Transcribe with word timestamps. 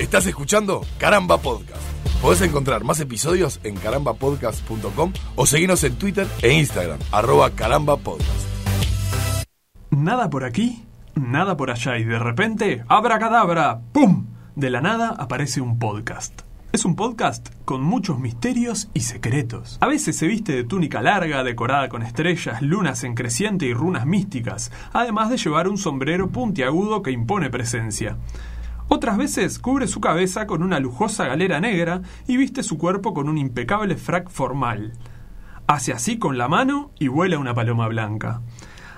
Estás 0.00 0.24
escuchando 0.24 0.80
Caramba 0.96 1.36
Podcast. 1.36 1.82
Podés 2.22 2.40
encontrar 2.40 2.84
más 2.84 2.98
episodios 3.00 3.60
en 3.64 3.76
carambapodcast.com 3.76 5.12
o 5.36 5.44
seguirnos 5.44 5.84
en 5.84 5.96
Twitter 5.96 6.26
e 6.40 6.54
Instagram, 6.54 6.98
arroba 7.12 7.50
carambapodcast. 7.50 8.48
Nada 9.90 10.30
por 10.30 10.44
aquí, 10.44 10.86
nada 11.14 11.54
por 11.58 11.70
allá 11.70 11.98
y 11.98 12.04
de 12.04 12.18
repente, 12.18 12.82
abracadabra, 12.88 13.82
¡pum! 13.92 14.24
De 14.56 14.70
la 14.70 14.80
nada 14.80 15.14
aparece 15.18 15.60
un 15.60 15.78
podcast. 15.78 16.44
Es 16.72 16.86
un 16.86 16.96
podcast 16.96 17.48
con 17.66 17.82
muchos 17.82 18.18
misterios 18.20 18.88
y 18.94 19.00
secretos. 19.00 19.76
A 19.80 19.86
veces 19.86 20.16
se 20.16 20.28
viste 20.28 20.52
de 20.52 20.64
túnica 20.64 21.02
larga, 21.02 21.44
decorada 21.44 21.90
con 21.90 22.02
estrellas, 22.02 22.62
lunas 22.62 23.04
en 23.04 23.14
creciente 23.14 23.66
y 23.66 23.74
runas 23.74 24.06
místicas, 24.06 24.72
además 24.92 25.28
de 25.28 25.36
llevar 25.36 25.68
un 25.68 25.76
sombrero 25.76 26.30
puntiagudo 26.30 27.02
que 27.02 27.10
impone 27.10 27.50
presencia. 27.50 28.16
Otras 28.92 29.16
veces 29.16 29.58
cubre 29.58 29.86
su 29.86 30.00
cabeza 30.00 30.46
con 30.46 30.62
una 30.62 30.80
lujosa 30.80 31.26
galera 31.26 31.60
negra 31.60 32.02
y 32.26 32.36
viste 32.36 32.62
su 32.62 32.76
cuerpo 32.76 33.14
con 33.14 33.28
un 33.28 33.38
impecable 33.38 33.96
frac 33.96 34.28
formal. 34.28 34.92
Hace 35.66 35.92
así 35.92 36.18
con 36.18 36.36
la 36.36 36.48
mano 36.48 36.90
y 36.98 37.08
vuela 37.08 37.38
una 37.38 37.54
paloma 37.54 37.88
blanca. 37.88 38.42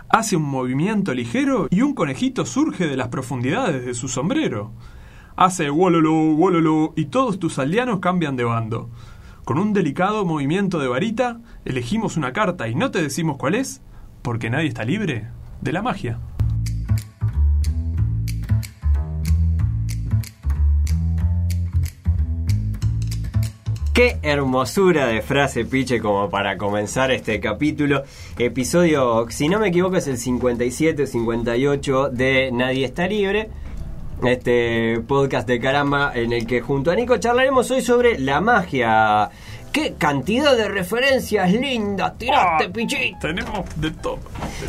Hace 0.08 0.34
un 0.34 0.44
movimiento 0.44 1.14
ligero 1.14 1.68
y 1.70 1.82
un 1.82 1.94
conejito 1.94 2.44
surge 2.46 2.88
de 2.88 2.96
las 2.96 3.08
profundidades 3.08 3.86
de 3.86 3.94
su 3.94 4.08
sombrero 4.08 4.72
hace 5.36 5.70
wololo, 5.70 6.34
wololo 6.34 6.92
y 6.96 7.06
todos 7.06 7.38
tus 7.38 7.58
aldeanos 7.58 8.00
cambian 8.00 8.36
de 8.36 8.44
bando. 8.44 8.90
Con 9.44 9.58
un 9.58 9.72
delicado 9.72 10.24
movimiento 10.24 10.78
de 10.78 10.88
varita, 10.88 11.40
elegimos 11.64 12.16
una 12.16 12.32
carta 12.32 12.68
y 12.68 12.74
no 12.74 12.90
te 12.90 13.02
decimos 13.02 13.36
cuál 13.38 13.54
es, 13.54 13.82
porque 14.22 14.50
nadie 14.50 14.68
está 14.68 14.84
libre 14.84 15.28
de 15.60 15.72
la 15.72 15.82
magia. 15.82 16.18
Qué 23.92 24.16
hermosura 24.22 25.06
de 25.06 25.20
frase, 25.20 25.66
Piche, 25.66 26.00
como 26.00 26.30
para 26.30 26.56
comenzar 26.56 27.10
este 27.10 27.40
capítulo. 27.40 28.04
Episodio, 28.38 29.26
si 29.28 29.50
no 29.50 29.58
me 29.58 29.68
equivoco, 29.68 29.96
es 29.96 30.06
el 30.06 30.16
57 30.16 31.02
o 31.02 31.06
58 31.06 32.08
de 32.08 32.50
Nadie 32.52 32.86
está 32.86 33.06
libre 33.06 33.50
este 34.24 35.00
podcast 35.06 35.48
de 35.48 35.58
caramba 35.58 36.12
en 36.14 36.32
el 36.32 36.46
que 36.46 36.60
junto 36.60 36.90
a 36.90 36.94
Nico 36.94 37.16
charlaremos 37.18 37.70
hoy 37.70 37.82
sobre 37.82 38.18
la 38.18 38.40
magia. 38.40 39.30
¡Qué 39.72 39.94
cantidad 39.94 40.54
de 40.54 40.68
referencias 40.68 41.50
lindas! 41.50 42.18
¡Tiraste, 42.18 42.64
ah, 42.64 42.72
pichito! 42.72 43.18
Tenemos 43.20 43.64
de 43.76 43.90
todo. 43.90 44.18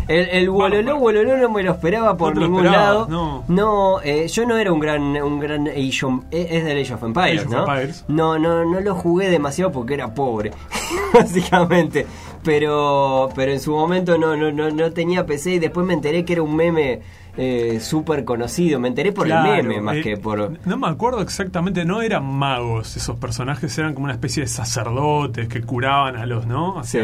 El, 0.08 0.30
el 0.30 0.50
Wololó, 0.50 0.98
Wololó 0.98 1.38
no 1.38 1.50
me 1.50 1.62
lo 1.62 1.74
esperaba 1.74 2.16
por 2.16 2.38
ningún 2.38 2.66
lado. 2.66 3.08
No, 3.10 3.44
no 3.50 4.02
eh, 4.02 4.28
yo 4.30 4.46
no 4.46 4.58
era 4.58 4.72
un 4.72 4.80
gran 4.80 5.02
un 5.02 5.40
gran 5.40 5.68
Age 5.68 6.08
eh, 6.32 6.48
es 6.50 6.64
de 6.64 6.82
Age 6.82 6.94
of 6.94 7.04
Empires, 7.04 7.50
¿no? 7.50 7.66
No, 8.08 8.40
no, 8.40 8.64
no 8.64 8.80
lo 8.80 8.96
jugué 8.96 9.30
demasiado 9.30 9.72
porque 9.74 9.94
era 9.94 10.14
pobre, 10.14 10.52
básicamente. 11.14 12.06
Pero, 12.44 13.30
pero 13.36 13.52
en 13.52 13.60
su 13.60 13.72
momento 13.72 14.18
no, 14.18 14.36
no, 14.36 14.52
no, 14.52 14.70
no 14.70 14.92
tenía 14.92 15.26
PC 15.26 15.52
y 15.52 15.60
después 15.60 15.86
me 15.86 15.94
enteré 15.94 16.26
que 16.26 16.34
era 16.34 16.44
un 16.44 16.56
meme 16.56 17.02
eh, 17.38 17.80
súper 17.82 18.26
conocido. 18.26 18.80
Me 18.80 18.88
enteré 18.88 19.12
por 19.12 19.28
el 19.28 19.42
meme 19.42 19.82
más 19.82 19.98
eh, 19.98 20.02
que 20.02 20.18
por. 20.18 20.58
No 20.66 20.78
me 20.78 20.88
acuerdo 20.88 21.22
exactamente, 21.22 21.86
no 21.86 22.02
eran 22.02 22.26
magos 22.26 22.96
esos 22.96 23.18
personajes, 23.18 23.78
eran 23.78 23.94
como 23.94 24.06
una 24.06 24.14
especie 24.14 24.44
de 24.44 24.48
sacerdotes 24.48 25.48
que 25.48 25.62
curaban 25.62 26.16
a 26.16 26.26
los, 26.26 26.46
¿no? 26.46 26.84
sí 26.84 27.00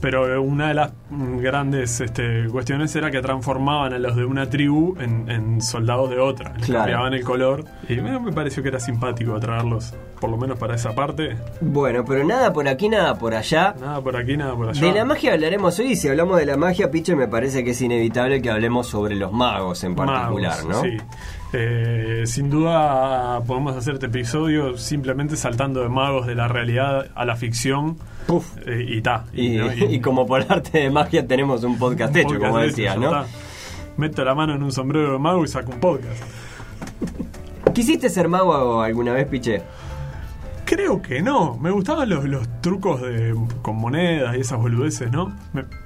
pero 0.00 0.42
una 0.42 0.68
de 0.68 0.74
las 0.74 0.92
grandes 1.10 2.00
este, 2.00 2.46
cuestiones 2.50 2.94
era 2.96 3.10
que 3.10 3.20
transformaban 3.20 3.92
a 3.92 3.98
los 3.98 4.16
de 4.16 4.24
una 4.24 4.48
tribu 4.48 4.96
en, 5.00 5.60
soldados 5.60 6.10
de 6.10 6.18
otra, 6.20 6.52
cambiaban 6.54 7.14
el 7.14 7.24
color 7.24 7.64
y 7.88 7.96
me, 7.96 8.18
me 8.18 8.32
pareció 8.32 8.62
que 8.62 8.68
era 8.68 8.80
simpático 8.80 9.38
traerlos, 9.40 9.94
por 10.20 10.30
lo 10.30 10.36
menos 10.36 10.58
para 10.58 10.74
esa 10.76 10.94
parte. 10.94 11.36
Bueno, 11.60 12.04
pero 12.04 12.24
nada 12.24 12.52
por 12.52 12.68
aquí, 12.68 12.88
nada 12.88 13.18
por 13.18 13.34
allá. 13.34 13.74
Nada 13.80 14.00
por 14.00 14.16
aquí, 14.16 14.36
nada 14.36 14.54
por 14.54 14.68
allá. 14.68 14.80
De 14.80 14.92
la 14.92 15.04
magia 15.04 15.32
hablaremos 15.32 15.78
hoy 15.78 15.92
y 15.92 15.96
si 15.96 16.08
hablamos 16.08 16.38
de 16.38 16.46
la 16.46 16.56
magia, 16.56 16.90
Piche, 16.90 17.16
me 17.16 17.28
parece 17.28 17.64
que 17.64 17.70
es 17.70 17.80
inevitable 17.80 18.40
que 18.40 18.50
hablemos 18.50 18.86
sobre 18.86 19.16
los 19.16 19.32
magos 19.32 19.82
en 19.84 19.94
particular, 19.94 20.64
¿no? 20.64 20.82
Sí. 20.82 20.96
Eh, 21.52 22.24
sin 22.26 22.50
duda 22.50 23.40
podemos 23.46 23.74
hacer 23.74 23.94
este 23.94 24.06
episodio 24.06 24.76
simplemente 24.76 25.36
saltando 25.36 25.80
de 25.80 25.88
magos 25.88 26.26
de 26.26 26.34
la 26.34 26.48
realidad 26.48 27.06
a 27.14 27.24
la 27.24 27.36
ficción. 27.36 27.96
Eh, 28.66 28.84
y 28.88 29.00
ta. 29.00 29.24
Y, 29.32 30.00
como 30.00 30.26
por 30.26 30.44
arte 30.50 30.78
de 30.78 30.90
magia 30.90 31.26
tenemos 31.26 31.64
un 31.64 31.78
podcast 31.78 32.14
hecho, 32.16 32.38
como 32.38 32.58
decía, 32.58 32.96
¿no? 32.96 33.24
Meto 33.96 34.24
la 34.24 34.34
mano 34.34 34.54
en 34.54 34.62
un 34.62 34.72
sombrero 34.72 35.12
de 35.12 35.18
mago 35.18 35.44
y 35.44 35.48
saco 35.48 35.72
un 35.72 35.80
podcast. 35.80 36.22
¿Quisiste 37.74 38.08
ser 38.08 38.28
mago 38.28 38.82
alguna 38.82 39.12
vez, 39.12 39.26
Piche? 39.26 39.62
Creo 40.78 41.02
que 41.02 41.20
no. 41.20 41.58
Me 41.58 41.72
gustaban 41.72 42.08
los, 42.08 42.24
los 42.24 42.46
trucos 42.60 43.02
de, 43.02 43.34
con 43.62 43.74
monedas 43.74 44.36
y 44.36 44.42
esas 44.42 44.60
boludeces, 44.60 45.10
¿no? 45.10 45.34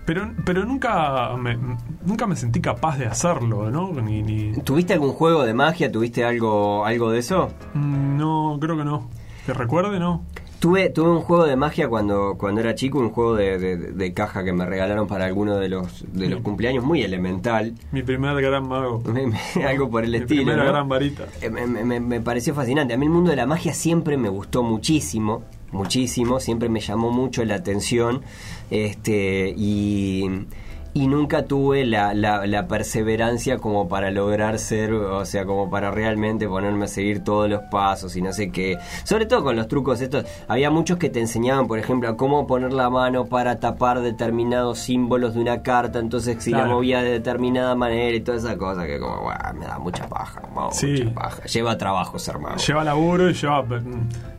pero 0.04 0.30
pero 0.44 0.66
nunca, 0.66 1.34
me, 1.38 1.56
nunca 2.04 2.26
me 2.26 2.36
sentí 2.36 2.60
capaz 2.60 2.98
de 2.98 3.06
hacerlo, 3.06 3.70
¿no? 3.70 3.90
Ni, 4.02 4.52
¿Tuviste 4.64 4.92
algún 4.92 5.14
juego 5.14 5.44
de 5.44 5.54
magia? 5.54 5.90
¿Tuviste 5.90 6.26
algo, 6.26 6.84
algo 6.84 7.10
de 7.10 7.20
eso? 7.20 7.54
Mm, 7.72 8.18
no, 8.18 8.58
creo 8.60 8.76
que 8.76 8.84
no. 8.84 9.08
Que 9.46 9.54
recuerde, 9.54 9.98
no. 9.98 10.26
Tuve, 10.62 10.90
tuve 10.90 11.10
un 11.10 11.22
juego 11.22 11.44
de 11.44 11.56
magia 11.56 11.88
cuando, 11.88 12.36
cuando 12.38 12.60
era 12.60 12.76
chico, 12.76 13.00
un 13.00 13.10
juego 13.10 13.34
de, 13.34 14.12
caja 14.14 14.44
que 14.44 14.52
me 14.52 14.64
regalaron 14.64 15.08
para 15.08 15.24
alguno 15.24 15.56
de 15.56 15.68
los, 15.68 16.04
de 16.12 16.28
los 16.28 16.40
cumpleaños, 16.40 16.84
muy 16.84 17.02
elemental. 17.02 17.74
Mi 17.90 18.04
primer 18.04 18.40
gran 18.40 18.68
mago. 18.68 19.02
Algo 19.68 19.90
por 19.90 20.04
el 20.04 20.14
estilo. 20.14 20.42
Mi 20.42 20.46
primera 20.46 20.64
gran 20.64 20.88
varita. 20.88 21.24
Eh, 21.40 21.50
me, 21.50 21.98
me, 21.98 22.20
pareció 22.20 22.54
fascinante. 22.54 22.94
A 22.94 22.96
mí 22.96 23.06
el 23.06 23.10
mundo 23.10 23.30
de 23.30 23.36
la 23.38 23.44
magia 23.44 23.74
siempre 23.74 24.16
me 24.16 24.28
gustó 24.28 24.62
muchísimo, 24.62 25.42
muchísimo, 25.72 26.38
siempre 26.38 26.68
me 26.68 26.78
llamó 26.78 27.10
mucho 27.10 27.44
la 27.44 27.56
atención. 27.56 28.22
Este, 28.70 29.52
y 29.56 30.46
y 30.94 31.06
nunca 31.06 31.44
tuve 31.44 31.86
la, 31.86 32.12
la, 32.14 32.66
perseverancia 32.68 33.58
como 33.58 33.88
para 33.88 34.10
lograr 34.10 34.58
ser, 34.58 34.92
o 34.92 35.24
sea, 35.24 35.46
como 35.46 35.70
para 35.70 35.90
realmente 35.90 36.46
ponerme 36.46 36.84
a 36.84 36.88
seguir 36.88 37.24
todos 37.24 37.48
los 37.48 37.62
pasos 37.70 38.14
y 38.16 38.22
no 38.22 38.32
sé 38.32 38.50
qué. 38.50 38.78
Sobre 39.04 39.26
todo 39.26 39.42
con 39.42 39.56
los 39.56 39.68
trucos 39.68 40.00
estos, 40.00 40.26
había 40.48 40.70
muchos 40.70 40.98
que 40.98 41.08
te 41.08 41.20
enseñaban, 41.20 41.66
por 41.66 41.78
ejemplo, 41.78 42.08
a 42.08 42.16
cómo 42.16 42.46
poner 42.46 42.72
la 42.72 42.90
mano 42.90 43.26
para 43.26 43.58
tapar 43.58 44.00
determinados 44.00 44.78
símbolos 44.80 45.34
de 45.34 45.40
una 45.40 45.62
carta, 45.62 45.98
entonces 45.98 46.42
si 46.42 46.50
la 46.50 46.66
movía 46.66 47.02
de 47.02 47.10
determinada 47.12 47.74
manera 47.74 48.14
y 48.16 48.20
toda 48.20 48.38
esa 48.38 48.56
cosa 48.58 48.86
que 48.86 48.98
como, 48.98 49.30
me 49.54 49.66
da 49.66 49.78
mucha 49.78 50.06
paja, 50.08 50.42
mucha 50.54 51.14
paja. 51.14 51.42
Lleva 51.44 51.78
trabajo 51.78 52.18
ser 52.18 52.38
mago. 52.38 52.56
Lleva 52.56 52.84
laburo 52.84 53.30
y 53.30 53.34
lleva 53.34 53.64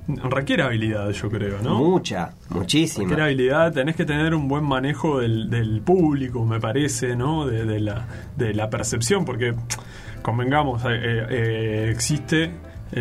requiere 0.08 0.64
habilidad, 0.64 1.10
yo 1.12 1.30
creo, 1.30 1.60
¿no? 1.62 1.76
Mucha, 1.76 2.34
muchísima. 2.50 3.04
Requiere 3.04 3.24
habilidad, 3.24 3.74
tenés 3.74 3.96
que 3.96 4.06
tener 4.06 4.34
un 4.34 4.48
buen 4.48 4.64
manejo 4.64 5.20
del, 5.20 5.50
del 5.50 5.82
público, 5.82 6.46
me 6.46 6.60
parece, 6.60 7.16
¿no? 7.16 7.46
De, 7.46 7.80
la, 7.80 8.06
de 8.36 8.54
la 8.54 8.70
percepción, 8.70 9.26
porque, 9.26 9.54
convengamos, 10.22 10.84
eh, 10.86 10.90
eh, 10.92 11.90
existe 11.92 12.52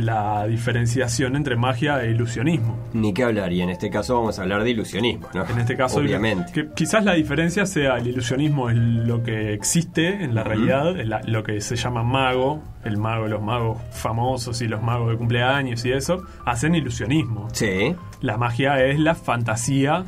la 0.00 0.46
diferenciación 0.46 1.36
entre 1.36 1.56
magia 1.56 2.02
e 2.02 2.10
ilusionismo. 2.10 2.78
Ni 2.92 3.12
qué 3.12 3.24
hablar, 3.24 3.52
y 3.52 3.62
en 3.62 3.70
este 3.70 3.90
caso 3.90 4.16
vamos 4.16 4.38
a 4.38 4.42
hablar 4.42 4.64
de 4.64 4.70
ilusionismo, 4.70 5.28
¿no? 5.34 5.44
En 5.46 5.58
este 5.58 5.76
caso, 5.76 6.00
obviamente. 6.00 6.52
Que 6.52 6.68
quizás 6.74 7.04
la 7.04 7.14
diferencia 7.14 7.66
sea 7.66 7.96
el 7.96 8.08
ilusionismo 8.08 8.70
es 8.70 8.76
lo 8.76 9.22
que 9.22 9.52
existe 9.52 10.24
en 10.24 10.34
la 10.34 10.44
realidad, 10.44 10.94
lo 11.26 11.42
que 11.42 11.60
se 11.60 11.76
llama 11.76 12.02
mago, 12.02 12.62
el 12.84 12.96
mago, 12.96 13.26
los 13.26 13.42
magos 13.42 13.78
famosos 13.90 14.60
y 14.62 14.68
los 14.68 14.82
magos 14.82 15.10
de 15.10 15.16
cumpleaños 15.16 15.84
y 15.84 15.92
eso, 15.92 16.22
hacen 16.44 16.74
ilusionismo. 16.74 17.48
Sí. 17.52 17.94
La 18.20 18.36
magia 18.36 18.84
es 18.84 18.98
la 18.98 19.14
fantasía 19.14 20.04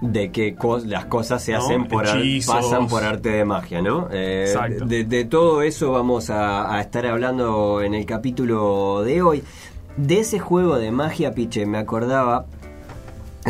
de 0.00 0.30
que 0.30 0.56
las 0.84 1.06
cosas 1.06 1.42
se 1.42 1.54
hacen 1.54 1.86
por 1.86 2.04
pasan 2.46 2.86
por 2.88 3.04
arte 3.04 3.30
de 3.30 3.44
magia, 3.44 3.82
¿no? 3.82 4.08
Eh, 4.12 4.54
de, 4.84 5.24
todo 5.24 5.62
eso 5.62 5.92
vamos 5.92 6.30
a, 6.30 6.80
estar 6.80 7.06
hablando 7.06 7.80
en 7.82 7.94
el 7.94 8.04
capítulo 8.04 9.02
de 9.04 9.22
hoy. 9.22 9.42
De 9.96 10.20
ese 10.20 10.38
juego 10.38 10.76
de 10.78 10.90
magia, 10.90 11.32
Piche, 11.32 11.64
me 11.64 11.78
acordaba 11.78 12.44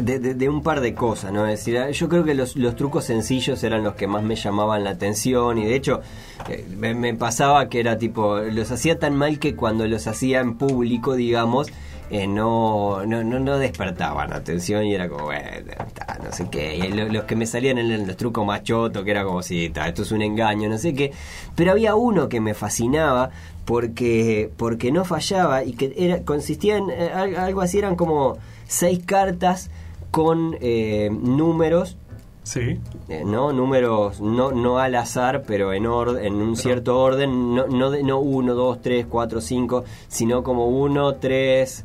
de, 0.01 0.49
un 0.49 0.63
par 0.63 0.81
de 0.81 0.95
cosas, 0.95 1.33
¿no? 1.33 1.47
Es 1.47 1.65
decir, 1.65 1.91
yo 1.93 2.09
creo 2.09 2.25
que 2.25 2.35
los, 2.35 2.55
trucos 2.77 3.05
sencillos 3.05 3.65
eran 3.65 3.83
los 3.83 3.95
que 3.95 4.07
más 4.07 4.23
me 4.23 4.37
llamaban 4.37 4.85
la 4.85 4.91
atención 4.91 5.59
y 5.59 5.65
de 5.65 5.75
hecho 5.75 6.03
eh, 6.49 6.67
me, 6.77 7.15
pasaba 7.15 7.69
que 7.69 7.81
era 7.81 7.99
tipo, 7.99 8.39
los 8.39 8.71
hacía 8.71 8.99
tan 8.99 9.17
mal 9.17 9.39
que 9.39 9.57
cuando 9.57 9.87
los 9.87 10.07
hacía 10.07 10.41
en 10.41 10.57
público, 10.57 11.15
digamos, 11.15 11.69
eh, 12.11 12.27
no, 12.27 13.05
no, 13.05 13.25
no, 13.25 13.59
despertaban 13.59 14.33
atención 14.33 14.85
y 14.85 14.95
era 14.95 15.09
como, 15.09 15.25
bueno, 15.25 15.43
no 16.23 16.33
sé 16.33 16.49
qué. 16.51 16.77
Y 16.77 16.89
los 16.93 17.25
que 17.25 17.35
me 17.35 17.47
salían 17.47 17.79
en 17.79 18.07
los 18.07 18.17
trucos 18.17 18.47
más 18.47 18.63
chotos, 18.63 19.05
que 19.05 19.11
era 19.11 19.25
como, 19.25 19.43
si, 19.43 19.67
esto 19.67 20.03
es 20.03 20.13
un 20.13 20.23
engaño, 20.23 20.69
no 20.69 20.79
sé 20.79 20.95
qué. 20.95 21.13
Pero 21.55 21.73
había 21.73 21.95
uno 21.95 22.29
que 22.29 22.41
me 22.41 22.55
fascinaba 22.55 23.31
porque, 23.65 24.51
porque 24.57 24.93
no 24.93 25.05
fallaba 25.05 25.65
y 25.65 25.73
que 25.73 25.93
era, 25.97 26.23
consistía 26.23 26.77
en 26.77 26.91
eh, 26.91 27.11
algo 27.37 27.61
así, 27.61 27.79
eran 27.79 27.97
como 27.97 28.39
seis 28.69 29.01
cartas 29.05 29.71
con 30.11 30.57
eh, 30.61 31.11
números 31.11 31.97
Sí. 32.47 32.79
Eh, 33.09 33.25
¿No? 33.27 33.53
Números, 33.53 34.21
no, 34.21 34.53
no 34.53 34.79
al 34.79 34.95
azar, 34.95 35.43
pero 35.45 35.73
en, 35.73 35.85
en 35.85 36.35
un 36.35 36.57
cierto 36.57 36.97
orden, 36.97 37.57
no, 37.57 37.67
no, 37.67 37.91
no 37.91 38.21
1, 38.21 38.55
2, 38.55 38.83
3, 38.83 39.07
4, 39.11 39.41
5, 39.41 39.85
sino 40.07 40.45
como 40.45 40.69
1, 40.69 41.17
3, 41.17 41.85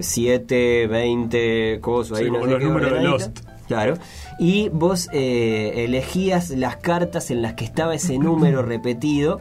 7, 0.00 0.86
20, 0.86 1.78
cosas 1.80 2.18
ahí, 2.18 2.30
no 2.30 2.44
sé 2.44 2.58
qué. 2.58 2.66
de 2.66 3.02
Lost. 3.04 3.40
Claro. 3.66 3.94
Y 4.38 4.68
vos 4.68 5.08
eh, 5.14 5.84
elegías 5.86 6.50
las 6.50 6.76
cartas 6.76 7.30
en 7.30 7.40
las 7.40 7.54
que 7.54 7.64
estaba 7.64 7.94
ese 7.94 8.18
número 8.18 8.60
repetido. 8.60 9.40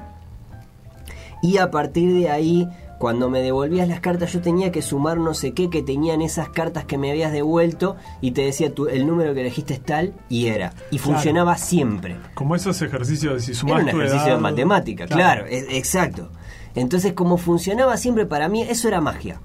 Y 1.42 1.58
a 1.58 1.70
partir 1.70 2.14
de 2.14 2.30
ahí 2.30 2.70
cuando 3.04 3.30
me 3.30 3.42
devolvías 3.42 3.90
las 3.90 4.00
cartas 4.00 4.32
yo 4.32 4.40
tenía 4.40 4.72
que 4.72 4.82
sumar 4.82 5.18
no 5.18 5.34
sé 5.34 5.52
qué 5.52 5.70
que 5.70 5.84
tenían 5.84 6.22
esas 6.22 6.48
cartas 6.48 6.86
que 6.86 6.98
me 6.98 7.12
habías 7.12 7.34
devuelto 7.34 7.98
y 8.22 8.32
te 8.32 8.44
decía 8.44 8.74
tú, 8.74 8.88
el 8.88 9.06
número 9.06 9.34
que 9.34 9.42
elegiste 9.42 9.74
es 9.74 9.84
tal 9.84 10.14
y 10.30 10.46
era. 10.46 10.74
Y 10.90 11.00
funcionaba 11.00 11.58
siempre. 11.58 12.16
Como 12.34 12.56
esos 12.56 12.82
ejercicios 12.82 13.34
de 13.34 13.40
si 13.42 13.56
sumas 13.56 13.82
Era 13.82 13.94
un 13.94 14.02
ejercicio 14.02 14.36
de 14.36 14.40
matemática, 14.40 15.06
claro, 15.06 15.44
exacto. 15.50 16.30
Entonces 16.76 17.12
como 17.12 17.36
funcionaba 17.36 17.98
siempre 17.98 18.26
para 18.26 18.48
mí, 18.48 18.62
eso 18.62 18.88
era 18.88 19.02
magia. 19.02 19.42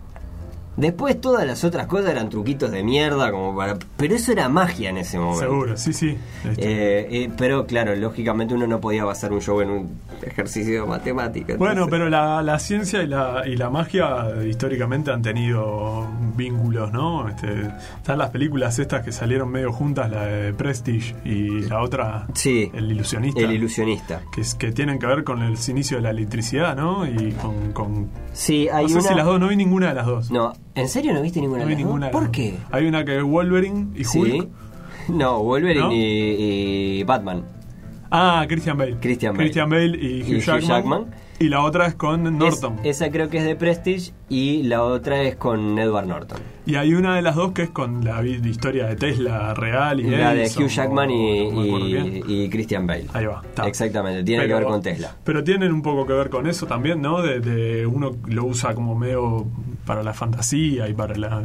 Después 0.78 1.20
todas 1.20 1.44
las 1.44 1.64
otras 1.64 1.88
cosas 1.88 2.10
eran 2.10 2.28
truquitos 2.28 2.70
de 2.70 2.84
mierda, 2.84 3.32
como 3.32 3.54
para. 3.56 3.76
Pero 3.96 4.14
eso 4.14 4.30
era 4.30 4.48
magia 4.48 4.90
en 4.90 4.98
ese 4.98 5.18
momento. 5.18 5.40
Seguro, 5.40 5.76
sí, 5.76 5.92
sí. 5.92 6.16
Este. 6.48 7.24
Eh, 7.24 7.30
pero 7.36 7.66
claro, 7.66 7.96
lógicamente 7.96 8.54
uno 8.54 8.68
no 8.68 8.80
podía 8.80 9.04
basar 9.04 9.32
un 9.32 9.40
show 9.40 9.60
en 9.60 9.70
un 9.70 9.98
ejercicio 10.22 10.82
de 10.82 10.88
matemática. 10.88 11.56
Bueno, 11.56 11.88
pero 11.88 12.08
la, 12.08 12.58
ciencia 12.60 13.02
y 13.02 13.08
la, 13.08 13.42
y 13.44 13.56
la 13.56 13.70
magia 13.70 14.28
históricamente 14.46 15.10
han 15.10 15.20
tenido 15.20 16.06
vínculos, 16.36 16.92
¿no? 16.92 17.28
Este, 17.28 17.72
están 17.96 18.18
las 18.18 18.30
películas 18.30 18.78
estas 18.78 19.04
que 19.04 19.10
salieron 19.10 19.50
medio 19.50 19.72
juntas, 19.72 20.08
la 20.08 20.26
de 20.26 20.52
Prestige 20.52 21.16
y 21.24 21.62
la 21.62 21.82
otra, 21.82 22.28
sí, 22.34 22.70
El 22.72 22.92
ilusionista. 22.92 23.40
El 23.40 23.50
ilusionista. 23.50 24.22
Que, 24.32 24.42
es, 24.42 24.54
que 24.54 24.70
tienen 24.70 25.00
que 25.00 25.06
ver 25.06 25.24
con 25.24 25.42
el 25.42 25.56
inicio 25.68 25.96
de 25.96 26.04
la 26.04 26.10
electricidad, 26.10 26.76
¿no? 26.76 27.04
Y 27.04 27.32
con. 27.32 27.72
con 27.72 28.08
sí, 28.32 28.68
hay 28.72 28.86
no 28.86 29.00
sé 29.00 29.08
si 29.08 29.14
las 29.16 29.26
dos, 29.26 29.40
no 29.40 29.48
vi 29.48 29.56
ninguna 29.56 29.88
de 29.88 29.94
las 29.94 30.06
dos. 30.06 30.30
No, 30.30 30.52
¿En 30.78 30.88
serio 30.88 31.12
no 31.12 31.20
viste 31.20 31.40
ninguna? 31.40 31.62
No 31.62 31.68
vi 31.68 31.76
ninguna. 31.76 32.10
¿Por 32.12 32.30
qué? 32.30 32.54
Hay 32.70 32.86
una 32.86 33.04
que 33.04 33.16
es 33.16 33.22
Wolverine 33.24 33.88
y 33.96 34.04
Hulk. 34.06 34.48
No, 35.08 35.42
Wolverine 35.42 35.88
Y, 35.90 37.02
Batman. 37.02 37.42
Ah, 38.10 38.44
Christian 38.46 38.76
Bale. 38.76 38.96
Christian 39.00 39.32
Bale. 39.32 39.44
Christian 39.44 39.70
Bale 39.70 39.98
y 39.98 40.22
Hugh, 40.22 40.60
Jackman. 40.60 41.06
Y 41.40 41.48
la 41.48 41.62
otra 41.62 41.86
es 41.86 41.94
con 41.94 42.36
Norton. 42.36 42.80
esa 42.82 43.10
creo 43.10 43.28
que 43.28 43.38
es 43.38 43.44
de 43.44 43.54
Prestige 43.54 44.12
y 44.28 44.64
la 44.64 44.82
otra 44.82 45.22
es 45.22 45.36
con 45.36 45.78
Edward 45.78 46.06
Norton. 46.06 46.40
Y 46.66 46.74
hay 46.74 46.94
una 46.94 47.14
de 47.16 47.22
las 47.22 47.36
dos 47.36 47.52
que 47.52 47.62
es 47.62 47.70
con 47.70 48.04
la 48.04 48.24
historia 48.24 48.86
de 48.86 48.96
Tesla 48.96 49.54
real 49.54 50.00
y 50.00 50.10
la 50.10 50.34
de 50.34 50.46
Hugh 50.46 50.68
Jackman 50.68 51.10
y, 51.10 52.48
Christian 52.50 52.86
Bale. 52.86 53.06
Ahí 53.12 53.26
va. 53.26 53.42
Exactamente, 53.66 54.24
tiene 54.24 54.46
que 54.46 54.54
ver 54.54 54.64
con 54.64 54.82
Tesla. 54.82 55.16
Pero 55.24 55.44
tienen 55.44 55.72
un 55.72 55.82
poco 55.82 56.06
que 56.06 56.12
ver 56.12 56.28
con 56.28 56.46
eso 56.46 56.66
también, 56.66 57.00
¿no? 57.00 57.22
De, 57.22 57.86
uno 57.86 58.16
lo 58.26 58.44
usa 58.44 58.74
como 58.74 58.94
medio 58.94 59.46
para 59.88 60.02
la 60.02 60.12
fantasía 60.12 60.86
y 60.86 60.92
para 60.92 61.16
la 61.16 61.42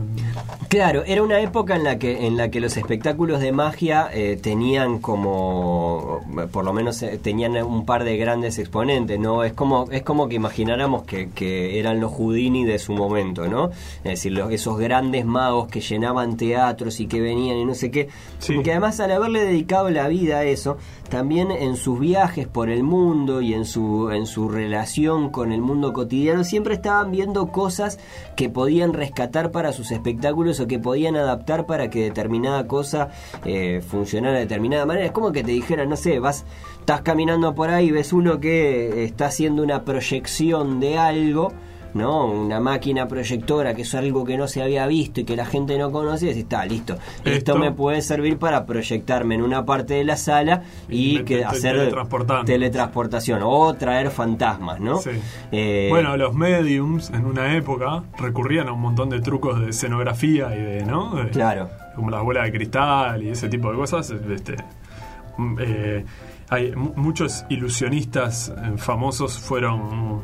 Claro, 0.67 1.03
era 1.05 1.23
una 1.23 1.39
época 1.39 1.77
en 1.77 1.85
la 1.85 1.97
que 1.97 2.27
en 2.27 2.35
la 2.35 2.51
que 2.51 2.59
los 2.59 2.75
espectáculos 2.75 3.39
de 3.39 3.53
magia 3.53 4.09
eh, 4.11 4.37
tenían 4.41 4.99
como 4.99 6.19
por 6.51 6.65
lo 6.65 6.73
menos 6.73 7.01
eh, 7.03 7.17
tenían 7.23 7.55
un 7.63 7.85
par 7.85 8.03
de 8.03 8.17
grandes 8.17 8.59
exponentes, 8.59 9.17
¿no? 9.17 9.45
Es 9.45 9.53
como 9.53 9.89
es 9.91 10.03
como 10.03 10.27
que 10.27 10.35
imagináramos 10.35 11.03
que, 11.03 11.29
que 11.29 11.79
eran 11.79 12.01
los 12.01 12.11
Houdini 12.11 12.65
de 12.65 12.79
su 12.79 12.91
momento, 12.91 13.47
¿no? 13.47 13.69
Es 14.03 14.15
decir, 14.15 14.33
los, 14.33 14.51
esos 14.51 14.77
grandes 14.77 15.23
magos 15.25 15.69
que 15.69 15.79
llenaban 15.79 16.35
teatros 16.35 16.99
y 16.99 17.07
que 17.07 17.21
venían 17.21 17.55
y 17.57 17.63
no 17.63 17.75
sé 17.75 17.91
qué. 17.91 18.09
Sí. 18.39 18.61
Que 18.61 18.71
además 18.71 18.99
al 18.99 19.11
haberle 19.11 19.45
dedicado 19.45 19.89
la 19.89 20.09
vida 20.09 20.39
a 20.39 20.43
eso, 20.43 20.77
también 21.13 21.51
en 21.51 21.77
sus 21.77 21.99
viajes 21.99 22.47
por 22.47 22.69
el 22.69 22.81
mundo 22.81 23.39
y 23.39 23.53
en 23.53 23.65
su, 23.65 24.09
en 24.09 24.25
su 24.25 24.49
relación 24.49 25.29
con 25.29 25.51
el 25.51 25.61
mundo 25.61 25.93
cotidiano, 25.93 26.43
siempre 26.43 26.73
estaban 26.73 27.11
viendo 27.11 27.51
cosas 27.51 27.99
que 28.35 28.49
podían 28.49 28.93
rescatar 28.93 29.51
para 29.51 29.71
sus 29.73 29.91
espectáculos 29.91 30.59
o 30.59 30.67
que 30.67 30.79
podían 30.79 31.15
adaptar 31.15 31.65
para 31.65 31.89
que 31.89 32.03
determinada 32.03 32.67
cosa 32.67 33.09
eh, 33.45 33.81
funcionara 33.85 34.35
de 34.35 34.41
determinada 34.41 34.85
manera. 34.85 35.05
Es 35.05 35.11
como 35.11 35.31
que 35.31 35.43
te 35.43 35.51
dijeran, 35.51 35.89
no 35.89 35.97
sé, 35.97 36.19
vas, 36.19 36.45
estás 36.79 37.01
caminando 37.01 37.53
por 37.55 37.69
ahí, 37.69 37.91
ves 37.91 38.13
uno 38.13 38.39
que 38.39 39.03
está 39.03 39.27
haciendo 39.27 39.63
una 39.63 39.83
proyección 39.83 40.79
de 40.79 40.97
algo 40.97 41.53
¿no? 41.93 42.25
Una 42.25 42.59
máquina 42.59 43.07
proyectora, 43.07 43.73
que 43.73 43.83
es 43.83 43.95
algo 43.95 44.23
que 44.23 44.37
no 44.37 44.47
se 44.47 44.61
había 44.61 44.85
visto 44.87 45.21
y 45.21 45.23
que 45.23 45.35
la 45.35 45.45
gente 45.45 45.77
no 45.77 45.91
conocía, 45.91 46.31
y 46.31 46.39
está, 46.39 46.65
listo. 46.65 46.97
Esto, 47.25 47.57
me 47.57 47.71
puede 47.71 48.01
servir 48.01 48.37
para 48.37 48.65
proyectarme 48.65 49.35
en 49.35 49.41
una 49.41 49.65
parte 49.65 49.95
de 49.95 50.03
la 50.03 50.17
sala 50.17 50.63
y, 50.89 51.23
que 51.23 51.43
hacer 51.43 51.93
teletransportación 52.45 53.41
o 53.43 53.73
traer 53.75 54.09
fantasmas, 54.09 54.79
¿no? 54.79 54.99
Eh, 55.51 55.87
bueno, 55.89 56.17
los 56.17 56.33
mediums 56.33 57.09
en 57.11 57.25
una 57.25 57.55
época 57.55 58.03
recurrían 58.17 58.67
a 58.67 58.73
un 58.73 58.81
montón 58.81 59.09
de 59.09 59.21
trucos 59.21 59.59
de 59.59 59.69
escenografía 59.69 60.55
y 60.55 60.61
de, 60.61 60.85
¿no? 60.85 61.13
claro. 61.31 61.69
Como 61.95 62.09
las 62.09 62.23
bolas 62.23 62.45
de 62.45 62.51
cristal 62.51 63.21
y 63.21 63.29
ese 63.29 63.49
tipo 63.49 63.69
de 63.69 63.77
cosas. 63.77 64.09
Este, 64.09 64.55
mm, 65.37 65.57
eh, 65.59 66.05
hay 66.49 66.75
muchos 66.75 67.45
ilusionistas 67.49 68.49
eh, 68.49 68.73
famosos 68.77 69.37
fueron 69.39 70.21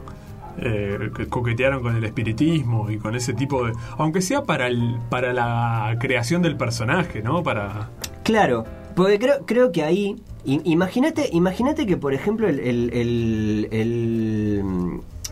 eh, 0.62 1.12
coquetearon 1.30 1.82
con 1.82 1.96
el 1.96 2.04
espiritismo 2.04 2.90
y 2.90 2.98
con 2.98 3.16
ese 3.16 3.34
tipo 3.34 3.66
de... 3.66 3.74
Aunque 3.98 4.22
sea 4.22 4.44
para, 4.44 4.68
el, 4.68 4.98
para 5.10 5.34
la 5.34 5.96
creación 6.00 6.42
del 6.42 6.58
personaje, 6.58 7.22
¿no? 7.22 7.44
Para... 7.44 7.90
Claro, 8.24 8.66
porque 8.96 9.20
creo, 9.20 9.46
creo 9.46 9.72
que 9.72 9.84
ahí... 9.84 10.16
Imagínate, 10.46 11.30
imagínate 11.34 11.86
que, 11.86 11.98
por 11.98 12.14
ejemplo, 12.14 12.48
el, 12.48 12.60
el, 12.60 12.90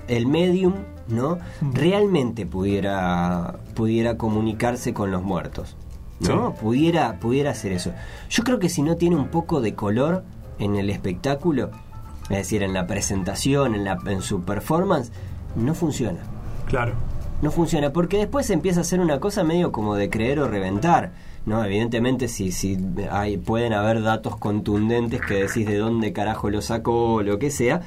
el, 0.08 0.28
medium, 0.28 0.74
¿no? 1.08 1.40
Realmente 1.74 2.46
pudiera, 2.46 3.56
pudiera 3.74 4.18
comunicarse 4.18 4.94
con 4.94 5.10
los 5.12 5.24
muertos. 5.24 5.78
¿no? 6.20 6.54
Pudiera, 6.56 7.20
pudiera 7.20 7.52
hacer 7.52 7.72
eso. 7.72 7.94
Yo 8.30 8.44
creo 8.44 8.60
que 8.60 8.70
si 8.70 8.82
no 8.82 8.98
tiene 8.98 9.16
un 9.16 9.30
poco 9.30 9.62
de 9.62 9.76
color 9.76 10.24
en 10.60 10.76
el 10.76 10.90
espectáculo, 10.90 11.72
es 12.30 12.38
decir, 12.38 12.64
en 12.64 12.74
la 12.74 12.88
presentación, 12.88 13.76
en, 13.76 13.84
la, 13.84 13.98
en 14.08 14.22
su 14.22 14.42
performance, 14.44 15.12
no 15.56 15.74
funciona. 15.74 16.20
Claro. 16.68 16.94
No 17.42 17.52
funciona, 17.52 17.94
porque 17.94 18.18
después 18.18 18.50
empieza 18.50 18.82
a 18.82 18.84
ser 18.84 19.00
una 19.00 19.20
cosa 19.20 19.44
medio 19.44 19.72
como 19.72 19.96
de 19.96 20.10
creer 20.10 20.40
o 20.40 20.48
reventar. 20.48 21.12
¿no? 21.46 21.64
Evidentemente, 21.64 22.28
si, 22.28 22.52
si 22.52 22.78
hay, 23.10 23.38
pueden 23.38 23.74
haber 23.74 24.02
datos 24.02 24.36
contundentes 24.36 25.22
que 25.22 25.36
decís 25.36 25.66
de 25.66 25.78
dónde 25.78 26.12
carajo 26.12 26.50
lo 26.50 26.62
sacó 26.62 27.14
o 27.14 27.24
lo 27.24 27.40
que 27.40 27.52
sea, 27.52 27.82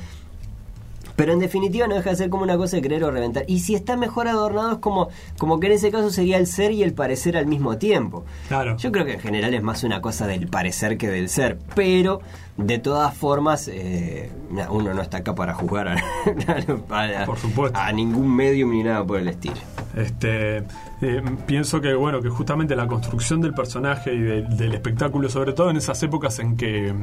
pero 1.21 1.35
en 1.35 1.39
definitiva 1.39 1.87
no 1.87 1.97
deja 1.97 2.09
de 2.09 2.17
ser 2.17 2.31
como 2.31 2.45
una 2.45 2.57
cosa 2.57 2.77
de 2.77 2.83
creer 2.83 3.05
o 3.05 3.11
reventar. 3.11 3.45
Y 3.47 3.59
si 3.59 3.75
está 3.75 3.95
mejor 3.95 4.27
adornado 4.27 4.73
es 4.73 4.79
como, 4.79 5.11
como 5.37 5.61
que 5.61 5.67
en 5.67 5.75
ese 5.75 5.91
caso 5.91 6.09
sería 6.09 6.39
el 6.39 6.47
ser 6.47 6.73
y 6.73 6.83
el 6.83 6.95
parecer 6.95 7.37
al 7.37 7.45
mismo 7.45 7.77
tiempo. 7.77 8.25
Claro. 8.49 8.79
Yo 8.79 8.91
creo 8.91 9.05
que 9.05 9.13
en 9.13 9.21
general 9.21 9.53
es 9.53 9.63
más 9.63 9.85
una 9.85 10.01
cosa 10.01 10.27
del 10.27 10.49
parecer 10.49 10.97
que 10.97 11.09
del 11.09 11.29
ser. 11.29 11.59
Pero 11.75 12.23
de 12.57 12.79
todas 12.79 13.15
formas, 13.15 13.69
eh, 13.69 14.33
uno 14.71 14.95
no 14.95 15.03
está 15.03 15.19
acá 15.19 15.35
para 15.35 15.53
juzgar 15.53 15.89
a, 15.89 17.27
por 17.27 17.37
supuesto. 17.37 17.79
a 17.79 17.93
ningún 17.93 18.35
medio 18.35 18.67
ni 18.69 18.83
nada 18.83 19.05
por 19.05 19.21
el 19.21 19.29
estilo. 19.29 19.57
Este, 19.95 20.65
eh, 21.03 21.23
pienso 21.47 21.83
que 21.83 21.93
bueno 21.93 22.23
que 22.23 22.31
justamente 22.31 22.75
la 22.75 22.87
construcción 22.87 23.43
del 23.43 23.53
personaje 23.53 24.15
y 24.15 24.21
del 24.21 24.73
espectáculo, 24.73 25.29
sobre 25.29 25.53
todo 25.53 25.69
en 25.69 25.77
esas 25.77 26.03
épocas 26.03 26.39
en 26.39 26.57
que 26.57 26.95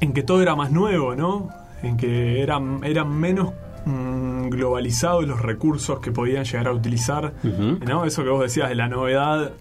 en 0.00 0.12
que 0.12 0.22
todo 0.22 0.42
era 0.42 0.54
más 0.54 0.70
nuevo, 0.70 1.16
¿no? 1.16 1.67
En 1.82 1.96
que 1.96 2.42
eran, 2.42 2.80
eran 2.84 3.10
menos 3.10 3.52
mm, 3.84 4.48
globalizados 4.48 5.26
los 5.26 5.40
recursos 5.40 6.00
que 6.00 6.10
podían 6.10 6.44
llegar 6.44 6.68
a 6.68 6.72
utilizar. 6.72 7.34
¿no? 7.86 8.04
Eso 8.04 8.24
que 8.24 8.30
vos 8.30 8.42
decías 8.42 8.68
de 8.68 8.74
la 8.74 8.88
novedad 8.88 9.52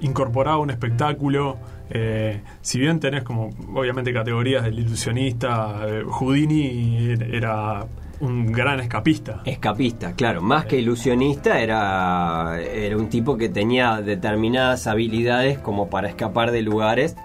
incorporaba 0.00 0.58
un 0.58 0.70
espectáculo. 0.70 1.56
Eh, 1.90 2.40
si 2.60 2.78
bien 2.78 3.00
tenés 3.00 3.22
como 3.22 3.50
obviamente 3.74 4.12
categorías 4.12 4.64
del 4.64 4.78
ilusionista, 4.78 5.86
eh, 5.86 6.02
Houdini 6.06 7.14
era 7.32 7.86
un 8.20 8.52
gran 8.52 8.80
escapista. 8.80 9.42
Escapista, 9.44 10.12
claro. 10.14 10.40
Más 10.40 10.66
que 10.66 10.78
ilusionista, 10.78 11.60
era, 11.60 12.60
era 12.60 12.96
un 12.96 13.08
tipo 13.08 13.36
que 13.36 13.48
tenía 13.48 14.00
determinadas 14.00 14.86
habilidades 14.86 15.58
como 15.58 15.90
para 15.90 16.08
escapar 16.08 16.50
de 16.50 16.62
lugares. 16.62 17.16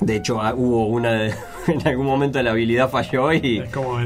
De 0.00 0.16
hecho, 0.16 0.40
ah, 0.40 0.54
hubo 0.54 0.86
una 0.86 1.12
de, 1.12 1.34
en 1.66 1.86
algún 1.86 2.06
momento 2.06 2.40
la 2.42 2.50
habilidad 2.50 2.88
falló 2.90 3.32
y, 3.32 3.62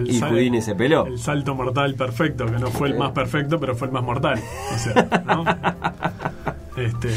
y 0.07 0.21
Houdini 0.21 0.63
se 0.63 0.75
peló. 0.75 1.07
El 1.07 1.19
salto 1.19 1.55
mortal 1.55 1.95
perfecto, 1.95 2.47
que 2.47 2.59
no 2.59 2.69
fue 2.69 2.89
el 2.89 2.97
más 2.97 3.13
perfecto, 3.13 3.59
pero 3.61 3.75
fue 3.75 3.89
el 3.89 3.93
más 3.93 4.03
mortal. 4.03 4.41
O 4.75 4.79
sea, 4.79 5.25
¿no? 5.27 5.45
este... 6.87 7.09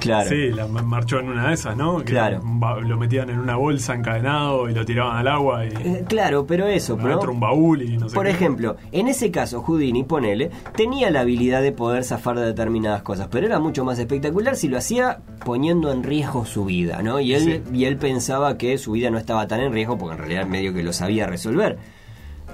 Claro. 0.00 0.28
Sí, 0.28 0.50
la, 0.50 0.66
marchó 0.66 1.18
en 1.18 1.28
una 1.28 1.48
de 1.48 1.54
esas, 1.54 1.76
¿no? 1.76 2.02
claro. 2.04 2.42
Lo 2.82 2.96
metían 2.98 3.30
en 3.30 3.38
una 3.38 3.56
bolsa 3.56 3.94
encadenado 3.94 4.68
y 4.68 4.74
lo 4.74 4.84
tiraban 4.84 5.16
al 5.16 5.28
agua. 5.28 5.64
Y, 5.64 5.68
eh, 5.68 6.04
claro, 6.06 6.46
pero 6.46 6.66
eso. 6.66 6.96
Pero, 6.96 7.20
un 7.30 7.40
baúl 7.40 7.82
y 7.82 7.96
no 7.96 8.08
sé 8.08 8.14
Por 8.14 8.26
ejemplo, 8.26 8.76
en 8.92 9.08
ese 9.08 9.30
caso, 9.30 9.62
Houdini, 9.62 10.04
ponele, 10.04 10.50
tenía 10.76 11.10
la 11.10 11.20
habilidad 11.20 11.62
de 11.62 11.72
poder 11.72 12.04
zafar 12.04 12.38
de 12.38 12.46
determinadas 12.46 13.02
cosas, 13.02 13.28
pero 13.30 13.46
era 13.46 13.58
mucho 13.60 13.84
más 13.84 13.98
espectacular 13.98 14.56
si 14.56 14.68
lo 14.68 14.76
hacía 14.76 15.20
poniendo 15.44 15.90
en 15.90 16.02
riesgo 16.02 16.44
su 16.44 16.64
vida, 16.64 17.02
¿no? 17.02 17.20
Y 17.20 17.34
él, 17.34 17.62
y 17.72 17.84
él 17.86 17.96
pensaba 17.96 18.58
que 18.58 18.76
su 18.78 18.92
vida 18.92 19.10
no 19.10 19.18
estaba 19.18 19.46
tan 19.46 19.60
en 19.60 19.72
riesgo 19.72 19.96
porque 19.96 20.14
en 20.14 20.18
realidad 20.18 20.46
medio 20.46 20.74
que 20.74 20.82
lo 20.82 20.92
sabía 20.92 21.26
resolver. 21.26 21.78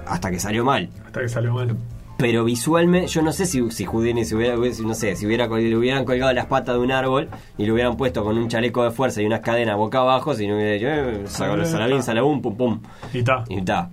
Hasta 0.05 0.31
que 0.31 0.39
salió 0.39 0.63
mal. 0.63 0.89
Hasta 1.05 1.21
que 1.21 1.29
salió 1.29 1.53
mal 1.53 1.75
pero 2.21 2.43
visualmente, 2.43 3.07
yo 3.07 3.21
no 3.21 3.31
sé 3.31 3.45
si, 3.45 3.69
si 3.71 3.85
Houdini 3.85 4.23
se 4.23 4.35
hubiera, 4.35 4.55
no 4.55 4.93
sé, 4.93 5.15
si 5.15 5.25
hubiera, 5.25 5.47
le 5.47 5.75
hubieran 5.75 6.05
colgado 6.05 6.31
las 6.33 6.45
patas 6.45 6.75
de 6.75 6.81
un 6.81 6.91
árbol 6.91 7.29
y 7.57 7.65
lo 7.65 7.73
hubieran 7.73 7.97
puesto 7.97 8.23
con 8.23 8.37
un 8.37 8.47
chaleco 8.47 8.83
de 8.83 8.91
fuerza 8.91 9.21
y 9.21 9.25
unas 9.25 9.41
cadenas 9.41 9.75
boca 9.75 9.99
abajo, 9.99 10.35
si 10.35 10.47
no 10.47 10.55
hubiera 10.55 10.71
dicho, 10.73 10.87
eh, 10.87 11.23
salabín, 11.27 12.03
salabum, 12.03 12.41
pum, 12.41 12.55
pum. 12.55 12.79
Y 13.13 13.19
está. 13.19 13.43
Y 13.47 13.57
está. 13.57 13.89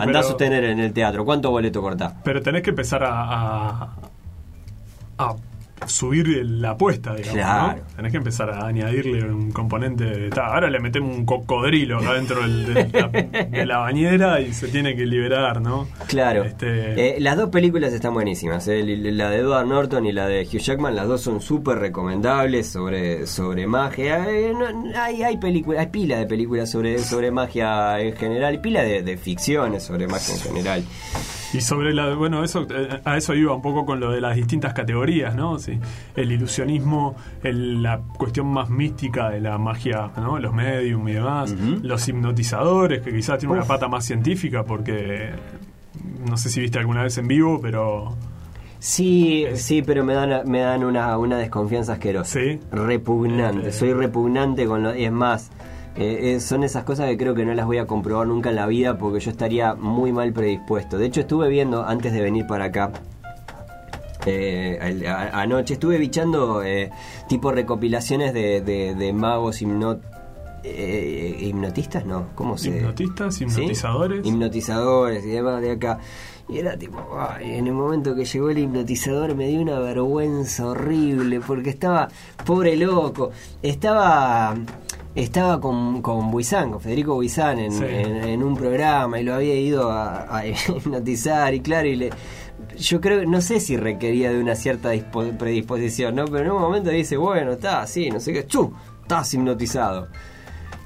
Andá 0.00 0.20
a 0.20 0.22
sostener 0.22 0.64
en 0.64 0.80
el 0.80 0.92
teatro. 0.92 1.24
¿Cuánto 1.24 1.50
boleto 1.50 1.82
cortás? 1.82 2.14
Pero 2.24 2.40
tenés 2.40 2.62
que 2.62 2.70
empezar 2.70 3.04
a, 3.04 3.90
a 5.18 5.34
subir 5.86 6.44
la 6.44 6.70
apuesta, 6.70 7.14
digamos. 7.14 7.76
Tenés 7.96 8.12
que 8.12 8.18
empezar 8.18 8.50
a 8.50 8.66
añadirle 8.66 9.24
un 9.24 9.50
componente 9.50 10.04
de. 10.04 10.40
ahora 10.40 10.70
le 10.70 10.80
metemos 10.80 11.16
un 11.16 11.24
cocodrilo 11.24 11.98
acá 11.98 12.14
dentro 12.14 12.46
de, 12.46 13.66
la, 13.66 13.78
bañera 13.78 14.40
y 14.40 14.52
se 14.52 14.68
tiene 14.68 14.94
que 14.94 15.06
liberar, 15.06 15.60
¿no? 15.60 15.88
Claro. 16.06 16.44
Este... 16.44 17.16
Eh, 17.16 17.20
las 17.20 17.36
dos 17.36 17.50
películas 17.50 17.92
están 17.92 18.14
buenísimas. 18.14 18.66
Eh, 18.68 18.82
la 18.84 19.30
de 19.30 19.38
Edward 19.38 19.66
Norton 19.66 20.06
y 20.06 20.12
la 20.12 20.26
de 20.26 20.42
Hugh 20.42 20.60
Jackman, 20.60 20.94
las 20.94 21.08
dos 21.08 21.20
son 21.22 21.40
súper 21.40 21.78
recomendables 21.78 22.68
sobre, 22.68 23.26
sobre 23.26 23.66
magia. 23.66 24.26
Eh, 24.28 24.52
hay, 24.96 25.22
hay, 25.22 25.36
películas, 25.38 25.80
hay 25.80 25.86
pila 25.88 26.18
de 26.18 26.26
películas 26.26 26.70
sobre, 26.70 26.98
sobre 26.98 27.30
magia 27.30 28.00
en 28.00 28.16
general, 28.16 28.60
pila 28.60 28.82
de, 28.82 29.02
de 29.02 29.16
ficciones 29.16 29.82
sobre 29.82 30.06
magia 30.06 30.34
en 30.34 30.40
general. 30.40 30.84
Y 31.52 31.60
sobre 31.60 31.92
la, 31.92 32.14
bueno, 32.14 32.44
eso 32.44 32.66
eh, 32.70 33.00
a 33.04 33.16
eso 33.16 33.34
iba 33.34 33.54
un 33.54 33.62
poco 33.62 33.84
con 33.84 33.98
lo 34.00 34.12
de 34.12 34.20
las 34.20 34.36
distintas 34.36 34.72
categorías, 34.72 35.34
¿no? 35.34 35.58
Sí, 35.58 35.78
el 36.16 36.32
ilusionismo, 36.32 37.16
la 37.42 38.00
cuestión 38.16 38.46
más 38.46 38.70
mística 38.70 39.30
de 39.30 39.40
la 39.40 39.58
magia, 39.58 40.10
¿no? 40.16 40.38
Los 40.38 40.52
medium 40.54 41.08
y 41.08 41.12
demás, 41.12 41.54
los 41.82 42.06
hipnotizadores, 42.08 43.02
que 43.02 43.12
quizás 43.12 43.38
tienen 43.38 43.56
una 43.58 43.66
pata 43.66 43.88
más 43.88 44.04
científica 44.04 44.64
porque 44.64 45.30
no 46.28 46.36
sé 46.36 46.50
si 46.50 46.60
viste 46.60 46.78
alguna 46.78 47.02
vez 47.02 47.18
en 47.18 47.26
vivo, 47.28 47.60
pero 47.60 48.14
Sí, 48.78 49.44
sí, 49.54 49.82
pero 49.82 50.04
me 50.04 50.14
dan 50.14 50.48
me 50.50 50.60
dan 50.60 50.84
una, 50.84 51.18
una 51.18 51.36
desconfianza 51.36 51.94
asquerosa. 51.94 52.40
Sí. 52.40 52.58
Repugnante. 52.72 53.68
Eh, 53.68 53.72
Soy 53.72 53.92
repugnante 53.92 54.64
con 54.66 54.82
lo 54.82 54.96
y 54.96 55.04
es 55.04 55.12
más 55.12 55.50
eh, 55.96 56.34
eh, 56.34 56.40
son 56.40 56.62
esas 56.62 56.84
cosas 56.84 57.08
que 57.08 57.16
creo 57.16 57.34
que 57.34 57.44
no 57.44 57.52
las 57.54 57.66
voy 57.66 57.78
a 57.78 57.86
comprobar 57.86 58.26
nunca 58.26 58.50
en 58.50 58.56
la 58.56 58.66
vida 58.66 58.96
porque 58.96 59.20
yo 59.20 59.30
estaría 59.30 59.74
muy 59.74 60.12
mal 60.12 60.32
predispuesto. 60.32 60.98
De 60.98 61.06
hecho, 61.06 61.20
estuve 61.22 61.48
viendo 61.48 61.84
antes 61.84 62.12
de 62.12 62.20
venir 62.20 62.46
para 62.46 62.66
acá. 62.66 62.92
Eh, 64.26 64.78
anoche 65.32 65.74
estuve 65.74 65.96
bichando 65.96 66.62
tipo 67.26 67.52
recopilaciones 67.52 68.34
de, 68.34 69.12
magos 69.14 69.62
hipnotistas, 70.62 72.04
no, 72.04 72.26
¿cómo 72.34 72.58
se 72.58 72.68
Hipnotistas, 72.68 73.40
hipnotizadores. 73.40 74.26
Hipnotizadores 74.26 75.24
y 75.24 75.30
demás 75.30 75.62
de 75.62 75.72
acá. 75.72 75.98
Y 76.50 76.58
era 76.58 76.76
tipo, 76.76 76.98
en 77.40 77.66
el 77.66 77.72
momento 77.72 78.14
que 78.14 78.24
llegó 78.24 78.50
el 78.50 78.58
hipnotizador 78.58 79.34
me 79.34 79.48
dio 79.48 79.62
una 79.62 79.78
vergüenza 79.78 80.66
horrible 80.66 81.40
porque 81.40 81.70
estaba, 81.70 82.08
pobre 82.44 82.76
loco, 82.76 83.30
estaba 83.62 84.56
estaba 85.14 85.60
con, 85.60 86.02
con 86.02 86.30
Buizán, 86.30 86.70
con 86.70 86.80
Federico 86.80 87.14
Buizán 87.14 87.58
en, 87.58 88.42
un 88.42 88.56
programa 88.56 89.20
y 89.20 89.24
lo 89.24 89.34
había 89.34 89.54
ido 89.54 89.90
a, 89.90 90.42
hipnotizar 90.76 91.52
y 91.54 91.60
claro, 91.60 91.88
y 91.88 91.96
le, 91.96 92.10
yo 92.76 93.00
creo, 93.00 93.24
no 93.26 93.40
sé 93.40 93.60
si 93.60 93.76
requería 93.76 94.32
de 94.32 94.40
una 94.40 94.54
cierta 94.54 94.90
predisposición, 95.38 96.14
¿no? 96.14 96.24
Pero 96.26 96.44
en 96.44 96.50
un 96.52 96.60
momento 96.60 96.90
dice, 96.90 97.16
bueno, 97.16 97.52
está 97.52 97.82
así, 97.82 98.10
no 98.10 98.20
sé 98.20 98.32
qué, 98.32 98.46
¡chu! 98.46 98.72
Estás 99.02 99.34
hipnotizado. 99.34 100.08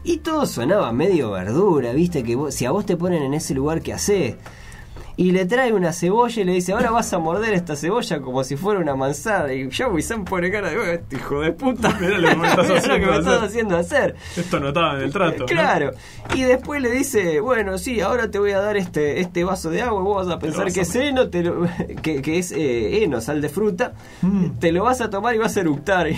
Y 0.02 0.19
todo 0.19 0.47
sonaba 0.47 0.93
medio 0.93 1.31
verdura, 1.31 1.93
viste, 1.93 2.23
que 2.23 2.38
si 2.50 2.64
a 2.66 2.71
vos 2.71 2.85
te 2.85 2.97
ponen 2.97 3.23
en 3.23 3.35
ese 3.35 3.54
lugar, 3.54 3.81
¿qué 3.83 3.93
haces? 3.93 4.37
Y 5.16 5.30
le 5.30 5.47
trae 5.47 5.73
una 5.73 5.92
cebolla 5.92 6.42
y 6.42 6.44
le 6.44 6.52
dice, 6.52 6.73
ahora 6.73 6.90
vas 6.90 7.12
a 7.12 7.18
morder 7.18 7.54
esta 7.54 7.76
cebolla 7.76 8.21
como 8.21 8.42
si 8.42 8.56
fuera 8.56 8.80
una 8.80 8.97
manzana. 8.97 9.52
Y 9.52 9.68
yo, 9.68 9.88
Wissam 9.88 10.25
pone 10.25 10.50
cara 10.50 10.71
de, 10.71 10.94
este 10.94 11.16
hijo 11.16 11.40
de 11.40 11.52
puta, 11.52 11.97
mira 12.00 12.18
lo 12.18 12.28
que 12.28 12.37
me 12.37 12.49
estás, 12.49 12.71
haciendo, 12.71 13.40
haciendo 13.40 13.76
hacer. 13.76 14.16
Esto 14.37 14.59
no 14.59 14.68
estaba 14.68 14.97
en 14.97 15.02
el 15.02 15.12
trato. 15.12 15.47
Claro. 15.47 15.92
Y 16.35 16.42
después 16.42 16.83
le 16.83 16.90
dice, 16.90 17.40
bueno, 17.40 17.78
sí, 17.78 18.00
ahora 18.00 18.30
te 18.30 18.38
voy 18.40 18.52
a 18.52 18.61
dar 18.61 18.76
este, 18.76 19.21
este 19.21 19.44
vaso 19.44 19.71
de 19.71 19.83
agua, 19.83 20.02
vos 20.02 20.26
vas 20.26 20.35
a 20.35 20.38
pensar 20.40 20.73
que 20.73 20.80
es 20.80 20.94
heno, 20.97 21.28
te 21.28 21.44
que, 22.02 22.21
que, 22.21 22.38
es 22.38 22.50
eh, 22.50 23.04
heno, 23.04 23.21
sal 23.21 23.40
de 23.40 23.49
fruta, 23.49 23.92
mm. 24.23 24.59
te 24.59 24.73
lo 24.73 24.83
vas 24.83 25.00
a 25.00 25.11
tomar 25.11 25.35
y 25.35 25.38
vas 25.38 25.56
a 25.56 25.61
eructar. 25.61 26.09
y 26.09 26.16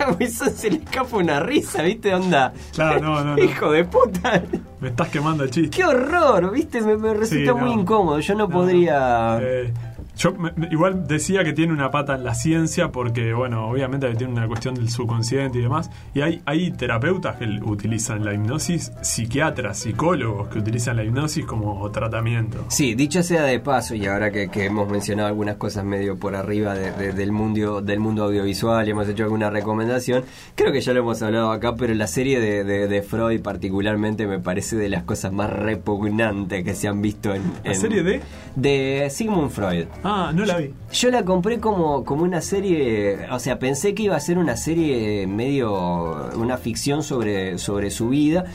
a 0.00 0.10
Wissam 0.18 0.50
se 0.50 0.70
le 0.70 0.76
escapa 0.78 1.16
una 1.16 1.40
risa, 1.40 1.82
¿viste? 1.82 2.14
Onda. 2.14 2.52
Claro, 2.72 3.00
no, 3.00 3.24
no, 3.24 3.42
Hijo 3.42 3.72
de 3.72 3.84
puta. 3.84 4.42
Me 4.80 4.88
estás 4.88 5.08
quemando 5.08 5.44
el 5.44 5.50
chiste. 5.50 5.76
Qué 5.76 5.84
horror, 5.84 6.52
¿viste? 6.52 6.80
Me, 6.80 6.96
me 6.96 7.14
resulta 7.14 7.54
muy 7.54 7.72
incómodo. 7.72 8.20
Yo 8.20 8.34
no, 8.34 8.48
podría... 8.48 9.38
Eh, 9.40 9.72
yo 10.18 10.34
igual 10.72 11.06
decía 11.06 11.44
que 11.44 11.52
tiene 11.52 11.72
una 11.72 11.92
pata 11.92 12.16
en 12.16 12.24
la 12.24 12.34
ciencia 12.34 12.90
porque, 12.90 13.32
bueno, 13.32 13.68
obviamente 13.68 14.12
tiene 14.16 14.32
una 14.32 14.48
cuestión 14.48 14.74
del 14.74 14.90
subconsciente 14.90 15.58
y 15.58 15.62
demás. 15.62 15.90
Y 16.12 16.22
hay, 16.22 16.42
hay 16.44 16.72
terapeutas 16.72 17.36
que 17.36 17.44
utilizan 17.62 18.24
la 18.24 18.34
hipnosis, 18.34 18.90
psiquiatras, 19.00 19.78
psicólogos 19.78 20.48
que 20.48 20.58
utilizan 20.58 20.96
la 20.96 21.04
hipnosis 21.04 21.46
como 21.46 21.88
tratamiento. 21.92 22.64
Sí, 22.66 22.96
dicho 22.96 23.22
sea 23.22 23.44
de 23.44 23.60
paso, 23.60 23.94
y 23.94 24.06
ahora 24.06 24.32
que, 24.32 24.48
hemos 24.58 24.90
mencionado 24.90 25.28
algunas 25.28 25.54
cosas 25.54 25.84
medio 25.84 26.18
por 26.18 26.34
arriba 26.34 26.74
del, 26.74 27.30
mundo, 27.30 27.80
del 27.80 28.00
mundo 28.00 28.24
audiovisual 28.24 28.88
y 28.88 28.90
hemos 28.90 29.08
hecho 29.08 29.22
alguna 29.22 29.50
recomendación, 29.50 30.24
creo 30.56 30.72
que 30.72 30.80
ya 30.80 30.92
lo 30.92 31.00
hemos 31.00 31.22
hablado 31.22 31.52
acá, 31.52 31.76
pero 31.76 31.94
la 31.94 32.08
serie 32.08 32.40
de, 32.40 32.64
de, 32.64 33.02
Freud 33.02 33.40
particularmente 33.40 34.26
me 34.26 34.40
parece 34.40 34.74
de 34.74 34.88
las 34.88 35.04
cosas 35.04 35.32
más 35.32 35.48
repugnantes 35.48 36.64
que 36.64 36.74
se 36.74 36.88
han 36.88 37.00
visto 37.00 37.32
en... 37.32 37.42
¿La 37.62 37.74
serie 37.74 38.02
de? 38.02 38.20
De 38.56 39.08
Sigmund 39.10 39.50
Freud. 39.50 39.86
Ah, 40.02 40.07
no 40.32 40.44
la 40.44 40.58
vi. 40.58 40.74
Yo 40.92 41.10
la 41.10 41.24
compré 41.24 41.60
como, 41.60 42.04
como 42.04 42.22
una 42.22 42.40
serie, 42.40 43.28
o 43.30 43.38
sea, 43.38 43.58
pensé 43.58 43.94
que 43.94 44.04
iba 44.04 44.16
a 44.16 44.20
ser 44.20 44.38
una 44.38 44.56
serie 44.56 45.26
medio, 45.26 46.30
una 46.36 46.56
ficción 46.56 47.02
sobre, 47.02 47.58
sobre 47.58 47.90
su 47.90 48.08
vida 48.08 48.46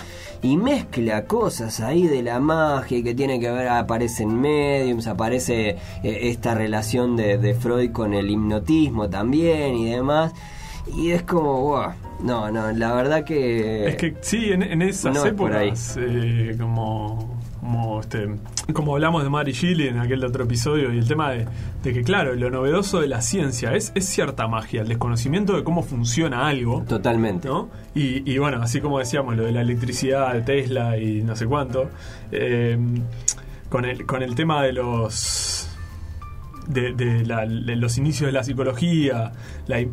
y 0.44 0.58
mezcla 0.58 1.26
cosas 1.26 1.80
ahí 1.80 2.06
de 2.06 2.22
la 2.22 2.40
magia 2.40 3.02
que 3.02 3.16
tiene 3.16 3.40
que 3.40 3.50
ver, 3.50 3.70
aparecen 3.70 4.40
mediums, 4.40 5.08
aparece 5.08 5.70
eh, 5.70 5.78
esta 6.04 6.54
relación 6.54 7.16
de, 7.16 7.56
Freud 7.60 7.92
con 7.92 8.14
el 8.14 8.30
hipnotismo 8.30 9.10
también 9.10 9.76
y 9.76 9.90
demás. 9.90 10.34
Y 10.98 11.12
es 11.12 11.24
como, 11.24 11.62
wow, 11.62 11.94
no, 12.20 12.52
no, 12.52 12.72
la 12.74 12.94
verdad 12.94 13.24
que... 13.24 13.88
Es 13.88 13.96
que 13.96 14.16
sí, 14.20 14.52
en, 14.52 14.82
esas 14.82 15.26
épocas, 15.26 15.98
eh, 15.98 16.58
como 16.60 17.33
como 17.64 18.02
este 18.02 18.30
como 18.74 18.94
hablamos 18.94 19.24
de 19.24 19.30
Mary 19.30 19.54
Shelley 19.54 19.88
en 19.88 20.00
aquel 20.00 20.24
otro 20.24 20.44
episodio 20.44 20.94
y 20.94 20.98
el 20.98 21.08
tema 21.08 21.32
de, 21.32 21.48
que 21.82 22.04
claro 22.04 22.36
lo 22.36 22.50
novedoso 22.50 23.00
de 23.00 23.08
la 23.08 23.22
ciencia 23.22 23.74
es, 23.74 23.92
es 23.96 24.06
cierta 24.06 24.48
magia 24.48 24.82
el 24.82 24.90
desconocimiento 24.90 25.56
de 25.56 25.64
cómo 25.64 25.82
funciona 25.82 26.48
algo 26.48 26.84
totalmente 26.88 27.48
¿no? 27.48 27.70
y, 27.96 28.38
bueno 28.38 28.62
así 28.62 28.82
como 28.82 29.00
decíamos 29.00 29.38
lo 29.38 29.46
de 29.46 29.54
la 29.54 29.62
electricidad 29.62 30.34
de 30.34 30.42
Tesla 30.42 30.98
y 30.98 31.24
no 31.24 31.36
sé 31.36 31.46
cuánto 31.46 31.90
eh, 32.32 32.78
con 33.70 33.86
el 33.86 34.06
con 34.06 34.22
el 34.22 34.36
tema 34.36 34.62
de 34.64 34.74
los 34.74 35.73
de, 36.68 37.76
los 37.76 37.98
inicios 37.98 38.28
de 38.28 38.32
la 38.32 38.44
psicología, 38.44 39.32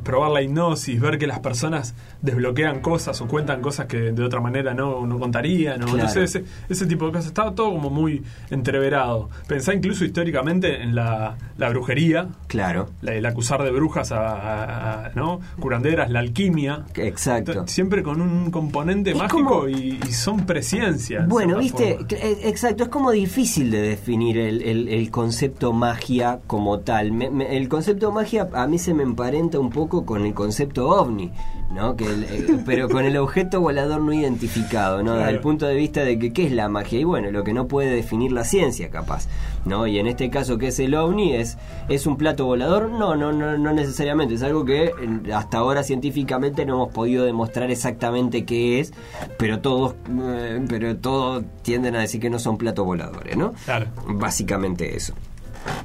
probar 0.03 0.31
la 0.31 0.43
hipnosis, 0.43 1.01
ver 1.01 1.19
que 1.19 1.27
las 1.27 1.41
personas 1.41 1.95
desbloquean 2.23 2.81
cosas 2.81 3.21
o 3.21 3.29
cuentan 3.29 3.61
cosas 3.61 3.87
que 3.87 4.13
de 4.13 4.25
otra 4.25 4.41
manera 4.41 4.75
no, 4.75 5.07
no 5.07 5.19
contarían. 5.19 5.83
Entonces, 5.83 6.43
ese, 6.69 6.87
tipo 6.87 7.07
de 7.07 7.13
cosas 7.13 7.27
estaba 7.27 7.55
todo 7.55 7.71
como 7.71 7.91
muy 7.91 8.23
entreverado. 8.51 9.31
Pensá 9.47 9.75
incluso 9.75 10.05
históricamente 10.05 10.83
en 10.83 10.95
la, 10.95 11.37
brujería. 11.71 12.29
Claro. 12.47 12.91
el 13.03 13.25
acusar 13.25 13.63
de 13.63 13.71
brujas 13.71 14.13
a, 14.13 15.11
¿no? 15.15 15.41
curanderas, 15.59 16.11
la 16.11 16.21
alquimia. 16.21 16.85
Exacto. 16.95 17.67
Siempre 17.67 18.03
con 18.03 18.21
un 18.21 18.51
componente 18.51 19.15
mágico 19.15 19.69
y, 19.69 19.99
son 20.11 20.45
presciencia. 20.45 21.25
Bueno, 21.27 21.59
viste, 21.59 21.99
eh, 22.11 22.39
exacto, 22.45 22.85
es 22.85 22.89
como 22.89 23.11
difícil 23.11 23.71
de 23.71 23.81
definir 23.81 24.37
el, 24.37 24.89
el 24.89 25.11
concepto 25.11 25.73
magia 25.73 26.41
como 26.47 26.60
tal. 26.81 27.23
el 27.23 27.69
concepto 27.69 28.13
magia 28.13 28.49
a 28.53 28.67
mí 28.67 28.79
se 28.79 28.95
me 28.95 29.03
emparenta 29.03 29.59
un 29.59 29.71
poco 29.71 30.05
con 30.05 30.25
el 30.25 30.35
concepto 30.35 30.89
ovni. 30.89 31.33
¿no? 31.71 31.97
Que 31.97 32.05
eh, 32.05 32.59
pero 32.67 32.89
con 32.89 33.05
el 33.05 33.17
objeto 33.17 33.61
volador 33.61 34.01
no 34.01 34.13
identificado, 34.13 35.03
¿no? 35.03 35.15
Desde 35.15 35.31
el 35.31 35.41
punto 35.41 35.67
de 35.67 35.75
vista 35.75 36.03
de 36.03 36.19
que 36.19 36.33
qué 36.33 36.47
es 36.47 36.53
la 36.53 36.69
magia 36.69 37.01
y 37.01 37.05
bueno, 37.05 37.31
lo 37.31 37.45
que 37.45 37.53
no 37.53 37.69
puede 37.69 37.91
definir 37.91 38.33
la 38.33 38.45
ciencia, 38.45 38.91
capaz, 38.91 39.29
¿no? 39.65 39.87
Y 39.87 39.99
en 39.99 40.07
este 40.07 40.31
caso 40.31 40.59
que 40.59 40.69
es 40.69 40.79
el 40.81 40.95
ovni 40.95 41.35
es 41.35 41.59
es 41.89 42.07
un 42.07 42.17
plato 42.17 42.45
volador, 42.45 42.91
no, 42.91 43.15
no, 43.15 43.33
no, 43.33 43.57
no 43.57 43.73
necesariamente, 43.73 44.35
es 44.35 44.43
algo 44.43 44.65
que 44.65 44.93
hasta 45.33 45.59
ahora 45.59 45.83
científicamente 45.83 46.67
no 46.67 46.75
hemos 46.75 46.93
podido 46.93 47.25
demostrar 47.25 47.71
exactamente 47.71 48.45
qué 48.45 48.81
es, 48.81 48.93
pero 49.39 49.61
todos 49.61 49.95
eh, 50.21 50.65
pero 50.69 50.97
todos 50.97 51.45
tienden 51.63 51.95
a 51.95 52.01
decir 52.01 52.21
que 52.21 52.31
no 52.31 52.39
son 52.39 52.59
platos 52.59 52.85
voladores, 52.85 53.37
¿no? 53.37 53.53
Claro. 53.65 53.87
Básicamente 54.07 54.97
eso. 54.97 55.15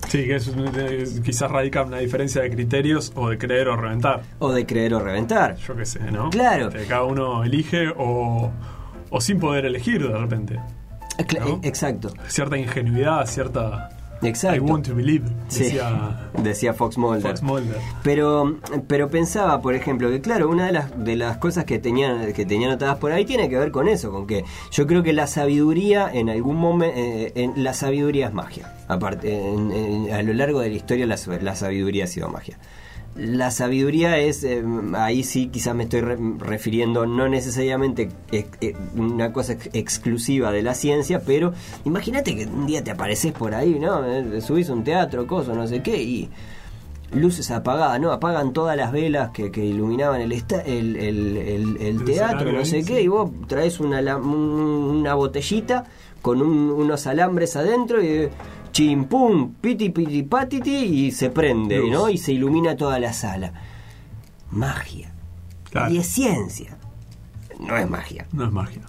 Sí, 0.08 0.26
que 0.26 0.36
es, 0.36 1.22
quizás 1.22 1.52
radica 1.52 1.84
una 1.84 1.98
diferencia 1.98 2.42
de 2.42 2.50
criterios 2.50 3.12
o 3.16 3.30
de 3.30 3.38
creer 3.38 3.68
o 3.68 3.76
reventar. 3.76 4.22
O 4.40 4.52
de 4.52 4.66
creer 4.66 4.94
o 4.94 5.00
reventar. 5.00 5.56
Yo 5.56 5.76
qué 5.76 5.86
sé, 5.86 6.00
¿no? 6.12 6.30
Claro. 6.30 6.70
Que 6.70 6.86
cada 6.86 7.04
uno 7.04 7.44
elige 7.44 7.90
o, 7.98 8.52
o 9.10 9.22
sin 9.22 9.40
poder 9.40 9.66
elegir 9.66 10.08
de 10.08 10.18
repente. 10.18 10.60
Exacto. 11.64 12.14
Cierta 12.28 12.58
ingenuidad, 12.58 13.26
cierta 13.26 13.90
Exacto. 14.28 14.58
I 14.58 14.60
want 14.60 14.86
to 14.88 14.96
believe, 14.96 15.26
decía, 16.42 16.74
Fox, 16.74 16.98
Mulder. 16.98 17.42
Mulder. 17.42 17.78
Pero, 18.04 18.60
pero 18.88 19.10
pensaba, 19.10 19.62
por 19.62 19.76
ejemplo, 19.76 20.10
que 20.10 20.22
claro, 20.22 20.50
una 20.50 20.66
de 20.68 20.72
las, 20.72 21.04
de 21.04 21.16
las 21.16 21.38
cosas 21.38 21.66
que 21.66 21.80
tenían 21.80 22.34
que 22.34 22.46
tenía 22.46 22.68
anotadas 22.68 22.98
por 22.98 23.12
ahí 23.12 23.26
tiene 23.26 23.50
que 23.50 23.58
ver 23.58 23.72
con 23.72 23.88
eso, 23.88 24.12
con 24.12 24.28
que 24.28 24.46
yo 24.72 24.88
creo 24.88 25.04
que 25.04 25.14
la 25.14 25.28
sabiduría 25.28 26.10
en 26.12 26.30
algún 26.30 26.58
momento, 26.58 26.96
eh, 26.98 27.32
en, 27.36 27.64
la 27.64 27.74
sabiduría 27.74 28.28
es 28.28 28.34
magia. 28.34 28.74
Aparte, 28.88 29.42
a 30.14 30.22
lo 30.22 30.34
largo 30.34 30.60
de 30.60 30.70
la 30.70 30.76
historia 30.76 31.06
la, 31.06 31.18
la 31.42 31.56
sabiduría 31.56 32.06
ha 32.06 32.08
sido 32.08 32.30
magia. 32.30 32.58
La 33.16 33.50
sabiduría 33.50 34.18
es, 34.18 34.44
eh, 34.44 34.62
ahí 34.94 35.24
sí 35.24 35.48
quizás 35.48 35.74
me 35.74 35.84
estoy 35.84 36.02
refiriendo 36.02 37.06
no 37.06 37.30
necesariamente 37.30 38.10
eh, 38.34 38.76
una 38.98 39.32
cosa 39.32 39.54
exclusiva 39.72 40.52
de 40.52 40.62
la 40.62 40.74
ciencia, 40.74 41.22
pero 41.26 41.54
imagínate 41.86 42.36
que 42.36 42.46
un 42.46 42.66
día 42.66 42.84
te 42.84 42.92
apareces 42.92 43.32
por 43.32 43.56
ahí, 43.56 43.80
¿no? 43.80 44.04
Eh, 44.06 44.42
subís 44.42 44.68
un 44.68 44.84
teatro, 44.84 45.26
cosa, 45.28 45.54
no 45.54 45.66
sé 45.66 45.82
qué, 45.82 46.04
y 46.04 46.30
luces 47.14 47.52
apagadas, 47.52 48.02
¿no? 48.02 48.12
Apagan 48.12 48.52
todas 48.52 48.76
las 48.76 48.92
velas 48.92 49.30
que, 49.30 49.50
iluminaban 49.64 50.20
el, 50.20 50.34
el, 50.34 52.04
teatro, 52.04 52.52
no 52.52 52.66
sé 52.66 52.84
qué, 52.84 53.02
y 53.02 53.08
vos 53.08 53.32
traes 53.48 53.80
una, 53.80 54.18
una 54.18 55.14
botellita 55.14 55.86
con 56.22 56.42
unos 56.42 57.08
alambres 57.08 57.56
adentro 57.56 58.04
y 58.04 58.30
chimpum, 58.76 59.54
piti 59.62 59.90
piti 59.90 60.24
patiti 60.24 61.06
y 61.06 61.12
se 61.12 61.30
prende, 61.30 61.80
¿no? 61.90 62.10
Y 62.10 62.18
se 62.18 62.34
ilumina 62.34 62.76
toda 62.76 63.00
la 63.00 63.14
sala. 63.14 63.54
Magia. 64.52 65.14
Y 65.90 65.98
es 65.98 66.08
ciencia. 66.08 66.78
No 67.58 67.78
es 67.78 67.90
magia. 67.90 68.28
No 68.34 68.44
es 68.44 68.52
magia. 68.52 68.82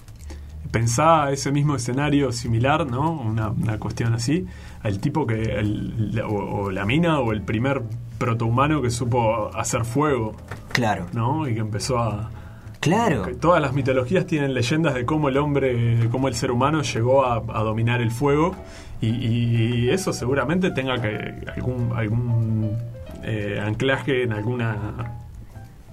Pensá 0.72 1.30
ese 1.30 1.52
mismo 1.52 1.76
escenario 1.76 2.32
similar, 2.32 2.90
¿no? 2.90 3.12
Una, 3.12 3.78
cuestión 3.78 4.12
así. 4.12 4.46
El 4.82 4.98
tipo 4.98 5.24
que. 5.24 5.56
o, 6.28 6.72
la 6.72 6.84
mina 6.84 7.20
o 7.20 7.30
el 7.30 7.42
primer 7.42 7.84
protohumano 8.18 8.82
que 8.82 8.90
supo 8.90 9.54
hacer 9.56 9.84
fuego. 9.84 10.34
Claro. 10.72 11.06
¿No? 11.12 11.46
Y 11.48 11.54
que 11.54 11.60
empezó 11.60 11.98
a. 12.00 12.30
Claro. 12.80 13.26
todas 13.40 13.60
las 13.60 13.72
mitologías 13.72 14.26
tienen 14.26 14.54
leyendas 14.54 14.94
de 14.94 15.04
cómo 15.04 15.28
el 15.28 15.36
hombre, 15.38 16.08
cómo 16.10 16.28
el 16.28 16.34
ser 16.34 16.50
humano 16.50 16.82
llegó 16.82 17.24
a, 17.24 17.36
a 17.36 17.62
dominar 17.62 18.00
el 18.00 18.10
fuego 18.10 18.54
y, 19.00 19.88
eso 19.88 20.12
seguramente 20.12 20.70
tenga 20.70 21.00
que 21.00 21.34
algún, 21.54 21.92
algún 21.94 22.76
eh, 23.22 23.60
anclaje 23.64 24.24
en 24.24 24.32
alguna 24.32 25.22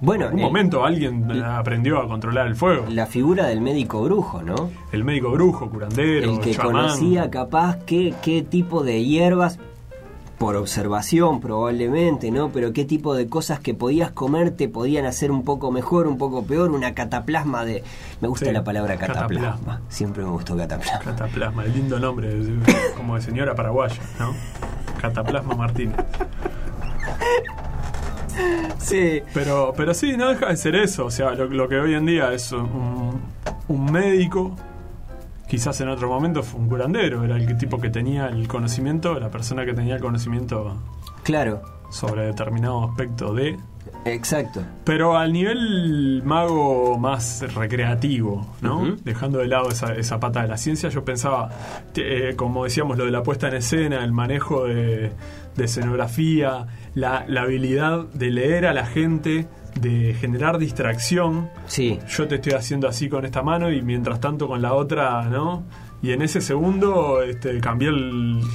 bueno, 0.00 0.24
en 0.24 0.30
algún 0.30 0.42
momento 0.42 0.84
alguien 0.84 1.30
aprendió 1.42 1.98
a 1.98 2.08
controlar 2.08 2.46
el 2.46 2.56
fuego. 2.56 2.84
La 2.90 3.06
figura 3.06 3.46
del 3.46 3.60
médico 3.60 4.02
brujo, 4.02 4.42
¿no? 4.42 4.70
El 4.92 5.04
médico 5.04 5.30
brujo, 5.30 5.70
curandero, 5.70 6.32
el 6.32 6.40
que 6.40 6.54
conocía 6.56 7.30
capaz 7.30 7.78
qué, 7.86 8.12
qué 8.22 8.42
tipo 8.42 8.82
de 8.82 9.02
hierbas 9.04 9.58
por 10.44 10.56
observación 10.56 11.40
probablemente, 11.40 12.30
¿no? 12.30 12.50
Pero 12.50 12.74
qué 12.74 12.84
tipo 12.84 13.14
de 13.14 13.30
cosas 13.30 13.60
que 13.60 13.72
podías 13.72 14.10
comer 14.10 14.50
te 14.50 14.68
podían 14.68 15.06
hacer 15.06 15.30
un 15.30 15.42
poco 15.42 15.70
mejor, 15.70 16.06
un 16.06 16.18
poco 16.18 16.44
peor, 16.44 16.72
una 16.72 16.92
cataplasma 16.92 17.64
de... 17.64 17.82
Me 18.20 18.28
gusta 18.28 18.52
la 18.52 18.62
palabra 18.62 18.98
cataplasma. 18.98 19.80
Siempre 19.88 20.22
me 20.22 20.28
gustó 20.28 20.54
cataplasma. 20.54 20.98
Cataplasma, 20.98 21.64
el 21.64 21.72
lindo 21.72 21.98
nombre, 21.98 22.28
como 22.94 23.14
de 23.14 23.22
señora 23.22 23.54
paraguaya, 23.54 24.02
¿no? 24.18 24.34
Cataplasma 25.00 25.54
Martínez. 25.54 25.96
Sí. 28.76 29.22
Pero, 29.32 29.72
pero 29.74 29.94
sí, 29.94 30.14
no 30.18 30.28
deja 30.28 30.48
de 30.48 30.58
ser 30.58 30.74
eso. 30.76 31.06
O 31.06 31.10
sea, 31.10 31.30
lo, 31.30 31.68
que 31.70 31.76
hoy 31.76 31.94
en 31.94 32.04
día 32.04 32.34
es 32.34 32.52
un, 32.52 33.18
un 33.68 33.92
médico 33.92 34.54
quizás 35.48 35.80
en 35.80 35.88
otro 35.88 36.08
momento 36.08 36.42
fue 36.42 36.60
un 36.60 36.68
curandero, 36.68 37.24
era 37.24 37.36
el 37.36 37.56
tipo 37.56 37.80
que 37.80 37.90
tenía 37.90 38.26
el 38.28 38.48
conocimiento, 38.48 39.18
la 39.20 39.30
persona 39.30 39.64
que 39.64 39.74
tenía 39.74 39.96
el 39.96 40.00
conocimiento 40.00 40.76
claro. 41.22 41.62
sobre 41.90 42.26
determinado 42.26 42.84
aspecto 42.84 43.34
de... 43.34 43.58
Exacto. 44.06 44.62
Pero 44.84 45.16
al 45.16 45.32
nivel 45.32 46.22
mago 46.24 46.98
más 46.98 47.42
recreativo, 47.54 48.46
¿no? 48.60 48.96
Dejando 49.04 49.38
de 49.38 49.46
lado 49.46 49.70
esa, 49.70 49.94
esa, 49.94 50.20
pata 50.20 50.42
de 50.42 50.48
la 50.48 50.56
ciencia, 50.56 50.88
yo 50.88 51.04
pensaba, 51.04 51.50
eh, 51.94 52.34
como 52.36 52.64
decíamos, 52.64 52.98
lo 52.98 53.04
de 53.04 53.10
la 53.10 53.22
puesta 53.22 53.48
en 53.48 53.54
escena, 53.54 54.04
el 54.04 54.12
manejo 54.12 54.64
de, 54.64 55.12
escenografía, 55.58 56.66
la, 56.94 57.24
la 57.28 57.42
habilidad 57.42 58.06
de 58.06 58.30
leer 58.30 58.66
a 58.66 58.74
la 58.74 58.86
gente 58.86 59.46
de 59.80 60.14
generar 60.14 60.58
distracción. 60.58 61.50
Sí. 61.66 61.98
Yo 62.08 62.28
te 62.28 62.36
estoy 62.36 62.52
haciendo 62.52 62.88
así 62.88 63.08
con 63.08 63.24
esta 63.24 63.42
mano 63.42 63.70
y 63.70 63.82
mientras 63.82 64.20
tanto 64.20 64.48
con 64.48 64.62
la 64.62 64.74
otra, 64.74 65.24
¿no? 65.24 65.64
Y 66.02 66.12
en 66.12 66.20
ese 66.20 66.42
segundo 66.42 67.22
este, 67.22 67.58
cambié 67.60 67.90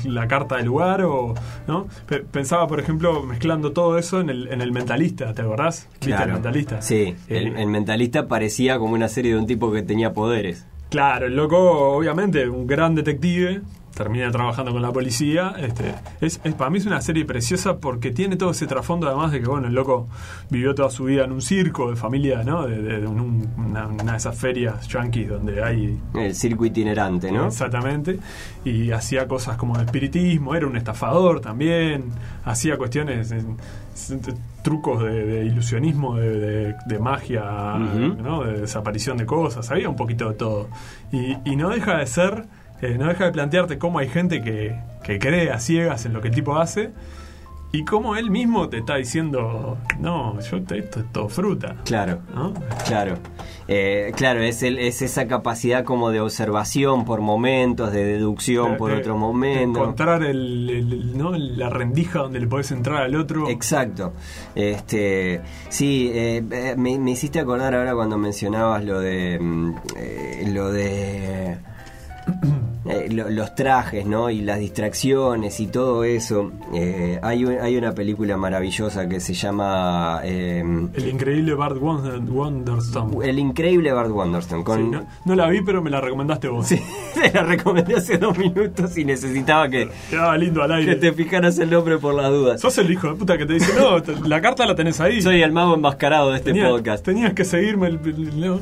la 0.05 0.27
carta 0.27 0.57
de 0.57 0.63
lugar 0.63 1.01
o, 1.01 1.33
¿no? 1.67 1.87
Pensaba, 2.31 2.67
por 2.67 2.79
ejemplo, 2.79 3.23
mezclando 3.23 3.71
todo 3.71 3.97
eso 3.97 4.21
en 4.21 4.29
el, 4.29 4.47
en 4.49 4.61
el 4.61 4.71
mentalista, 4.71 5.33
¿te 5.33 5.41
acordás? 5.41 5.89
¿Viste 6.05 6.21
el 6.23 6.31
mentalista? 6.31 6.81
Sí, 6.83 7.15
el, 7.27 7.47
eh, 7.47 7.53
el 7.57 7.67
mentalista 7.67 8.27
parecía 8.27 8.77
como 8.77 8.93
una 8.93 9.07
serie 9.07 9.33
de 9.33 9.39
un 9.39 9.47
tipo 9.47 9.71
que 9.71 9.81
tenía 9.81 10.13
poderes. 10.13 10.67
Claro, 10.89 11.27
el 11.27 11.35
loco, 11.35 11.97
obviamente, 11.97 12.47
un 12.49 12.65
gran 12.65 12.95
detective, 12.95 13.61
termina 13.99 14.31
trabajando 14.31 14.71
con 14.71 14.81
la 14.81 14.93
policía. 14.93 15.55
Este, 15.57 15.93
es, 16.21 16.37
para 16.57 16.69
mí 16.69 16.77
es 16.77 16.85
una 16.85 17.01
serie 17.01 17.25
preciosa 17.25 17.79
porque 17.79 18.11
tiene 18.11 18.37
todo 18.37 18.51
ese 18.51 18.65
trasfondo, 18.65 19.07
además 19.07 19.33
de 19.33 19.41
que, 19.41 19.47
bueno, 19.49 19.67
el 19.67 19.73
loco 19.73 20.07
vivió 20.49 20.73
toda 20.73 20.89
su 20.89 21.03
vida 21.03 21.25
en 21.25 21.33
un 21.33 21.41
circo 21.41 21.89
de 21.89 21.97
familia, 21.97 22.41
¿no? 22.45 22.65
De, 22.65 23.05
una, 23.05 23.89
de 23.89 24.15
esas 24.15 24.37
ferias 24.37 24.87
yankees 24.87 25.27
donde 25.27 25.61
hay... 25.61 25.99
El 26.13 26.33
circo 26.33 26.65
itinerante, 26.65 27.29
¿no? 27.29 27.47
Exactamente. 27.47 28.19
Y 28.63 28.91
hacía 28.91 29.27
cosas 29.27 29.57
como 29.57 29.77
de 29.77 29.83
espiritismo, 29.83 30.55
era 30.55 30.65
un 30.65 30.77
estafador 30.77 31.41
también, 31.41 32.05
hacía 32.45 32.77
cuestiones... 32.77 33.33
trucos 34.63 35.03
de, 35.03 35.45
ilusionismo, 35.45 36.15
de, 36.15 36.99
magia, 37.01 37.43
¿no? 37.77 38.45
de 38.45 38.61
desaparición 38.61 39.17
de 39.17 39.25
cosas, 39.25 39.69
había 39.71 39.89
un 39.89 39.97
poquito 39.97 40.29
de 40.29 40.35
todo. 40.35 40.69
Y, 41.11 41.35
y 41.43 41.57
no 41.57 41.69
deja 41.69 41.97
de 41.97 42.07
ser 42.07 42.45
eh, 42.81 42.97
no 42.97 43.07
deja 43.07 43.25
de 43.25 43.31
plantearte 43.31 43.77
cómo 43.77 43.99
hay 43.99 44.09
gente 44.09 44.41
que, 44.41 44.79
que 45.03 45.19
cree 45.19 45.51
a 45.51 45.59
ciegas 45.59 46.05
en 46.05 46.13
lo 46.13 46.21
que 46.21 46.29
el 46.29 46.35
tipo 46.35 46.57
hace 46.57 46.91
y 47.71 47.85
cómo 47.85 48.15
él 48.15 48.31
mismo 48.31 48.67
te 48.67 48.79
está 48.79 48.95
diciendo, 48.95 49.77
no, 49.99 50.39
yo 50.39 50.63
te, 50.63 50.79
esto 50.79 51.01
es 51.01 51.11
todo 51.11 51.29
fruta. 51.29 51.75
Claro, 51.85 52.19
claro. 52.87 53.15
Eh, 53.67 54.11
claro, 54.15 54.41
es, 54.41 54.63
el, 54.63 54.79
es 54.79 55.03
esa 55.03 55.27
capacidad 55.27 55.83
como 55.83 56.09
de 56.09 56.19
observación 56.19 57.05
por 57.05 57.21
momentos, 57.21 57.91
de 57.91 58.03
deducción 58.05 58.75
por 58.77 58.91
otro 58.91 59.15
momento. 59.15 59.81
encontrar 59.81 60.23
el, 60.23 61.15
¿no? 61.15 61.37
la 61.37 61.69
rendija 61.69 62.19
donde 62.19 62.39
le 62.39 62.47
podés 62.47 62.71
entrar 62.71 63.03
al 63.03 63.15
otro. 63.15 63.47
Exacto. 63.47 64.13
Este, 64.55 65.41
sí, 65.69 66.09
eh, 66.11 66.75
me, 66.75 66.97
me, 66.97 67.11
hiciste 67.11 67.39
acordar 67.39 67.75
ahora 67.75 67.93
cuando 67.93 68.17
mencionabas 68.17 68.83
lo 68.83 68.99
de... 68.99 69.37
Mm, 69.39 69.75
lo 70.47 70.71
de 70.71 71.57
Eh, 72.89 73.07
los 73.11 73.53
trajes, 73.53 74.03
¿no? 74.07 74.31
Y 74.31 74.41
las 74.41 74.57
distracciones 74.57 75.59
y 75.59 75.67
todo 75.67 76.03
eso. 76.03 76.51
Eh, 76.73 77.19
hay, 77.21 77.45
hay 77.45 77.77
una 77.77 77.93
película 77.93 78.35
maravillosa 78.35 79.07
que 79.07 79.19
se 79.19 79.35
llama... 79.35 80.21
Eh, 80.23 80.63
el 80.95 81.07
increíble 81.07 81.53
Bart 81.53 81.77
Wonderstone. 81.79 83.29
El 83.29 83.37
increíble 83.37 83.91
Bart 83.91 84.09
Wonderstone. 84.09 85.05
no, 85.23 85.35
la 85.35 85.47
vi, 85.49 85.61
pero 85.61 85.83
me 85.83 85.91
la 85.91 86.01
recomendaste 86.01 86.47
vos. 86.47 86.65
Sí, 86.65 86.81
te 87.13 87.31
la 87.31 87.43
recomendé 87.43 87.95
hace 87.95 88.17
dos 88.17 88.35
minutos 88.39 88.97
y 88.97 89.05
necesitaba 89.05 89.69
que... 89.69 89.87
Quedaba 90.09 90.35
lindo 90.35 90.63
al 90.63 90.71
aire. 90.71 90.95
Que 90.95 90.99
te 90.99 91.13
fijaras 91.13 91.59
el 91.59 91.69
nombre 91.69 91.99
por 91.99 92.15
las 92.15 92.31
dudas. 92.31 92.59
Sos 92.59 92.75
el 92.79 92.91
hijo 92.91 93.09
de 93.09 93.15
puta 93.15 93.37
que 93.37 93.45
te 93.45 93.53
dice, 93.53 93.71
no, 93.79 93.99
la 94.27 94.41
carta 94.41 94.65
la 94.65 94.73
tenés 94.73 94.99
ahí. 94.99 95.21
Soy 95.21 95.43
el 95.43 95.51
mago 95.51 95.75
enmascarado 95.75 96.31
de 96.31 96.37
este 96.37 96.55
podcast. 96.55 97.05
Tenías 97.05 97.33
que 97.33 97.45
seguirme. 97.45 97.99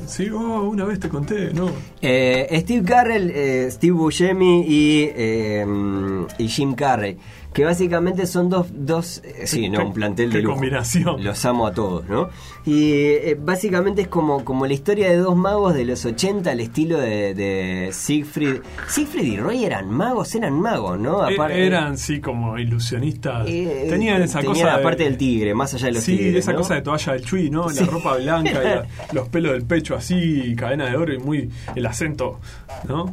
sí, 0.06 0.30
oh, 0.32 0.64
una 0.64 0.84
vez 0.84 1.00
te 1.00 1.08
conté, 1.08 1.54
¿no? 1.54 1.70
Steve 2.02 2.84
Carrell, 2.84 3.72
Steve 3.72 3.94
Bush 3.94 4.17
Buscemi 4.18 4.66
y, 4.68 5.12
em, 5.16 6.26
y 6.40 6.48
Jim 6.48 6.74
Carrey. 6.74 7.18
que 7.54 7.66
básicamente 7.66 8.28
son 8.28 8.50
dos, 8.50 8.68
dos 8.72 9.22
eh, 9.24 9.48
sí, 9.48 9.68
no, 9.68 9.88
un 9.88 9.94
plantel 9.94 10.32
de 10.32 10.44
combinación. 10.44 11.24
Los 11.24 11.44
amo 11.44 11.66
a 11.66 11.72
todos, 11.72 12.08
¿no? 12.08 12.30
Y 12.68 12.92
eh, 12.92 13.38
básicamente 13.40 14.02
es 14.02 14.08
como, 14.10 14.44
como 14.44 14.68
la 14.68 14.74
historia 14.74 15.10
de 15.10 15.16
dos 15.16 15.38
magos 15.38 15.74
de 15.74 15.86
los 15.86 16.04
80 16.04 16.52
al 16.52 16.60
estilo 16.60 17.00
de, 17.00 17.34
de 17.34 17.92
Siegfried. 17.94 18.58
Siegfried 18.90 19.24
y 19.24 19.38
Roy 19.38 19.64
eran 19.64 19.90
magos, 19.90 20.36
eran 20.36 20.60
magos, 20.60 21.00
¿no? 21.00 21.30
E, 21.30 21.66
eran, 21.66 21.98
sí, 21.98 22.20
como 22.20 22.60
ilusionistas. 22.60 23.46
tenían 23.46 24.22
esa 24.22 24.44
cosa. 24.44 24.66
la 24.66 24.84
parte 24.84 25.06
del 25.06 25.16
tigre, 25.16 25.54
más 25.54 25.74
allá 25.76 25.86
de 25.86 25.92
los 25.94 26.04
tigres. 26.04 26.32
Sí, 26.34 26.38
esa 26.40 26.54
cosa 26.56 26.76
de 26.76 26.82
toalla 26.82 27.14
del 27.14 27.24
chui, 27.24 27.50
¿no? 27.50 27.70
La 27.70 27.86
ropa 27.86 28.18
blanca, 28.18 28.86
y 29.10 29.16
los 29.16 29.30
pelos 29.30 29.54
del 29.54 29.64
pecho 29.64 29.96
así, 29.96 30.54
cadena 30.58 30.90
de 30.90 30.98
oro 30.98 31.14
y 31.14 31.20
muy. 31.20 31.50
el 31.74 31.86
acento, 31.86 32.42
¿no? 32.86 33.10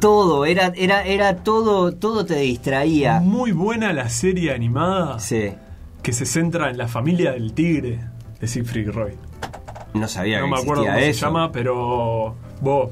todo, 0.00 0.46
era, 0.46 0.72
era, 0.74 1.04
era 1.04 1.36
todo, 1.36 1.92
todo 1.92 2.24
te 2.24 2.36
distraía. 2.36 3.20
Muy 3.20 3.52
buena 3.52 3.92
la 3.92 4.08
serie 4.08 4.54
animada 4.54 5.18
que 6.02 6.12
se 6.14 6.24
centra 6.24 6.70
en 6.70 6.78
la 6.78 6.88
familia 6.88 7.32
del 7.32 7.52
tigre 7.52 8.00
de 8.40 8.46
Siegfried 8.46 8.90
Roy. 8.90 9.12
No 9.94 10.08
sabía 10.08 10.40
no 10.40 10.46
que 10.46 10.50
me 10.50 10.58
acuerdo 10.58 10.84
cómo 10.84 10.98
se 10.98 11.12
llama, 11.12 11.52
pero 11.52 12.36
vos. 12.60 12.90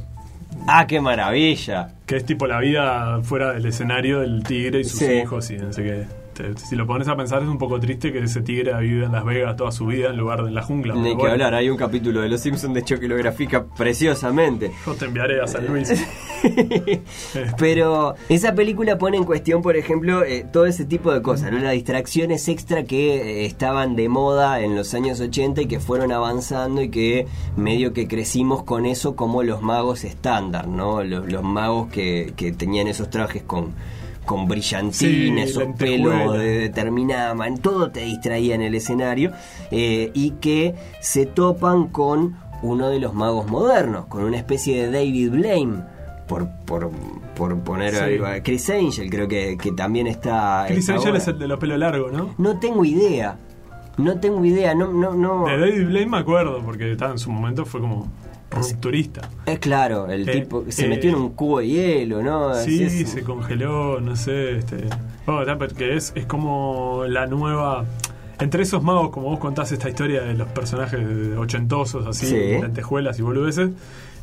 Ah, 0.67 0.87
qué 0.87 1.01
maravilla. 1.01 1.93
Que 2.07 2.17
es 2.17 2.25
tipo 2.25 2.47
la 2.47 2.61
vida 2.61 3.21
fuera 3.23 3.53
del 3.53 3.67
escenario 3.67 4.21
del 4.21 4.43
tigre 4.43 4.81
y 4.81 4.85
sus 4.85 5.03
hijos 5.03 5.51
y 5.51 5.59
no 5.59 5.73
sé 5.73 5.83
qué. 5.83 6.07
Este, 6.45 6.67
si 6.67 6.77
lo 6.77 6.87
pones 6.87 7.09
a 7.09 7.17
pensar 7.17 7.43
es 7.43 7.49
un 7.49 7.59
poco 7.59 7.81
triste 7.81 8.13
que 8.13 8.19
ese 8.19 8.43
tigre 8.43 8.73
ha 8.73 8.79
vivido 8.79 9.07
en 9.07 9.13
Las 9.13 9.25
Vegas 9.25 9.57
toda 9.57 9.73
su 9.73 9.87
vida 9.87 10.11
en 10.11 10.17
lugar 10.17 10.43
de 10.43 10.49
en 10.49 10.55
la 10.55 10.63
jungla. 10.63 10.95
Ni 10.95 11.17
que 11.17 11.27
hablar, 11.27 11.55
hay 11.55 11.71
un 11.71 11.77
capítulo 11.77 12.21
de 12.21 12.29
Los 12.29 12.41
Simpsons 12.41 12.75
de 12.75 12.81
hecho 12.81 13.01
que 13.01 13.09
lo 13.09 13.17
grafica 13.17 13.65
preciosamente. 13.65 14.73
Yo 14.85 14.95
te 14.95 15.07
enviaré 15.07 15.41
a 15.41 15.47
San 15.47 15.67
Luis. 15.67 15.93
Pero 17.59 18.15
esa 18.29 18.55
película 18.55 18.99
pone 18.99 19.17
en 19.17 19.25
cuestión, 19.25 19.63
por 19.63 19.77
ejemplo, 19.77 20.25
eh, 20.25 20.47
todo 20.51 20.67
ese 20.67 20.85
tipo 20.85 21.13
de 21.13 21.23
cosas, 21.23 21.53
¿no? 21.53 21.59
las 21.59 21.73
distracciones 21.73 22.49
extra 22.49 22.85
que 22.85 23.43
eh, 23.43 23.47
estaban 23.47 23.97
de 23.97 24.09
moda 24.09 24.61
en 24.61 24.77
los 24.77 24.95
años 24.95 25.21
80 25.21 25.63
y 25.63 25.67
que 25.67 25.81
fueron 25.81 26.13
avanzando 26.13 26.83
y 26.83 26.91
que 26.91 27.27
medio 27.57 27.93
que 27.93 28.07
crecimos 28.07 28.63
con 28.63 28.87
eso 28.87 29.17
como 29.17 29.43
los 29.43 29.63
magos 29.63 30.05
estándar, 30.05 30.69
¿no? 30.69 31.03
Los, 31.03 31.27
magos 31.43 31.89
que, 31.89 32.33
que 32.37 32.53
tenían 32.53 32.89
esos 32.89 33.11
trajes 33.11 33.43
con 33.43 33.75
con 34.27 34.47
brillantines, 34.47 35.51
esos 35.51 35.65
pelos 35.79 36.39
determinaban, 36.39 37.59
todo 37.59 37.91
te 37.91 38.01
distraía 38.01 38.55
en 38.55 38.63
el 38.63 38.75
escenario, 38.75 39.33
eh, 39.71 40.11
y 40.13 40.33
que 40.33 40.75
se 41.01 41.25
topan 41.25 41.89
con 41.89 42.37
uno 42.63 42.91
de 42.91 42.99
los 42.99 43.15
magos 43.15 43.47
modernos, 43.47 44.07
con 44.07 44.25
una 44.25 44.37
especie 44.37 44.87
de 44.87 44.91
David 44.91 45.31
Blaine, 45.31 45.83
por, 46.27 46.49
por, 46.67 46.91
por 47.37 47.59
poner 47.61 47.95
a 48.25 48.43
Chris 48.43 48.69
Angel, 48.69 49.09
creo 49.09 49.29
que, 49.29 49.57
también 49.77 50.07
está. 50.07 50.65
Chris 50.67 50.91
Angel 50.91 51.17
es 51.17 51.29
el 51.29 51.39
de 51.39 51.49
los 51.49 51.59
pelos 51.59 51.79
largos, 51.79 52.13
¿no? 52.13 52.35
No 52.37 52.59
tengo 52.59 52.85
idea. 52.85 53.39
No 53.97 54.21
tengo 54.21 54.45
idea, 54.45 54.75
no, 54.75 54.93
no, 54.93 55.15
no. 55.15 55.47
De 55.47 55.59
David 55.59 55.87
Blaine 55.87 56.11
me 56.11 56.19
acuerdo, 56.19 56.61
porque 56.63 56.93
estaba 56.93 57.13
en 57.13 57.19
su 57.19 57.31
momento 57.31 57.65
fue 57.65 57.81
como 57.81 58.09
turista. 58.81 59.29
Es 59.45 59.59
claro, 59.59 60.09
el 60.09 60.29
eh, 60.29 60.33
tipo 60.33 60.65
se 60.69 60.89
metió 60.89 61.11
en 61.11 61.17
un 61.17 61.31
cubo 61.31 61.59
de 61.61 61.69
hielo, 61.69 62.23
¿no? 62.23 62.55
Sí, 62.55 62.89
se 63.07 63.23
congeló, 63.23 64.01
no 64.01 64.17
sé. 64.17 64.59
Este, 64.59 64.85
bueno, 65.27 65.59
porque 65.59 65.97
es, 65.97 66.13
es 66.15 66.27
como 66.27 67.05
la 67.09 67.27
nueva. 67.27 67.85
Entre 68.39 68.63
esos 68.63 68.83
magos, 68.83 69.11
como 69.11 69.31
vos 69.31 69.39
contás 69.39 69.73
esta 69.73 69.89
historia 69.89 70.23
de 70.23 70.35
los 70.35 70.49
personajes 70.49 71.01
ochentosos, 71.39 72.07
así, 72.07 72.35
lentejuelas 72.61 73.19
y 73.19 73.23
boludeces, 73.23 73.71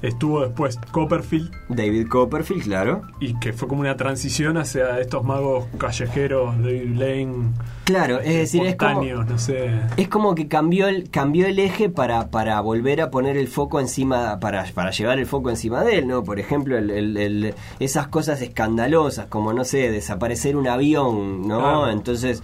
Estuvo 0.04 0.42
después 0.42 0.78
Copperfield. 0.92 1.50
David 1.70 2.10
Copperfield, 2.10 2.64
claro. 2.64 3.04
Y 3.22 3.40
que 3.40 3.54
fue 3.54 3.70
como 3.70 3.80
una 3.80 3.96
transición 3.96 4.58
hacia 4.58 5.00
estos 5.00 5.24
magos 5.24 5.66
callejeros, 5.78 6.58
David 6.58 6.96
Lane. 6.98 7.54
Claro, 7.86 8.20
es 8.20 8.36
decir, 8.36 8.66
es 8.66 8.76
como, 8.76 9.02
no 9.02 9.38
sé. 9.38 9.72
es 9.96 10.10
como 10.10 10.36
que 10.36 10.50
cambió 10.50 10.90
el, 10.90 11.10
cambió 11.10 11.48
el 11.48 11.58
eje 11.58 11.90
para, 11.90 12.30
para 12.30 12.60
volver 12.60 13.00
a 13.00 13.12
poner 13.12 13.38
el 13.38 13.48
foco 13.48 13.80
encima, 13.80 14.42
para, 14.42 14.66
para 14.74 14.92
llevar 14.92 15.20
el 15.20 15.26
foco 15.26 15.50
encima 15.50 15.86
de 15.86 16.00
él, 16.00 16.08
¿no? 16.08 16.22
Por 16.26 16.38
ejemplo, 16.38 16.78
el, 16.78 17.56
esas 17.80 18.08
cosas 18.10 18.42
escandalosas, 18.42 19.28
como, 19.28 19.54
no 19.54 19.64
sé, 19.64 19.90
desaparecer 19.90 20.58
un 20.58 20.68
avión, 20.68 21.48
¿no? 21.48 21.90
Entonces 21.90 22.44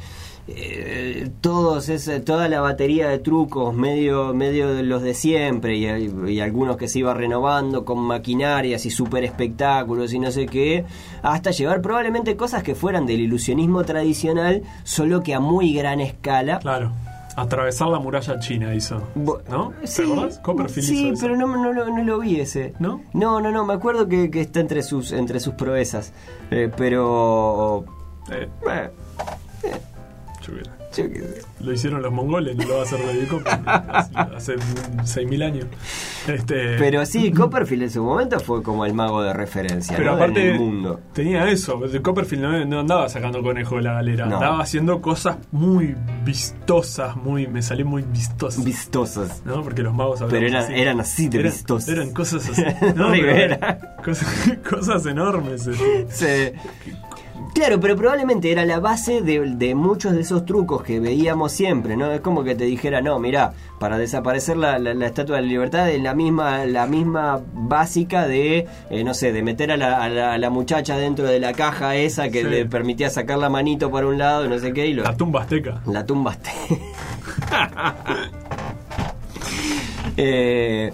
eh, 0.56 1.30
todos 1.42 1.90
ese, 1.90 2.20
toda 2.20 2.48
la 2.50 2.62
batería 2.62 3.10
de 3.10 3.20
trucos, 3.20 3.74
medio, 3.74 4.34
medio 4.34 4.74
de 4.74 4.84
los 4.84 5.02
de 5.02 5.14
siempre, 5.14 5.78
y, 5.78 6.40
algunos 6.40 6.78
que 6.78 6.88
se 6.88 7.00
iba 7.00 7.14
renovando 7.14 7.86
con 7.86 8.00
maquinarias 8.00 8.86
y 8.86 8.90
super 8.90 9.24
espectáculos 9.24 10.14
y 10.14 10.20
no 10.20 10.32
sé 10.32 10.46
qué, 10.46 10.86
hasta 11.22 11.52
llevar 11.52 11.82
probablemente 11.82 12.36
cosas 12.36 12.64
que 12.64 12.76
fueran 12.76 13.06
del 13.06 13.22
ilusionismo 13.22 13.84
tradicional, 13.84 14.64
solo 14.84 15.22
que 15.22 15.34
a 15.34 15.40
muy 15.40 15.74
gran 15.74 16.00
escala. 16.00 16.60
Claro. 16.60 16.92
Atravesar 17.36 17.88
la 17.88 18.00
muralla 18.00 18.38
china 18.40 18.74
hizo. 18.74 19.02
¿No? 19.16 19.74
Sí, 19.86 20.04
sí 20.82 21.14
pero 21.22 21.38
no, 21.38 21.48
no, 21.48 21.74
no, 21.74 22.04
lo 22.04 22.20
vi 22.20 22.42
ese. 22.42 22.74
¿No? 22.80 23.02
No, 23.14 23.40
no, 23.40 23.50
no. 23.52 23.66
Me 23.66 23.74
acuerdo 23.74 24.10
que, 24.10 24.30
está 24.34 24.60
entre 24.60 24.84
sus, 24.84 25.14
entre 25.14 25.40
sus 25.40 25.54
proezas. 25.54 26.12
Eh, 26.52 26.70
pero. 26.76 27.86
Eh, 28.30 28.50
lo 31.62 31.74
hicieron 31.74 32.02
los 32.02 32.12
mongoles, 32.12 32.56
no 32.56 32.66
lo 32.66 32.76
va 32.76 32.80
a 32.82 32.84
hacer 32.84 33.00
David 33.06 33.28
Copperfield 33.30 33.68
hace 34.36 34.56
6.000 34.56 35.44
años. 35.44 35.66
Este... 36.28 36.78
Pero 36.78 37.06
sí, 37.06 37.32
Copperfield 37.32 37.84
en 37.84 37.92
su 37.92 38.04
momento 38.04 38.40
fue 38.40 38.64
como 38.64 38.86
el 38.86 38.94
mago 38.94 39.22
de 39.22 39.34
referencia 39.34 39.98
Pero 39.98 40.14
aparte, 40.14 40.42
en 40.42 40.54
el 40.54 40.60
mundo. 40.60 41.00
Tenía 41.14 41.50
eso. 41.50 41.82
Copperfield 42.02 42.68
no, 42.68 42.80
andaba 42.80 43.10
sacando 43.10 43.42
conejo 43.42 43.78
de 43.78 43.84
la 43.84 43.94
galera, 43.94 44.26
andaba 44.26 44.62
haciendo 44.62 45.02
cosas 45.02 45.38
muy 45.52 45.96
vistosas, 46.24 47.16
muy 47.16 47.48
me 47.48 47.62
salió 47.62 47.86
muy 47.86 48.04
vistosas. 48.04 48.64
Vistosas. 48.64 49.42
¿No? 49.46 49.64
Porque 49.64 49.84
los 49.84 49.94
magos 49.94 50.24
Pero 50.30 50.48
eran 50.48 50.64
así, 50.64 50.74
eran 50.74 51.00
así 51.00 51.30
de 51.30 51.44
vistosas. 51.44 51.90
Eran 51.90 52.14
cosas 52.14 52.50
así. 52.50 52.64
¿no? 52.96 53.12
Cosas, 54.04 54.58
cosas, 54.70 55.06
enormes. 55.06 55.68
Este. 55.68 56.06
Sí. 56.10 56.92
Claro, 57.60 57.82
pero 57.82 57.98
probablemente 57.98 58.54
era 58.54 58.64
la 58.64 58.80
base 58.80 59.22
de, 59.22 59.76
muchos 59.76 60.14
de 60.14 60.22
esos 60.22 60.46
trucos 60.46 60.82
que 60.82 61.02
veíamos 61.02 61.52
siempre, 61.52 61.98
¿no? 61.98 62.10
Es 62.10 62.22
como 62.22 62.42
que 62.46 62.56
te 62.56 62.64
dijera, 62.64 63.02
no, 63.02 63.20
mira, 63.20 63.52
para 63.80 63.98
desaparecer 63.98 64.56
la, 64.56 64.78
Estatua 65.06 65.36
de 65.36 65.42
la 65.42 65.48
Libertad 65.50 65.90
es 65.90 66.02
la 66.02 66.14
misma, 66.14 66.64
la 66.64 66.88
misma 66.88 67.42
básica 67.54 68.26
de, 68.26 68.66
eh, 68.90 69.04
no 69.04 69.14
sé, 69.14 69.34
de 69.34 69.44
meter 69.44 69.74
a 69.74 69.76
la, 69.76 70.50
muchacha 70.50 70.96
dentro 70.96 71.28
de 71.28 71.42
la 71.42 71.52
caja 71.52 71.98
esa 71.98 72.30
que 72.30 72.46
le 72.46 72.66
permitía 72.66 73.10
sacar 73.10 73.38
la 73.38 73.50
manito 73.50 73.92
para 73.92 74.08
un 74.08 74.18
lado, 74.18 74.48
no 74.48 74.58
sé 74.58 74.72
qué. 74.72 74.88
Y 74.88 74.94
la 74.94 75.18
tumba 75.18 75.42
azteca. 75.42 75.82
La 75.86 76.06
tumba 76.06 76.32
azteca. 76.32 76.56
eh, 80.16 80.94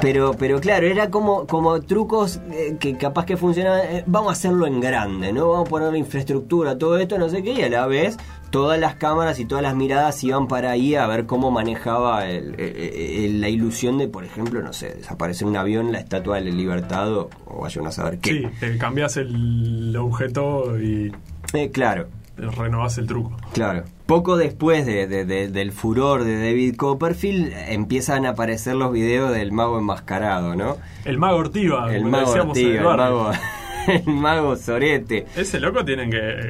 pero, 0.00 0.34
pero 0.38 0.60
claro, 0.60 0.86
era 0.86 1.10
como, 1.10 1.46
como 1.46 1.80
trucos 1.82 2.40
eh, 2.52 2.76
que 2.78 2.96
capaz 2.96 3.26
que 3.26 3.36
funcionaban. 3.36 3.80
Eh, 3.90 4.04
vamos 4.06 4.30
a 4.30 4.32
hacerlo 4.32 4.66
en 4.66 4.80
grande, 4.80 5.32
¿no? 5.32 5.50
Vamos 5.50 5.66
a 5.66 5.70
poner 5.70 5.92
la 5.92 5.98
infraestructura, 5.98 6.78
todo 6.78 6.98
esto, 6.98 7.18
no 7.18 7.28
sé 7.28 7.42
qué, 7.42 7.52
y 7.52 7.62
a 7.62 7.68
la 7.68 7.86
vez 7.86 8.16
todas 8.50 8.78
las 8.78 8.94
cámaras 8.94 9.38
y 9.40 9.44
todas 9.44 9.62
las 9.62 9.74
miradas 9.74 10.22
iban 10.24 10.48
para 10.48 10.70
ahí 10.70 10.94
a 10.94 11.06
ver 11.06 11.26
cómo 11.26 11.50
manejaba 11.50 12.24
la 12.26 13.48
ilusión 13.48 13.98
de, 13.98 14.08
por 14.08 14.24
ejemplo, 14.24 14.62
no 14.62 14.72
sé, 14.72 14.94
desaparecer 14.94 15.46
un 15.46 15.56
avión, 15.56 15.92
la 15.92 15.98
estatua 15.98 16.36
de 16.36 16.42
la 16.42 16.50
libertad 16.50 17.12
o, 17.12 17.30
vayan 17.60 17.86
a 17.86 17.92
saber 17.92 18.18
qué. 18.18 18.30
Sí, 18.30 18.46
eh, 18.62 18.76
cambias 18.78 19.16
el 19.16 19.94
objeto 19.96 20.78
y. 20.80 21.12
claro 21.72 22.08
renovás 22.38 22.98
el 22.98 23.06
truco. 23.06 23.36
Claro. 23.52 23.84
Poco 24.06 24.36
después 24.36 24.86
de, 24.86 25.06
del 25.06 25.72
furor 25.72 26.24
de 26.24 26.36
David 26.36 26.76
Copperfield 26.76 27.52
empiezan 27.68 28.24
a 28.24 28.30
aparecer 28.30 28.74
los 28.74 28.92
videos 28.92 29.32
del 29.32 29.52
mago 29.52 29.78
enmascarado, 29.78 30.56
¿no? 30.56 30.76
El 31.04 31.18
mago 31.18 31.38
Ortiva, 31.38 31.94
el 31.94 32.04
mago 32.04 32.30
Ortiva, 32.30 32.92
el 32.92 32.96
mago, 32.96 33.30
el 33.88 34.06
mago 34.06 34.56
Sorete. 34.56 35.26
Ese 35.36 35.60
loco 35.60 35.84
tienen 35.84 36.10
que, 36.10 36.48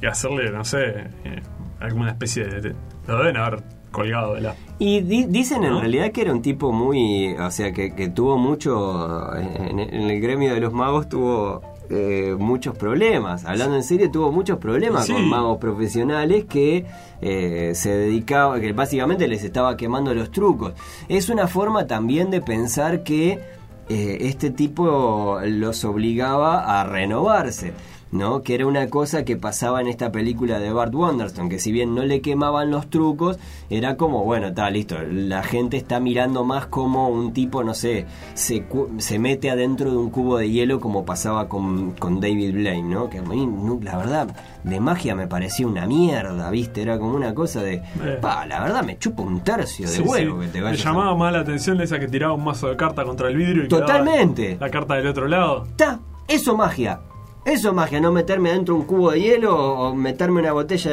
que 0.00 0.06
hacerle, 0.06 0.50
no 0.50 0.64
sé, 0.64 0.88
eh, 1.24 1.42
alguna 1.80 2.10
especie 2.10 2.44
de... 2.44 2.74
Lo 3.06 3.18
deben 3.18 3.36
haber 3.36 3.62
colgado 3.90 4.34
de 4.34 4.42
la... 4.42 4.54
Y 4.78 5.00
dicen 5.00 5.64
en 5.64 5.78
realidad 5.78 6.12
que 6.12 6.22
era 6.22 6.32
un 6.32 6.42
tipo 6.42 6.72
muy... 6.72 7.34
O 7.34 7.50
sea, 7.50 7.72
que, 7.72 7.90
tuvo 8.14 8.36
mucho... 8.36 9.34
en 9.36 9.78
el 9.78 10.20
gremio 10.20 10.52
de 10.54 10.60
los 10.60 10.72
magos 10.72 11.08
tuvo 11.08 11.71
eh, 11.92 12.34
muchos 12.38 12.76
problemas. 12.76 13.44
Hablando 13.44 13.76
en 13.76 13.82
serio, 13.82 14.10
tuvo 14.10 14.32
muchos 14.32 14.58
problemas 14.58 15.06
con 15.06 15.28
magos 15.28 15.58
profesionales 15.58 16.44
que 16.48 16.86
eh, 17.20 17.72
se 17.74 17.90
dedicaban, 17.90 18.60
que 18.60 18.72
básicamente 18.72 19.28
les 19.28 19.44
estaba 19.44 19.76
quemando 19.76 20.14
los 20.14 20.30
trucos. 20.30 20.72
Es 21.08 21.28
una 21.28 21.46
forma 21.46 21.86
también 21.86 22.30
de 22.30 22.40
pensar 22.40 23.02
que 23.02 23.40
eh, 23.88 24.18
este 24.20 24.50
tipo 24.50 25.38
los 25.44 25.84
obligaba 25.84 26.80
a 26.80 26.84
renovarse. 26.84 27.72
¿No? 28.12 28.42
Que 28.42 28.54
era 28.54 28.66
una 28.66 28.88
cosa 28.88 29.24
que 29.24 29.36
pasaba 29.36 29.80
en 29.80 29.88
esta 29.88 30.12
película 30.12 30.58
de 30.58 30.72
Bart 30.72 30.94
Wonderstone, 30.94 31.48
que 31.48 31.58
si 31.58 31.72
bien 31.72 31.94
no 31.94 32.04
le 32.04 32.20
quemaban 32.20 32.70
los 32.70 32.88
trucos, 32.88 33.38
era 33.70 33.96
como, 33.96 34.24
bueno, 34.24 34.48
está 34.48 34.70
listo, 34.70 34.96
la 35.10 35.42
gente 35.42 35.78
está 35.78 35.98
mirando 35.98 36.44
más 36.44 36.66
como 36.66 37.08
un 37.08 37.32
tipo, 37.32 37.64
no 37.64 37.74
sé, 37.74 38.06
se, 38.34 38.64
se 38.98 39.18
mete 39.18 39.50
adentro 39.50 39.90
de 39.90 39.96
un 39.96 40.10
cubo 40.10 40.36
de 40.36 40.50
hielo 40.50 40.78
como 40.78 41.04
pasaba 41.04 41.48
con, 41.48 41.92
con 41.92 42.20
David 42.20 42.52
Blaine, 42.52 42.88
¿no? 42.88 43.08
Que 43.08 43.18
a 43.18 43.22
mí, 43.22 43.48
la 43.82 43.96
verdad, 43.96 44.36
de 44.62 44.78
magia 44.78 45.14
me 45.14 45.26
parecía 45.26 45.66
una 45.66 45.86
mierda, 45.86 46.50
¿viste? 46.50 46.82
Era 46.82 46.98
como 46.98 47.14
una 47.14 47.34
cosa 47.34 47.62
de, 47.62 47.76
eh. 47.76 48.18
pa, 48.20 48.46
la 48.46 48.60
verdad 48.60 48.84
me 48.84 48.98
chupa 48.98 49.22
un 49.22 49.40
tercio 49.40 49.90
de 49.90 50.00
huevo 50.00 50.40
que 50.40 50.48
te 50.48 50.60
Me 50.60 50.76
llamaba 50.76 51.16
más 51.16 51.32
la 51.32 51.40
atención 51.40 51.80
esa 51.80 51.98
que 51.98 52.08
tiraba 52.08 52.34
un 52.34 52.44
mazo 52.44 52.68
de 52.68 52.76
carta 52.76 53.04
contra 53.04 53.28
el 53.28 53.36
vidrio 53.36 53.64
y 53.64 53.68
Totalmente. 53.68 54.58
La 54.60 54.70
carta 54.70 54.94
del 54.94 55.06
otro 55.06 55.26
lado. 55.26 55.64
Está, 55.64 56.00
eso 56.28 56.56
magia. 56.56 57.00
Eso 57.44 57.68
es 57.70 57.74
magia, 57.74 58.00
no 58.00 58.12
meterme 58.12 58.52
dentro 58.52 58.74
de 58.74 58.80
un 58.80 58.86
cubo 58.86 59.10
de 59.10 59.20
hielo 59.20 59.56
o 59.56 59.94
meterme 59.94 60.40
una 60.40 60.52
botella 60.52 60.92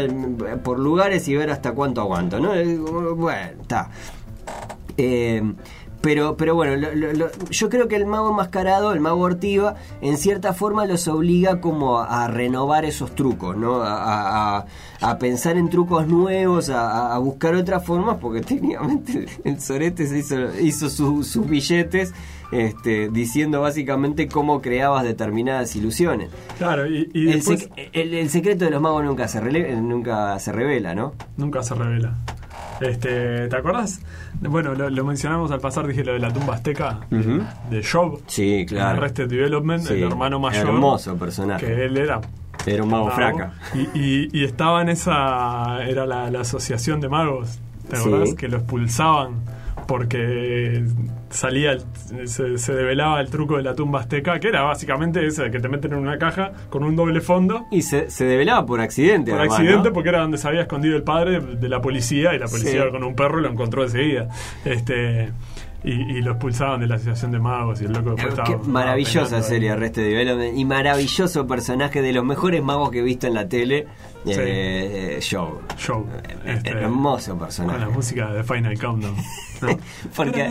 por 0.63 0.79
lugares 0.79 1.27
y 1.27 1.35
ver 1.35 1.51
hasta 1.51 1.73
cuánto 1.73 2.01
aguanto, 2.01 2.39
¿no? 2.39 2.55
Eh, 2.55 2.75
bueno, 2.75 3.62
está. 3.62 3.89
Eh, 4.97 5.43
pero, 6.01 6.38
pero 6.38 6.55
bueno, 6.55 6.88
yo 7.49 7.69
creo 7.69 7.88
que 7.89 7.97
el 7.97 8.05
mago 8.05 8.29
enmascarado, 8.29 8.93
el 8.93 9.01
mago 9.01 9.19
ortiva, 9.19 9.75
en 10.01 10.17
cierta 10.17 10.53
forma 10.53 10.85
los 10.85 11.07
obliga 11.09 11.59
como 11.59 11.99
a, 11.99 12.27
renovar 12.27 12.85
esos 12.85 13.13
trucos, 13.15 13.57
¿no? 13.57 13.81
A, 13.83 14.65
pensar 15.19 15.57
en 15.57 15.69
trucos 15.69 16.07
nuevos, 16.07 16.69
a, 16.69 17.17
buscar 17.19 17.53
otras 17.55 17.85
formas, 17.85 18.17
porque 18.19 18.41
técnicamente 18.47 19.27
el 19.43 19.59
se 19.59 20.17
hizo, 20.17 20.59
hizo 20.59 20.89
sus 20.89 21.47
billetes 21.47 22.13
este, 22.51 23.09
diciendo 23.09 23.62
básicamente 23.62 24.27
cómo 24.27 24.62
creabas 24.62 25.03
determinadas 25.03 25.75
ilusiones. 25.75 26.29
Claro, 26.57 26.88
y, 26.88 27.09
el, 27.93 28.29
secreto 28.29 28.65
de 28.65 28.71
los 28.71 28.81
magos 28.81 29.03
nunca 29.03 29.27
se, 29.27 29.41
nunca 29.81 30.39
se 30.39 30.51
revela, 30.51 30.95
¿no? 30.95 31.13
Nunca 31.38 31.63
se 31.63 31.75
revela. 31.75 32.15
Este, 32.81 33.47
¿Te 33.49 33.55
acordás? 33.55 34.01
Bueno, 34.39 34.73
lo, 34.73 35.03
mencionamos 35.03 35.51
al 35.51 35.59
pasar, 35.59 35.85
dije 35.85 36.03
lo 36.03 36.13
de 36.13 36.19
la 36.19 36.31
tumba 36.31 36.55
azteca 36.55 37.01
de 37.09 37.83
Job. 37.83 38.21
Sí, 38.27 38.65
claro. 38.67 38.97
Arrested 38.97 39.27
Development, 39.27 39.89
el 39.89 40.03
hermano 40.03 40.39
mayor. 40.39 40.67
Hermoso 40.67 41.17
personaje. 41.17 41.65
Que 41.65 41.85
él 41.85 41.97
era. 41.97 42.21
Era 42.65 42.83
un 42.83 42.89
mago, 42.89 43.09
fraca. 43.12 43.53
Y, 43.93 44.43
estaba 44.43 44.81
en 44.81 44.89
esa. 44.89 45.83
Era 45.85 46.05
la, 46.05 46.39
asociación 46.39 47.01
de 47.01 47.09
magos. 47.09 47.59
¿Te 47.89 47.97
acordás? 47.97 48.33
Que 48.35 48.47
lo 48.47 48.57
expulsaban 48.57 49.41
porque 49.88 50.85
salía, 51.29 51.77
se, 52.25 52.73
develaba 52.73 53.21
el 53.21 53.29
truco 53.29 53.57
de 53.57 53.63
la 53.63 53.75
tumba 53.75 53.99
azteca, 53.99 54.39
que 54.39 54.47
era 54.47 54.61
básicamente 54.61 55.25
ese, 55.25 55.51
que 55.51 55.59
te 55.59 55.69
meten 55.69 55.93
en 55.93 55.99
una 55.99 56.17
caja 56.17 56.51
con 56.69 56.83
un 56.83 56.95
doble 56.95 57.21
fondo. 57.21 57.65
Y 57.71 57.81
se, 57.81 58.09
se 58.09 58.25
develaba 58.25 58.65
por 58.65 58.81
accidente. 58.81 59.31
Por 59.31 59.41
accidente, 59.41 59.91
porque 59.91 60.09
era 60.09 60.21
donde 60.21 60.37
se 60.37 60.47
había 60.47 60.61
escondido 60.61 60.95
el 60.95 61.03
padre 61.03 61.39
de 61.39 61.69
la 61.69 61.81
policía, 61.81 62.33
y 62.33 62.39
la 62.39 62.47
policía 62.47 62.89
con 62.89 63.03
un 63.03 63.15
perro 63.15 63.39
lo 63.39 63.49
encontró 63.49 63.83
enseguida. 63.83 64.29
Este, 64.65 65.31
y, 65.83 66.21
lo 66.21 66.31
expulsaban 66.31 66.81
de 66.81 66.87
la 66.87 66.95
asociación 66.95 67.31
de 67.31 67.39
magos 67.39 67.81
y 67.81 67.85
el 67.85 67.93
loco 67.93 68.11
después 68.11 68.37
estaba, 68.37 68.57
maravillosa 68.63 69.41
serie 69.41 69.71
Arrested 69.71 70.03
Development 70.03 70.57
y 70.57 70.65
maravilloso 70.65 71.47
personaje 71.47 72.01
de 72.01 72.11
los 72.11 72.25
mejores 72.25 72.61
magos 72.61 72.91
que 72.91 72.99
he 72.99 73.03
visto 73.03 73.27
en 73.27 73.33
la 73.33 73.47
tele 73.47 73.87
eh, 74.25 75.19
show 75.21 75.61
show 75.77 76.05
eh, 76.23 76.57
este, 76.57 76.71
hermoso 76.71 77.37
personaje. 77.37 77.79
con 77.79 77.87
la 77.87 77.95
música 77.95 78.33
de 78.33 78.43
Final 78.43 78.77
Countdown 78.77 79.15
Porque, 80.15 80.49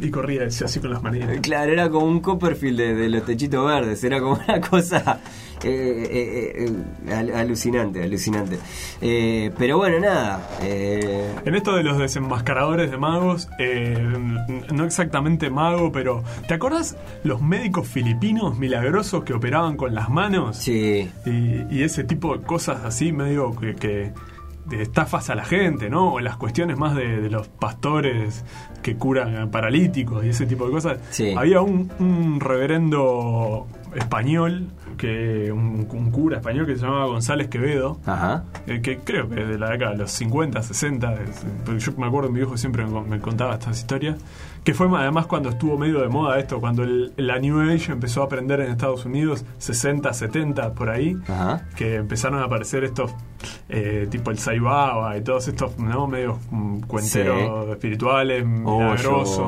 y 0.00 0.10
corría 0.10 0.46
así 0.46 0.80
con 0.80 0.90
las 0.90 1.02
manitas. 1.02 1.38
Claro 1.40 1.72
era 1.72 1.90
como 1.90 2.06
un 2.06 2.20
Copperfield 2.20 2.78
de, 2.78 3.08
los 3.10 3.24
techitos 3.24 3.66
verdes 3.66 4.02
era 4.04 4.20
como 4.20 4.40
una 4.46 4.60
cosa 4.60 5.20
eh, 5.68 6.72
alucinante 7.34 8.02
alucinante 8.02 8.58
pero 9.00 9.78
bueno 9.78 10.00
nada 10.00 10.48
en 10.60 11.54
esto 11.54 11.74
de 11.76 11.82
los 11.82 11.98
desenmascaradores 11.98 12.90
de 12.90 12.96
magos 12.96 13.48
no 14.72 14.84
exactamente 14.84 15.50
mago 15.50 15.90
pero 15.92 16.22
¿te 16.46 16.54
acuerdas 16.54 16.96
los 17.24 17.42
médicos 17.42 17.88
filipinos 17.88 18.58
milagrosos 18.58 19.24
que 19.24 19.32
operaban 19.32 19.76
con 19.76 19.94
las 19.94 20.08
manos? 20.08 20.56
sí 20.56 21.10
y 21.26 21.82
ese 21.82 22.04
tipo 22.04 22.36
de 22.36 22.44
cosas 22.44 22.84
así 22.84 23.12
medio 23.12 23.54
que, 23.56 24.12
de 24.66 24.82
estafas 24.82 25.30
a 25.30 25.34
la 25.34 25.44
gente, 25.44 25.88
¿no? 25.88 26.14
O 26.14 26.20
las 26.20 26.36
cuestiones 26.36 26.76
más 26.76 26.96
de, 26.96 27.30
los 27.30 27.48
pastores 27.48 28.44
que 28.82 28.96
curan 28.96 29.50
paralíticos 29.50 30.24
y 30.24 30.30
ese 30.30 30.46
tipo 30.46 30.66
de 30.66 30.72
cosas. 30.72 30.98
Había 31.36 31.60
un, 31.60 32.40
reverendo 32.40 33.66
español, 33.94 34.68
que 34.96 35.52
un, 35.52 35.84
cura 36.10 36.38
español 36.38 36.66
que 36.66 36.76
se 36.76 36.82
llamaba 36.82 37.06
González 37.06 37.48
Quevedo, 37.48 37.98
eh, 38.66 38.80
que 38.82 38.98
creo 38.98 39.28
que 39.28 39.44
de 39.44 39.58
la 39.58 39.70
década 39.70 39.92
de 39.92 39.98
los 39.98 40.10
50, 40.12 40.62
60, 40.62 41.14
yo 41.78 41.92
me 41.96 42.06
acuerdo, 42.06 42.30
mi 42.30 42.36
viejo 42.36 42.56
siempre 42.56 42.86
me 42.86 43.20
contaba 43.20 43.54
estas 43.54 43.78
historias, 43.78 44.16
que 44.66 44.74
fue 44.74 44.88
además 44.98 45.26
cuando 45.26 45.50
estuvo 45.50 45.78
medio 45.78 46.00
de 46.00 46.08
moda 46.08 46.40
esto, 46.40 46.58
cuando 46.58 46.84
la 46.84 47.38
New 47.38 47.60
Age 47.60 47.92
empezó 47.92 48.22
a 48.22 48.24
aprender 48.24 48.58
en 48.58 48.72
Estados 48.72 49.04
Unidos, 49.04 49.44
60, 49.58 50.12
70, 50.12 50.72
por 50.72 50.90
ahí, 50.90 51.16
que 51.76 51.94
empezaron 51.94 52.40
a 52.40 52.46
aparecer 52.46 52.82
estos, 52.82 53.12
eh, 53.68 54.08
tipo 54.10 54.32
el 54.32 54.38
Saibaba 54.38 55.16
y 55.16 55.20
todos 55.20 55.46
estos 55.46 55.78
¿no? 55.78 56.08
medios 56.08 56.38
mm, 56.50 56.80
cuenteros 56.80 57.68
espirituales, 57.68 58.44
milagrosos, 58.44 59.40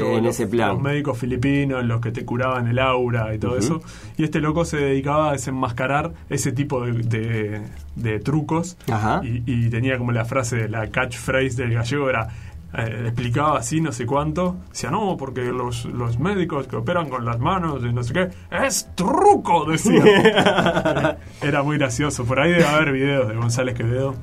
en 0.00 0.24
ese 0.24 0.46
plan. 0.46 0.70
Los 0.70 0.80
médicos 0.80 1.18
filipinos, 1.18 1.84
los 1.84 2.00
que 2.00 2.10
te 2.10 2.24
curaban 2.24 2.68
el 2.68 2.78
aura 2.78 3.34
y 3.34 3.38
todo 3.38 3.58
eso. 3.58 3.82
Y 4.16 4.24
este 4.24 4.40
loco 4.40 4.64
se 4.64 4.78
dedicaba 4.78 5.28
a 5.28 5.32
desenmascarar 5.32 6.12
ese 6.30 6.52
tipo 6.52 6.86
de, 6.86 7.60
de, 7.96 8.20
trucos. 8.20 8.78
Y, 9.22 9.42
y 9.44 9.68
tenía 9.68 9.98
como 9.98 10.12
la 10.12 10.24
frase, 10.24 10.70
la 10.70 10.86
catchphrase 10.86 11.54
del 11.56 11.74
gallego 11.74 12.08
era 12.08 12.28
eh, 12.74 13.04
explicaba 13.06 13.58
así 13.58 13.80
no 13.80 13.92
sé 13.92 14.06
cuánto, 14.06 14.56
decía, 14.70 14.90
no, 14.90 15.16
porque 15.16 15.44
los, 15.44 15.84
los 15.86 16.18
médicos 16.18 16.66
que 16.66 16.76
operan 16.76 17.08
con 17.08 17.24
las 17.24 17.38
manos 17.38 17.82
y 17.82 17.92
no 17.92 18.02
sé 18.02 18.12
qué, 18.12 18.28
es 18.50 18.90
truco, 18.94 19.64
decía. 19.64 21.16
era 21.42 21.62
muy 21.62 21.78
gracioso. 21.78 22.24
Por 22.24 22.40
ahí 22.40 22.52
debe 22.52 22.66
haber 22.66 22.92
videos 22.92 23.28
de 23.28 23.36
González 23.36 23.74
Quevedo. 23.74 24.14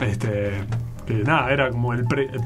Este, 0.00 0.64
que 1.18 1.24
nada, 1.24 1.52
era 1.52 1.70
como 1.70 1.92
el, 1.92 2.04
pre, 2.04 2.24
el 2.32 2.42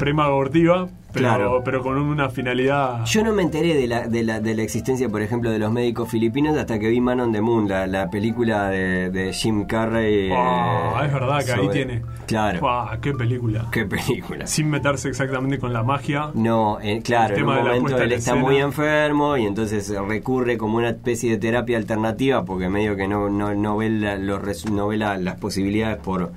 pero, 1.14 1.62
pero 1.64 1.82
con 1.82 1.96
una 1.96 2.28
finalidad. 2.28 3.04
Yo 3.06 3.22
no 3.22 3.32
me 3.32 3.42
enteré 3.42 3.74
de 3.74 3.86
la, 3.86 4.08
de, 4.08 4.22
la, 4.24 4.40
de 4.40 4.54
la 4.54 4.62
existencia, 4.62 5.08
por 5.08 5.22
ejemplo, 5.22 5.50
de 5.50 5.58
los 5.58 5.70
médicos 5.70 6.08
filipinos 6.08 6.56
hasta 6.56 6.78
que 6.78 6.88
vi 6.88 7.00
Man 7.00 7.20
on 7.20 7.32
the 7.32 7.40
Moon, 7.40 7.68
la, 7.68 7.86
la 7.86 8.10
película 8.10 8.68
de, 8.68 9.32
Jim 9.32 9.66
Carrey. 9.66 10.30
Ah, 10.32 11.02
es 11.06 11.12
verdad 11.12 11.44
que 11.44 11.52
ahí 11.52 11.68
tiene. 11.72 12.02
Claro. 12.26 12.60
qué 13.00 13.12
película. 13.12 13.66
Qué 13.70 13.84
película. 13.84 14.46
Sin 14.46 14.70
meterse 14.70 15.08
exactamente 15.08 15.58
con 15.58 15.72
la 15.72 15.82
magia. 15.82 16.30
No, 16.34 16.78
eh, 16.80 17.00
claro, 17.02 17.36
en 17.36 17.44
un 17.44 17.64
momento 17.64 17.98
él 17.98 18.12
está 18.12 18.34
muy 18.34 18.58
enfermo 18.58 19.36
y 19.36 19.46
entonces 19.46 19.92
recurre 20.08 20.58
como 20.58 20.78
una 20.78 20.90
especie 20.90 21.30
de 21.30 21.38
terapia 21.38 21.76
alternativa 21.76 22.44
porque 22.44 22.68
medio 22.68 22.96
que 22.96 23.06
no, 23.06 23.28
no, 23.28 23.54
no 23.54 23.76
ve, 23.76 23.90
los, 23.90 24.70
no 24.70 24.88
ve 24.88 24.96
las 24.96 25.36
posibilidades 25.36 25.98
por 25.98 26.32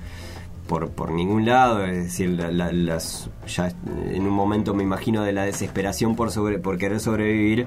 por, 0.68 0.90
por 0.90 1.10
ningún 1.10 1.46
lado, 1.46 1.84
es 1.84 2.04
decir, 2.04 2.30
las, 2.30 3.30
ya 3.48 3.72
en 4.12 4.22
un 4.22 4.32
momento 4.32 4.74
me 4.74 4.84
imagino 4.84 5.22
de 5.24 5.32
la 5.32 5.44
desesperación 5.44 6.14
por, 6.14 6.30
sobre, 6.30 6.58
por 6.58 6.78
querer 6.78 7.00
sobrevivir, 7.00 7.66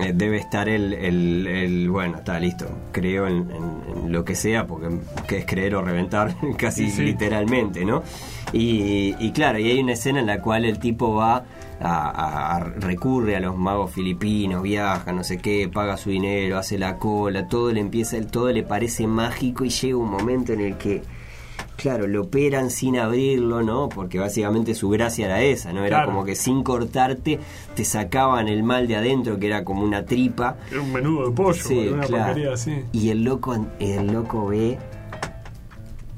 eh, 0.00 0.12
debe 0.14 0.36
estar 0.36 0.68
el, 0.68 0.92
el, 0.92 1.88
bueno, 1.90 2.18
está 2.18 2.38
listo, 2.38 2.66
creo 2.92 3.26
en, 3.26 3.48
lo 4.12 4.24
que 4.24 4.34
sea, 4.34 4.66
porque 4.66 4.88
que 5.26 5.38
es 5.38 5.46
creer 5.46 5.74
o 5.74 5.82
reventar, 5.82 6.36
casi 6.58 6.92
literalmente, 7.02 7.84
¿no? 7.84 8.02
Y, 8.52 9.14
y, 9.18 9.32
claro, 9.32 9.58
y 9.58 9.70
hay 9.70 9.80
una 9.80 9.94
escena 9.94 10.20
en 10.20 10.26
la 10.26 10.40
cual 10.40 10.64
el 10.64 10.78
tipo 10.78 11.14
va 11.14 11.44
a, 11.80 12.60
recurre 12.78 13.36
a 13.36 13.40
los 13.40 13.56
magos 13.56 13.92
filipinos, 13.92 14.62
viaja, 14.62 15.12
no 15.12 15.24
sé 15.24 15.38
qué, 15.38 15.68
paga 15.72 15.96
su 15.96 16.10
dinero, 16.10 16.58
hace 16.58 16.78
la 16.78 16.98
cola, 16.98 17.48
todo 17.48 17.72
le 17.72 17.80
empieza, 17.80 18.20
todo 18.20 18.52
le 18.52 18.62
parece 18.62 19.06
mágico 19.06 19.64
y 19.64 19.70
llega 19.70 19.96
un 19.96 20.10
momento 20.10 20.52
en 20.52 20.60
el 20.60 20.76
que 20.76 21.02
Claro, 21.76 22.06
lo 22.06 22.22
operan 22.22 22.70
sin 22.70 22.98
abrirlo, 22.98 23.62
¿no? 23.62 23.88
Porque 23.90 24.18
básicamente 24.18 24.74
su 24.74 24.88
gracia 24.88 25.26
era 25.26 25.42
esa, 25.42 25.72
¿no? 25.72 25.84
Era 25.84 26.06
como 26.06 26.24
que 26.24 26.34
sin 26.34 26.62
cortarte 26.62 27.38
te 27.74 27.84
sacaban 27.84 28.48
el 28.48 28.62
mal 28.62 28.88
de 28.88 28.96
adentro, 28.96 29.38
que 29.38 29.46
era 29.46 29.62
como 29.62 29.82
una 29.82 30.06
tripa. 30.06 30.56
Era 30.70 30.80
un 30.80 30.92
menudo 30.92 31.28
de 31.28 31.34
pollo, 31.34 31.94
una 31.94 32.06
claro. 32.06 32.52
así. 32.52 32.82
Y 32.92 33.10
el 33.10 33.24
loco, 33.24 33.54
el 33.78 34.06
loco 34.06 34.46
ve 34.46 34.78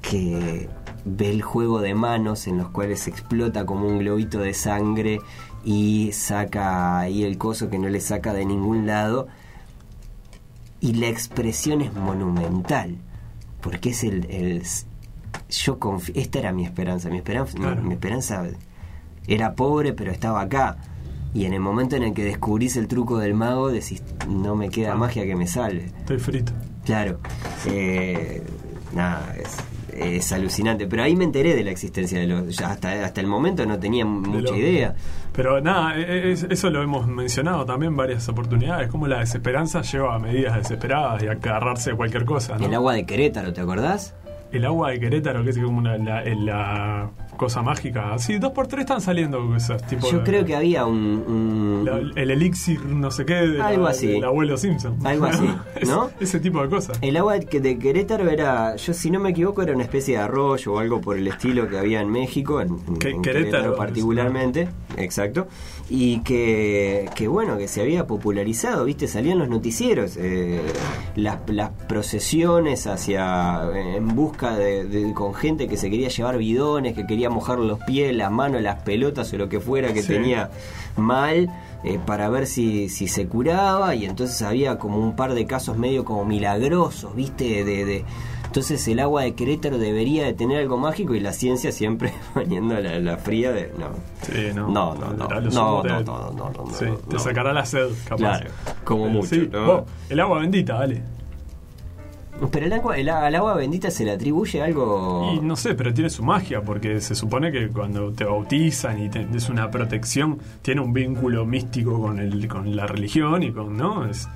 que 0.00 0.68
ve 1.04 1.30
el 1.30 1.42
juego 1.42 1.80
de 1.80 1.94
manos 1.94 2.46
en 2.46 2.58
los 2.58 2.68
cuales 2.68 3.08
explota 3.08 3.66
como 3.66 3.86
un 3.86 3.98
globito 3.98 4.38
de 4.38 4.54
sangre 4.54 5.20
y 5.64 6.10
saca 6.12 7.00
ahí 7.00 7.24
el 7.24 7.36
coso 7.36 7.68
que 7.68 7.78
no 7.78 7.88
le 7.88 8.00
saca 8.00 8.32
de 8.32 8.44
ningún 8.44 8.86
lado. 8.86 9.26
Y 10.80 10.94
la 10.94 11.08
expresión 11.08 11.80
es 11.80 11.92
monumental, 11.92 12.98
porque 13.60 13.90
es 13.90 14.04
el, 14.04 14.30
el 14.30 14.62
yo 15.48 15.78
esta 16.14 16.38
era 16.38 16.52
mi 16.52 16.64
esperanza, 16.64 17.08
mi 17.08 17.18
esperanza, 17.18 17.58
mi, 17.58 17.94
esperanza 17.94 18.44
era 19.26 19.54
pobre 19.54 19.92
pero 19.92 20.10
estaba 20.10 20.42
acá. 20.42 20.76
Y 21.34 21.44
en 21.44 21.52
el 21.52 21.60
momento 21.60 21.94
en 21.96 22.02
el 22.02 22.14
que 22.14 22.24
descubrís 22.24 22.76
el 22.76 22.88
truco 22.88 23.18
del 23.18 23.34
mago, 23.34 23.70
decís, 23.70 24.02
no 24.28 24.56
me 24.56 24.70
queda 24.70 24.94
magia 24.94 25.24
que 25.24 25.36
me 25.36 25.46
salve. 25.46 25.92
Estoy 25.98 26.18
frito. 26.18 26.52
Claro. 26.84 27.18
Eh, 27.66 28.42
nada, 28.94 29.34
es, 29.92 30.32
alucinante. 30.32 30.86
Pero 30.86 31.02
ahí 31.02 31.16
me 31.16 31.24
enteré 31.24 31.54
de 31.54 31.64
la 31.64 31.70
existencia 31.70 32.18
de 32.18 32.26
los. 32.26 32.60
hasta, 32.62 33.04
hasta 33.04 33.20
el 33.20 33.26
momento 33.26 33.66
no 33.66 33.78
tenía 33.78 34.06
mucha 34.06 34.56
idea. 34.56 34.94
Pero 35.34 35.60
nada, 35.60 35.98
e, 35.98 36.30
e, 36.30 36.32
eso 36.32 36.70
lo 36.70 36.82
hemos 36.82 37.06
mencionado 37.06 37.66
también 37.66 37.94
varias 37.94 38.28
oportunidades, 38.28 38.88
como 38.88 39.06
la 39.06 39.20
desesperanza 39.20 39.82
lleva 39.82 40.14
a 40.14 40.18
medidas 40.18 40.56
desesperadas 40.56 41.22
y 41.22 41.26
a 41.26 41.32
agarrarse 41.32 41.90
de 41.90 41.96
cualquier 41.96 42.24
cosa. 42.24 42.56
El 42.56 42.74
agua 42.74 42.94
de 42.94 43.04
Querétaro, 43.04 43.52
¿te 43.52 43.60
acordás? 43.60 44.14
El 44.52 44.64
agua 44.64 44.90
de 44.90 45.00
Querétaro, 45.00 45.44
que 45.44 45.50
es 45.50 45.58
como 45.58 45.78
una, 45.78 45.98
la 45.98 47.10
cosa 47.38 47.62
mágica. 47.62 48.18
Sí, 48.18 48.36
dos 48.36 48.52
por 48.52 48.66
tres 48.66 48.80
están 48.80 49.00
saliendo 49.00 49.46
cosas. 49.46 49.82
Tipo 49.86 50.10
Yo 50.10 50.22
creo 50.22 50.44
que 50.44 50.54
había 50.54 50.84
un. 50.84 52.12
el 52.14 52.30
elixir, 52.30 52.84
no 52.84 53.10
sé 53.10 53.24
qué, 53.24 53.34
de 53.34 53.62
algo 53.62 53.86
así. 53.86 54.08
del 54.08 54.24
abuelo 54.24 54.58
Simpson. 54.58 54.98
Algo 55.06 55.24
así, 55.24 55.48
¿no? 55.86 56.10
Ese 56.20 56.40
tipo 56.40 56.62
de 56.62 56.68
cosas. 56.68 56.98
El 57.00 57.16
agua 57.16 57.38
de 57.38 57.78
Querétaro 57.78 58.28
era, 58.28 58.76
yo 58.76 58.92
si 58.92 59.10
no 59.10 59.20
me 59.20 59.30
equivoco, 59.30 59.62
era 59.62 59.72
una 59.72 59.84
especie 59.84 60.18
de 60.18 60.22
arroyo 60.22 60.74
o 60.74 60.78
algo 60.78 61.00
por 61.00 61.16
el 61.16 61.26
estilo 61.26 61.66
que 61.68 61.78
había 61.78 62.02
en 62.02 62.10
México, 62.10 62.60
en, 62.60 62.78
Querétaro, 63.22 63.74
particularmente. 63.74 64.68
Exacto 64.96 65.46
y 65.90 66.20
que, 66.20 67.08
que, 67.14 67.28
bueno, 67.28 67.56
que 67.56 67.66
se 67.66 67.80
había 67.80 68.06
popularizado, 68.06 68.84
¿viste? 68.84 69.08
Salían 69.08 69.38
los 69.38 69.48
noticieros, 69.48 70.16
eh, 70.18 70.60
las, 71.16 71.38
las, 71.48 71.70
procesiones 71.88 72.86
hacia, 72.86 73.62
en 73.74 74.08
busca 74.08 74.56
de, 74.56 75.12
con 75.14 75.34
gente 75.34 75.66
que 75.66 75.76
se 75.76 75.90
quería 75.90 76.08
llevar 76.08 76.36
bidones, 76.36 76.94
que 76.94 77.06
quería 77.06 77.27
mojar 77.30 77.58
los 77.58 77.78
pies, 77.80 78.14
las 78.14 78.30
manos, 78.30 78.62
las 78.62 78.82
pelotas 78.82 79.32
o 79.32 79.38
lo 79.38 79.48
que 79.48 79.60
fuera 79.60 79.92
que 79.92 80.02
tenía 80.02 80.50
mal. 80.96 81.48
Eh, 81.84 82.00
para 82.04 82.28
ver 82.28 82.48
si, 82.48 82.88
si 82.88 83.06
se 83.06 83.28
curaba 83.28 83.94
y 83.94 84.04
entonces 84.04 84.42
había 84.42 84.78
como 84.78 84.98
un 84.98 85.14
par 85.14 85.34
de 85.34 85.46
casos 85.46 85.78
medio 85.78 86.04
como 86.04 86.24
milagrosos, 86.24 87.14
viste, 87.14 87.62
de, 87.64 87.84
de 87.84 88.04
entonces 88.48 88.88
el 88.88 88.98
agua 88.98 89.22
de 89.24 89.34
Querétaro 89.34 89.76
debería 89.76 90.24
de 90.24 90.32
tener 90.32 90.58
algo 90.58 90.78
mágico 90.78 91.14
y 91.14 91.20
la 91.20 91.34
ciencia 91.34 91.70
siempre 91.70 92.14
poniendo 92.34 92.80
la, 92.80 93.16
fría 93.18 93.52
de 93.52 93.72
no. 93.78 93.90
Sí, 94.22 94.48
no. 94.54 94.68
No, 94.68 94.94
no, 94.94 95.12
no. 95.12 95.28
No, 95.28 95.82
no, 95.82 96.00
no, 96.00 96.32
no, 96.32 96.50
no, 96.50 96.66
Sí, 96.72 96.86
te 97.10 97.18
sacará 97.18 97.52
la 97.52 97.66
sed, 97.66 97.88
capaz. 98.04 98.16
Claro, 98.16 98.50
como 98.84 99.06
eh, 99.06 99.10
mucho. 99.10 99.86
el 100.08 100.20
agua 100.20 100.40
bendita, 100.40 100.78
dale. 100.78 101.02
Pero 102.50 102.66
el 102.66 102.72
agua, 102.72 102.96
el, 102.96 103.08
agua 103.08 103.54
bendita 103.54 103.90
se 103.90 104.04
le 104.04 104.12
atribuye 104.12 104.62
algo. 104.62 105.32
Y 105.34 105.40
no 105.40 105.56
sé, 105.56 105.74
pero 105.74 105.92
tiene 105.92 106.08
su 106.10 106.22
magia, 106.22 106.62
porque 106.62 107.00
se 107.00 107.14
supone 107.14 107.50
que 107.50 107.68
cuando 107.68 108.12
te 108.12 108.24
bautizan 108.24 108.98
y 108.98 109.36
es 109.36 109.48
una 109.48 109.70
protección, 109.70 110.38
tiene 110.62 110.80
un 110.80 110.92
vínculo 110.92 111.44
místico 111.44 112.00
con 112.00 112.18
el, 112.18 112.46
con 112.48 112.74
la 112.76 112.86
religión 112.86 113.42
y 113.42 113.52
con, 113.52 113.76
¿no? 113.76 114.06
Es, 114.06 114.28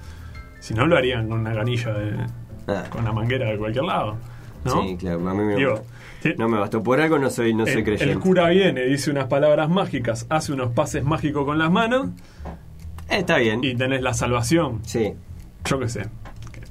si 0.60 0.74
no 0.74 0.86
lo 0.86 0.96
harían 0.96 1.28
con 1.28 1.40
una 1.40 1.54
ganilla 1.54 1.92
de, 1.92 2.16
Ah. 2.66 2.84
con 2.90 3.04
la 3.04 3.12
manguera 3.12 3.50
de 3.50 3.58
cualquier 3.58 3.84
lado. 3.84 4.16
¿no? 4.64 4.82
Sí, 4.82 4.96
claro, 4.96 5.28
a 5.28 5.34
mí 5.34 5.42
me, 5.42 6.34
no 6.36 6.48
me 6.48 6.58
bastó. 6.58 6.82
Por 6.82 7.00
algo 7.00 7.18
no 7.18 7.30
soy, 7.30 7.52
no 7.54 7.66
soy 7.66 7.82
creyente. 7.82 8.12
El 8.12 8.20
cura 8.20 8.48
viene, 8.48 8.84
dice 8.84 9.10
unas 9.10 9.26
palabras 9.26 9.68
mágicas, 9.68 10.26
hace 10.28 10.52
unos 10.52 10.70
pases 10.72 11.02
mágicos 11.02 11.44
con 11.44 11.58
las 11.58 11.70
manos. 11.70 12.10
está 13.08 13.38
bien. 13.38 13.64
Y 13.64 13.74
tenés 13.74 14.02
la 14.02 14.14
salvación. 14.14 14.80
Sí. 14.84 15.14
Yo 15.64 15.80
qué 15.80 15.88
sé. 15.88 16.06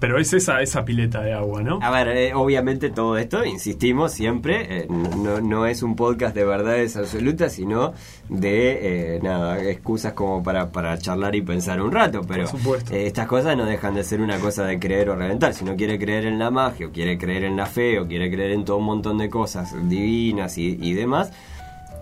Pero 0.02 0.18
es 0.18 0.34
esa, 0.34 0.64
esa 0.64 0.84
pileta 0.84 1.22
de 1.22 1.32
agua, 1.32 1.62
¿no? 1.62 1.78
A 1.80 1.92
ver, 1.92 2.08
eh, 2.08 2.34
obviamente 2.34 2.90
todo 2.90 3.20
esto, 3.20 3.46
insistimos 3.46 4.12
siempre, 4.12 4.80
eh, 4.80 4.88
no, 4.90 5.42
no, 5.42 5.68
es 5.68 5.84
un 5.84 5.96
podcast 5.96 6.34
de 6.34 6.44
verdades 6.44 6.98
absolutas, 6.98 7.54
sino 7.54 7.94
de, 8.28 9.18
eh, 9.18 9.20
nada, 9.22 9.62
excusas 9.62 10.14
como 10.14 10.42
para, 10.42 10.72
para 10.72 10.98
charlar 10.98 11.36
y 11.36 11.44
pensar 11.44 11.80
un 11.80 11.92
rato. 11.92 12.22
Pero 12.28 12.46
estas 12.92 13.28
cosas 13.28 13.56
no 13.56 13.66
dejan 13.66 13.94
de 13.94 14.04
ser 14.04 14.22
una 14.22 14.40
cosa 14.40 14.66
de 14.66 14.80
creer 14.80 15.12
o 15.12 15.16
reventar. 15.16 15.54
Si 15.54 15.64
no 15.64 15.76
quiere 15.76 16.00
creer 16.00 16.26
en 16.26 16.40
la 16.40 16.50
magia, 16.50 16.88
o 16.88 16.92
quiere 16.92 17.20
creer 17.20 17.44
en 17.44 17.56
la 17.56 17.68
fe, 17.68 18.00
o 18.00 18.08
quiere 18.08 18.32
creer 18.32 18.54
en 18.54 18.66
todo 18.66 18.78
un 18.78 18.86
montón 18.86 19.20
de 19.20 19.30
cosas 19.30 19.76
divinas 19.88 20.58
y, 20.58 20.80
y 20.82 20.94
demás, 20.96 21.32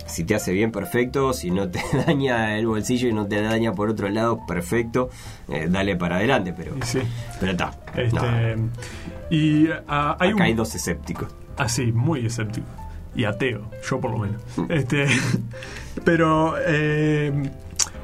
si 0.09 0.23
te 0.23 0.35
hace 0.35 0.51
bien, 0.51 0.71
perfecto. 0.71 1.33
Si 1.33 1.51
no 1.51 1.69
te 1.69 1.81
daña 2.07 2.57
el 2.57 2.67
bolsillo 2.67 3.07
y 3.07 3.13
no 3.13 3.27
te 3.27 3.41
daña 3.41 3.73
por 3.73 3.89
otro 3.89 4.09
lado, 4.09 4.45
perfecto. 4.45 5.09
Eh, 5.47 5.67
dale 5.69 5.95
para 5.95 6.17
adelante, 6.17 6.53
pero 6.55 6.75
sí. 6.83 6.99
pero 7.39 7.51
está. 7.53 7.71
Este, 7.95 8.57
y 9.29 9.67
ah, 9.87 10.17
hay 10.19 10.31
Acá 10.31 10.43
hay 10.45 10.53
dos 10.53 10.73
escépticos. 10.75 11.29
Ah, 11.57 11.69
sí, 11.69 11.91
muy 11.91 12.25
escéptico. 12.25 12.67
Y 13.15 13.25
ateo, 13.25 13.69
yo 13.87 13.99
por 13.99 14.11
lo 14.11 14.17
menos. 14.19 14.41
Mm. 14.57 14.71
este, 14.71 15.07
pero 16.03 16.55
eh, 16.65 17.31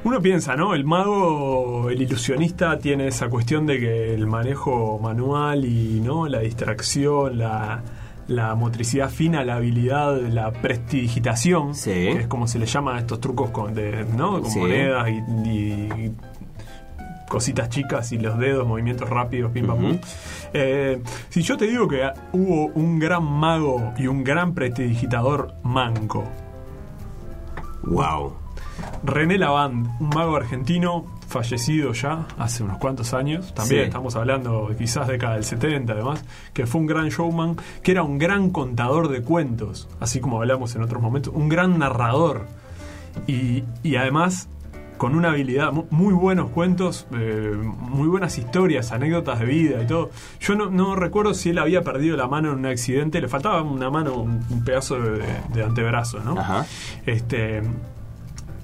uno 0.03 0.21
piensa, 0.21 0.55
¿no? 0.55 0.75
El 0.75 0.83
mago, 0.83 1.89
el 1.89 2.01
ilusionista 2.01 2.77
tiene 2.77 3.07
esa 3.07 3.29
cuestión 3.29 3.65
de 3.65 3.79
que 3.79 4.13
el 4.13 4.27
manejo 4.27 4.99
manual 4.99 5.65
y 5.65 5.99
no 5.99 6.27
la 6.27 6.39
distracción, 6.39 7.39
la 7.39 7.81
la 8.27 8.55
motricidad 8.55 9.09
fina, 9.09 9.43
la 9.43 9.55
habilidad, 9.55 10.19
la 10.19 10.51
prestidigitación, 10.51 11.73
que 11.75 12.11
es 12.11 12.27
como 12.27 12.47
se 12.47 12.59
le 12.59 12.65
llama 12.65 12.95
a 12.95 12.99
estos 12.99 13.19
trucos 13.19 13.51
con, 13.51 13.73
de, 13.73 14.05
¿no? 14.15 14.41
con 14.41 14.59
monedas 14.59 15.09
y, 15.09 16.11
cositas 17.29 17.69
chicas 17.69 18.11
y 18.11 18.17
los 18.19 18.37
dedos, 18.37 18.67
movimientos 18.67 19.09
rápidos, 19.09 19.51
pim 19.51 19.65
pam 19.67 19.99
eh, 20.53 21.01
si 21.29 21.41
yo 21.41 21.57
te 21.57 21.65
digo 21.65 21.87
que 21.87 22.09
hubo 22.31 22.67
un 22.67 22.99
gran 22.99 23.23
mago 23.23 23.93
y 23.97 24.07
un 24.07 24.23
gran 24.23 24.53
prestidigitador 24.53 25.55
manco. 25.63 26.23
Wow. 27.83 28.35
René 29.03 29.37
Lavand, 29.37 29.87
un 29.99 30.09
mago 30.09 30.35
argentino 30.35 31.05
fallecido 31.35 31.91
ya 31.91 32.25
hace 32.37 32.63
unos 32.63 32.77
cuantos 32.77 33.13
años, 33.13 33.53
también 33.53 33.83
estamos 33.83 34.15
hablando 34.15 34.71
quizás 34.77 35.05
década 35.09 35.33
del 35.33 35.43
70 35.43 35.91
además, 35.91 36.23
que 36.53 36.65
fue 36.65 36.79
un 36.79 36.87
gran 36.87 37.09
showman, 37.09 37.57
que 37.83 37.91
era 37.91 38.03
un 38.03 38.17
gran 38.17 38.51
contador 38.51 39.09
de 39.09 39.21
cuentos, 39.21 39.89
así 39.99 40.21
como 40.21 40.37
hablamos 40.37 40.73
en 40.77 40.83
otros 40.83 41.01
momentos, 41.01 41.33
un 41.35 41.49
gran 41.49 41.77
narrador 41.77 42.45
y, 43.27 43.63
además 43.97 44.47
con 44.97 45.13
una 45.13 45.31
habilidad, 45.31 45.73
muy 45.89 46.13
buenos 46.13 46.51
cuentos, 46.51 47.05
eh, 47.13 47.51
muy 47.57 48.07
buenas 48.07 48.37
historias, 48.37 48.93
anécdotas 48.93 49.39
de 49.39 49.45
vida 49.45 49.83
y 49.83 49.87
todo. 49.87 50.09
Yo 50.39 50.55
no, 50.55 50.95
recuerdo 50.95 51.33
si 51.33 51.49
él 51.49 51.57
había 51.57 51.81
perdido 51.81 52.15
la 52.15 52.29
mano 52.29 52.53
en 52.53 52.59
un 52.59 52.65
accidente, 52.65 53.19
le 53.19 53.27
faltaba 53.27 53.61
una 53.61 53.89
mano, 53.89 54.15
un, 54.15 54.63
pedazo 54.63 54.97
de, 55.01 55.63
antebrazo, 55.63 56.21
¿no? 56.21 56.37
Este, 57.05 57.61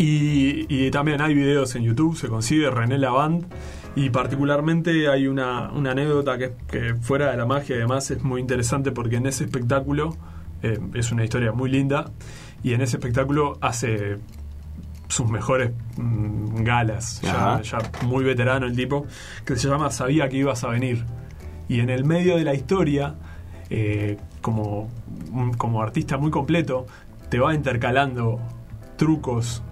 y, 0.03 0.89
también 0.89 1.21
hay 1.21 1.35
videos 1.35 1.75
en 1.75 1.83
YouTube, 1.83 2.17
se 2.17 2.27
consigue 2.27 2.69
René 2.71 2.97
Lavand. 2.97 3.45
Y 3.95 4.09
particularmente 4.09 5.09
hay 5.09 5.27
una, 5.27 5.67
anécdota 5.67 6.37
que, 6.37 6.53
que, 6.67 6.95
fuera 6.95 7.29
de 7.31 7.37
la 7.37 7.45
magia 7.45 7.75
además 7.75 8.09
es 8.09 8.23
muy 8.23 8.39
interesante 8.41 8.91
porque 8.91 9.17
en 9.17 9.27
ese 9.27 9.43
espectáculo 9.43 10.15
eh, 10.63 10.79
es 10.93 11.11
una 11.11 11.23
historia 11.25 11.51
muy 11.51 11.69
linda 11.69 12.05
y 12.63 12.73
en 12.73 12.81
ese 12.81 12.97
espectáculo 12.97 13.57
hace 13.59 14.17
sus 15.09 15.29
mejores 15.29 15.71
mm, 15.97 16.63
galas, 16.63 17.21
ya, 17.21 17.61
muy 18.05 18.23
veterano 18.23 18.65
el 18.65 18.75
tipo, 18.75 19.05
que 19.45 19.57
se 19.57 19.67
llama 19.67 19.91
Sabía 19.91 20.29
que 20.29 20.37
ibas 20.37 20.63
a 20.63 20.69
venir. 20.69 21.05
Y 21.67 21.81
en 21.81 21.89
el 21.89 22.05
medio 22.05 22.37
de 22.37 22.45
la 22.45 22.53
historia, 22.55 23.15
eh, 23.69 24.17
como, 24.41 24.89
como 25.57 25.81
artista 25.81 26.17
muy 26.17 26.31
completo, 26.31 26.87
te 27.29 27.39
va 27.39 27.53
intercalando 27.53 28.39
trucos 28.95 29.61
Mm, 29.61 29.70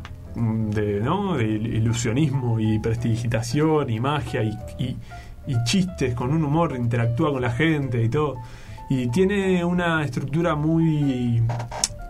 de, 0.69 0.99
¿no? 0.99 1.37
de 1.37 1.45
ilusionismo 1.45 2.59
y 2.59 2.79
prestigitación 2.79 3.89
y 3.89 3.99
magia 3.99 4.43
y, 4.43 4.57
y, 4.77 4.97
chistes 5.63 6.13
con 6.13 6.31
un 6.31 6.43
humor, 6.43 6.75
interactúa 6.75 7.31
con 7.31 7.41
la 7.41 7.51
gente 7.51 8.03
y 8.03 8.09
todo. 8.09 8.35
Y 8.89 9.09
tiene 9.09 9.63
una 9.65 10.03
estructura 10.03 10.55
muy 10.55 11.41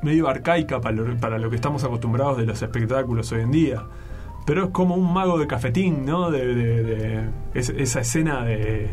medio 0.02 0.28
arcaica 0.28 0.80
para 0.80 0.96
lo, 0.96 1.18
para 1.18 1.38
lo 1.38 1.50
que 1.50 1.56
estamos 1.56 1.84
acostumbrados 1.84 2.38
de 2.38 2.46
los 2.46 2.62
espectáculos 2.62 3.32
hoy 3.32 3.42
en 3.42 3.52
día. 3.52 3.84
Pero 4.46 4.66
es 4.66 4.70
como 4.72 4.96
un 4.96 5.14
mago 5.14 5.38
de 5.38 5.48
cafetín, 5.48 6.06
¿no? 6.06 6.32
De 6.32 7.30
esa 7.54 8.00
escena 8.00 8.44
de 8.44 8.90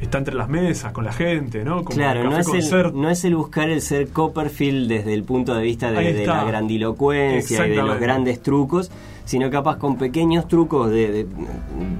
está 0.00 0.18
entre 0.18 0.34
las 0.34 0.48
mesas 0.48 0.92
con 0.92 1.04
la 1.04 1.12
gente, 1.12 1.64
¿no? 1.64 1.84
claro, 1.84 2.24
no 2.24 2.38
es, 2.38 2.48
el, 2.48 2.92
no 2.94 3.10
es, 3.10 3.24
el, 3.24 3.36
buscar 3.36 3.68
el 3.68 3.82
ser 3.82 4.08
Copperfield 4.08 4.88
desde 4.88 5.12
el 5.12 5.24
punto 5.24 5.54
de 5.54 5.62
vista 5.62 5.92
de, 5.92 6.26
la 6.26 6.44
grandilocuencia 6.44 7.66
y 7.66 7.70
de 7.70 7.82
los 7.82 8.00
grandes 8.00 8.42
trucos, 8.42 8.90
sino 9.30 9.48
capaz 9.48 9.76
con 9.76 9.96
pequeños 9.96 10.48
trucos 10.48 10.90
de, 10.90 11.24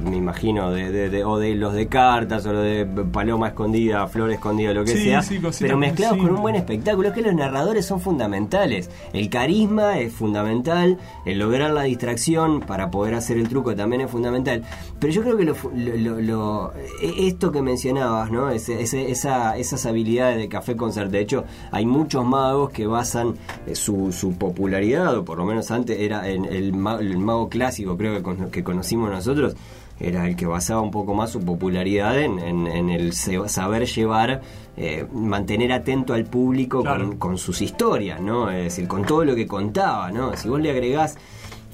me 0.02 0.16
imagino, 0.16 0.72
de, 0.72 1.24
o 1.24 1.38
de 1.38 1.54
los 1.54 1.74
de 1.74 1.86
cartas, 1.86 2.44
o 2.44 2.52
de 2.52 2.84
paloma 2.84 3.46
escondida, 3.46 4.08
flor 4.08 4.32
escondida, 4.32 4.74
lo 4.74 4.84
que 4.84 4.96
sea, 4.96 5.22
pero 5.60 5.76
mezclados 5.76 6.18
con 6.18 6.30
un 6.30 6.42
buen 6.42 6.56
espectáculo. 6.56 7.10
Es 7.10 7.14
que 7.14 7.22
los 7.22 7.32
narradores 7.32 7.86
son 7.86 8.00
fundamentales. 8.00 8.90
El 9.12 9.30
carisma 9.30 10.00
es 10.00 10.12
fundamental, 10.12 10.98
el 11.24 11.38
lograr 11.38 11.70
la 11.70 11.84
distracción 11.84 12.62
para 12.62 12.90
poder 12.90 13.14
hacer 13.14 13.36
el 13.36 13.48
truco 13.48 13.76
también 13.76 14.02
es 14.02 14.10
fundamental. 14.10 14.64
Pero 14.98 15.12
yo 15.12 15.22
creo 15.22 15.36
que 15.36 15.44
lo, 15.44 16.72
e, 17.00 17.28
esto 17.28 17.52
que 17.52 17.62
mencionabas, 17.62 18.32
¿no? 18.32 18.50
esa, 18.50 19.56
esas 19.56 19.86
habilidades 19.86 20.38
de 20.38 20.48
Café 20.48 20.74
Concert, 20.74 21.12
de 21.12 21.20
hecho, 21.20 21.44
hay 21.70 21.86
muchos 21.86 22.24
magos 22.24 22.70
que 22.70 22.88
basan 22.88 23.36
eh, 23.68 23.76
su, 23.76 24.10
su 24.10 24.32
popularidad, 24.32 25.16
o 25.16 25.24
por 25.24 25.38
lo 25.38 25.44
menos 25.44 25.70
antes 25.70 25.96
era 26.00 26.28
en 26.28 26.44
el, 26.44 26.74
el 26.74 27.19
mago 27.20 27.48
clásico, 27.48 27.96
creo 27.96 28.22
que, 28.22 28.50
que 28.50 28.64
conocimos 28.64 29.10
nosotros, 29.10 29.54
era 30.00 30.26
el 30.26 30.34
que 30.34 30.46
basaba 30.46 30.80
un 30.80 30.90
poco 30.90 31.14
más 31.14 31.30
su 31.30 31.40
popularidad 31.40 32.18
en, 32.18 32.66
el 32.66 33.12
saber 33.12 33.86
llevar, 33.86 34.40
eh, 34.76 35.06
mantener 35.12 35.72
atento 35.72 36.14
al 36.14 36.24
público 36.24 36.82
con, 37.18 37.38
sus 37.38 37.60
historias, 37.60 38.20
¿no? 38.20 38.50
Es 38.50 38.64
decir, 38.64 38.88
con 38.88 39.04
todo 39.04 39.24
lo 39.24 39.34
que 39.34 39.46
contaba, 39.46 40.10
¿no? 40.10 40.36
Si 40.36 40.48
vos 40.48 40.60
le 40.60 40.70
agregás 40.70 41.18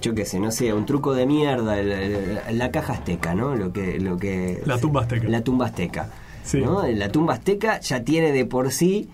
yo 0.02 0.14
qué 0.14 0.26
sé, 0.26 0.38
no 0.38 0.50
sé, 0.50 0.74
un 0.74 0.84
truco 0.84 1.14
de 1.14 1.24
mierda, 1.26 1.76
la 2.52 2.70
caja 2.70 2.94
azteca, 2.94 3.34
¿no? 3.34 3.56
Lo 3.56 3.72
que, 3.72 3.98
lo 3.98 4.18
que, 4.18 4.62
la 4.66 4.78
tumba 4.78 5.02
azteca. 5.02 5.28
La 5.28 5.40
tumba 5.40 5.66
azteca. 5.66 6.10
¿no? 6.54 6.86
La 6.86 7.08
tumba 7.10 7.34
azteca 7.34 7.80
ya 7.80 8.04
tiene 8.04 8.32
de 8.32 8.44
por 8.44 8.70
sí 8.72 9.08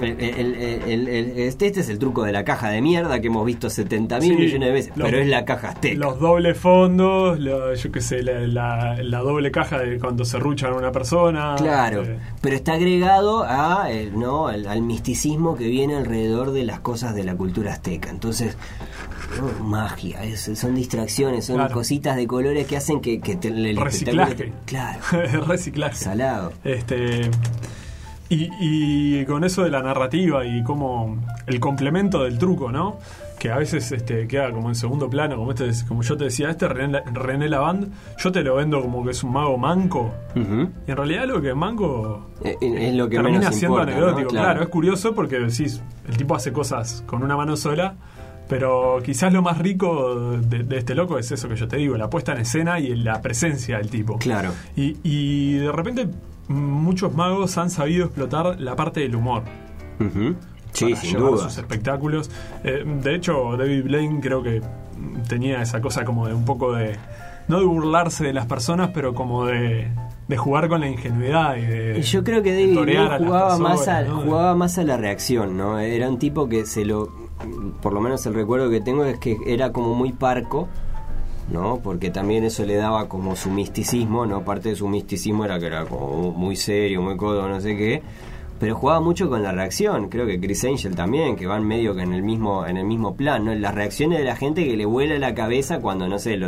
este, 0.00 1.46
este, 1.46 1.80
es 1.80 1.88
el 1.88 1.98
truco 1.98 2.24
de 2.24 2.32
la 2.32 2.44
caja 2.44 2.70
de 2.70 2.80
mierda 2.80 3.20
que 3.20 3.28
hemos 3.28 3.44
visto 3.44 3.68
70 3.70 4.20
mil 4.20 4.38
millones 4.38 4.68
de 4.68 4.72
veces, 4.72 4.92
pero 4.96 5.18
es 5.18 5.26
la 5.26 5.44
caja 5.44 5.68
azteca. 5.68 5.98
Los 5.98 6.20
dobles 6.20 6.58
fondos, 6.58 7.38
yo 7.38 7.92
qué 7.92 8.00
sé, 8.00 8.22
la, 8.22 8.96
doble 9.22 9.50
caja 9.50 9.78
de 9.80 9.98
cuando 9.98 10.24
se 10.24 10.38
ruchan 10.38 10.72
a 10.72 10.76
una 10.76 10.92
persona. 10.92 11.56
Claro, 11.56 12.04
eh. 12.04 12.18
pero 12.40 12.56
está 12.56 12.74
agregado 12.74 13.44
a, 13.44 13.90
eh, 13.90 14.10
¿no? 14.14 14.48
Al, 14.48 14.82
misticismo 14.82 15.56
que 15.56 15.66
viene 15.66 15.96
alrededor 15.96 16.52
de 16.52 16.64
las 16.64 16.80
cosas 16.80 17.14
de 17.14 17.24
la 17.24 17.34
cultura 17.34 17.72
azteca. 17.72 18.10
Entonces, 18.10 18.56
oh, 19.42 19.62
magia, 19.62 20.20
son 20.36 20.74
distracciones, 20.74 21.46
son 21.46 21.68
cositas 21.68 22.16
de 22.16 22.26
colores 22.26 22.66
que 22.66 22.76
hacen 22.76 23.00
que, 23.00 23.20
que 23.20 23.38
el 23.42 23.76
Reciclaje. 23.76 24.52
Claro. 24.66 25.00
Reciclaje. 25.46 25.96
Salado. 25.96 26.52
Este. 26.64 27.30
Y, 28.30 29.24
con 29.24 29.44
eso 29.44 29.64
de 29.64 29.70
la 29.70 29.82
narrativa 29.82 30.44
y 30.44 30.62
como 30.62 31.18
el 31.46 31.60
complemento 31.60 32.24
del 32.24 32.38
truco, 32.38 32.70
¿no? 32.70 32.98
Que 33.38 33.50
a 33.50 33.56
veces 33.56 33.90
este, 33.92 34.26
queda 34.26 34.50
como 34.52 34.68
en 34.68 34.74
segundo 34.74 35.08
plano, 35.08 35.36
como 35.36 35.52
este, 35.52 35.70
como 35.86 36.02
yo 36.02 36.16
te 36.16 36.24
decía, 36.24 36.50
este 36.50 36.68
René, 36.68 37.02
René 37.12 37.48
Lavand, 37.48 37.90
yo 38.18 38.32
te 38.32 38.42
lo 38.42 38.56
vendo 38.56 38.82
como 38.82 39.04
que 39.04 39.12
es 39.12 39.22
un 39.22 39.32
mago 39.32 39.56
manco. 39.56 40.12
Y 40.34 40.90
en 40.90 40.96
realidad 40.96 41.26
lo 41.26 41.40
que 41.40 41.50
es 41.50 41.56
manco 41.56 42.30
eh, 42.44 42.56
eh, 42.60 42.88
es, 42.88 42.94
lo 42.94 43.08
que 43.08 43.16
termina 43.16 43.50
siendo 43.52 43.78
anecdótico. 43.78 44.28
Claro. 44.28 44.62
es 44.62 44.68
curioso 44.68 45.14
porque 45.14 45.38
decís, 45.38 45.80
el 46.06 46.16
tipo 46.16 46.34
hace 46.34 46.52
cosas 46.52 47.02
con 47.06 47.22
una 47.22 47.36
mano 47.36 47.56
sola. 47.56 47.94
Pero 48.48 49.00
quizás 49.04 49.30
lo 49.30 49.42
más 49.42 49.58
rico 49.58 50.38
de, 50.40 50.78
este 50.78 50.94
loco 50.94 51.18
es 51.18 51.30
eso 51.30 51.50
que 51.50 51.56
yo 51.56 51.68
te 51.68 51.76
digo, 51.76 51.98
la 51.98 52.08
puesta 52.08 52.32
en 52.32 52.38
escena 52.38 52.80
y 52.80 52.96
la 52.96 53.20
presencia 53.20 53.76
del 53.76 53.90
tipo. 53.90 54.16
Claro. 54.16 54.52
Y, 54.74 54.96
y 55.02 55.58
de 55.58 55.70
repente 55.70 56.08
muchos 56.48 57.14
magos 57.14 57.56
han 57.58 57.70
sabido 57.70 58.06
explotar 58.06 58.60
la 58.60 58.74
parte 58.74 59.00
del 59.00 59.14
humor. 59.14 59.44
Sí, 60.72 60.94
sin 60.96 61.18
duda. 61.18 61.44
sus 61.44 61.58
espectáculos. 61.58 62.30
Eh, 62.64 62.84
de 62.84 63.14
hecho, 63.14 63.56
David 63.56 63.84
Blaine 63.84 64.20
creo 64.20 64.42
que 64.42 64.62
tenía 65.28 65.62
esa 65.62 65.80
cosa 65.80 66.04
como 66.04 66.26
de 66.26 66.34
un 66.34 66.44
poco 66.44 66.72
de. 66.72 66.96
No 67.48 67.60
de 67.60 67.64
burlarse 67.64 68.24
de 68.24 68.34
las 68.34 68.44
personas, 68.44 68.90
pero 68.92 69.14
como 69.14 69.46
de, 69.46 69.88
de 70.28 70.36
jugar 70.36 70.68
con 70.68 70.80
la 70.80 70.88
ingenuidad 70.88 71.56
y 71.56 71.62
de. 71.62 72.02
Yo 72.02 72.22
creo 72.22 72.42
que 72.42 72.52
David 72.52 72.78
Blaine 72.78 73.18
jugaba, 73.18 73.58
más 73.58 73.88
a, 73.88 74.04
jugaba 74.04 74.54
más 74.54 74.78
a 74.78 74.84
la 74.84 74.96
reacción, 74.96 75.56
¿no? 75.56 75.78
Era 75.78 76.08
un 76.08 76.18
tipo 76.18 76.48
que 76.48 76.66
se 76.66 76.84
lo. 76.84 77.08
Por 77.80 77.92
lo 77.92 78.00
menos 78.00 78.26
el 78.26 78.34
recuerdo 78.34 78.68
que 78.68 78.80
tengo 78.80 79.04
es 79.04 79.18
que 79.18 79.36
era 79.46 79.72
como 79.72 79.94
muy 79.94 80.12
parco 80.12 80.68
¿no? 81.50 81.80
Porque 81.82 82.10
también 82.10 82.44
eso 82.44 82.64
le 82.64 82.76
daba 82.76 83.08
como 83.08 83.36
su 83.36 83.50
misticismo, 83.50 84.26
¿no? 84.26 84.44
Parte 84.44 84.70
de 84.70 84.76
su 84.76 84.88
misticismo 84.88 85.44
era 85.44 85.58
que 85.58 85.66
era 85.66 85.84
como 85.84 86.32
muy 86.32 86.56
serio, 86.56 87.02
muy 87.02 87.16
codo, 87.16 87.48
no 87.48 87.60
sé 87.60 87.76
qué. 87.76 88.02
Pero 88.58 88.74
jugaba 88.74 89.00
mucho 89.00 89.28
con 89.28 89.42
la 89.42 89.52
reacción, 89.52 90.08
creo 90.08 90.26
que 90.26 90.40
Chris 90.40 90.64
Angel 90.64 90.96
también, 90.96 91.36
que 91.36 91.46
van 91.46 91.64
medio 91.64 91.94
que 91.94 92.02
en 92.02 92.12
el 92.12 92.24
mismo, 92.24 92.66
en 92.66 92.76
el 92.76 92.84
mismo 92.84 93.14
plan, 93.14 93.44
¿no? 93.44 93.54
Las 93.54 93.72
reacciones 93.72 94.18
de 94.18 94.24
la 94.24 94.34
gente 94.34 94.64
que 94.64 94.76
le 94.76 94.84
vuela 94.84 95.16
la 95.18 95.32
cabeza 95.32 95.78
cuando, 95.78 96.08
no 96.08 96.18
sé, 96.18 96.40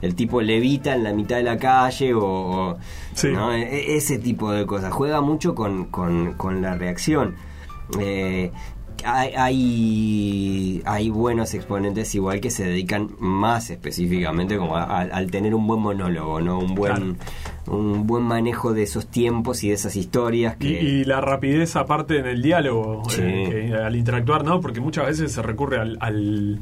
el 0.00 0.14
tipo 0.14 0.40
levita 0.42 0.94
en 0.94 1.02
la 1.02 1.12
mitad 1.12 1.36
de 1.36 1.42
la 1.42 1.58
calle 1.58 2.14
o, 2.14 2.76
¿no? 3.24 3.52
E, 3.52 3.62
e, 3.62 3.96
ese 3.96 4.18
tipo 4.18 4.52
de 4.52 4.64
cosas. 4.64 4.92
Juega 4.92 5.20
mucho 5.20 5.56
con, 5.56 5.86
con, 5.86 6.34
con 6.34 6.62
la 6.62 6.76
reacción. 6.76 7.34
Eh, 7.98 8.52
hay, 9.06 10.82
hay, 10.84 11.10
buenos 11.10 11.54
exponentes 11.54 12.14
igual 12.14 12.40
que 12.40 12.50
se 12.50 12.64
dedican 12.64 13.10
más 13.18 13.70
específicamente 13.70 14.56
como 14.56 14.76
al 14.76 15.30
tener 15.30 15.54
un 15.54 15.66
buen 15.66 15.80
monólogo, 15.80 16.40
¿no? 16.40 16.58
Un 16.58 16.74
buen, 16.74 17.16
un 17.66 18.06
buen 18.06 18.24
manejo 18.24 18.74
de 18.74 18.82
esos 18.82 19.06
tiempos 19.06 19.62
y 19.64 19.68
de 19.68 19.74
esas 19.74 19.96
historias. 19.96 20.56
Y, 20.60 21.04
la 21.04 21.20
rapidez 21.20 21.76
aparte 21.76 22.18
en 22.18 22.26
el 22.26 22.42
diálogo, 22.42 23.02
eh, 23.18 23.72
al 23.84 23.94
interactuar, 23.96 24.44
¿no? 24.44 24.60
Porque 24.60 24.80
muchas 24.80 25.06
veces 25.06 25.32
se 25.32 25.42
recurre 25.42 25.78
al 25.78 25.96
al 26.00 26.60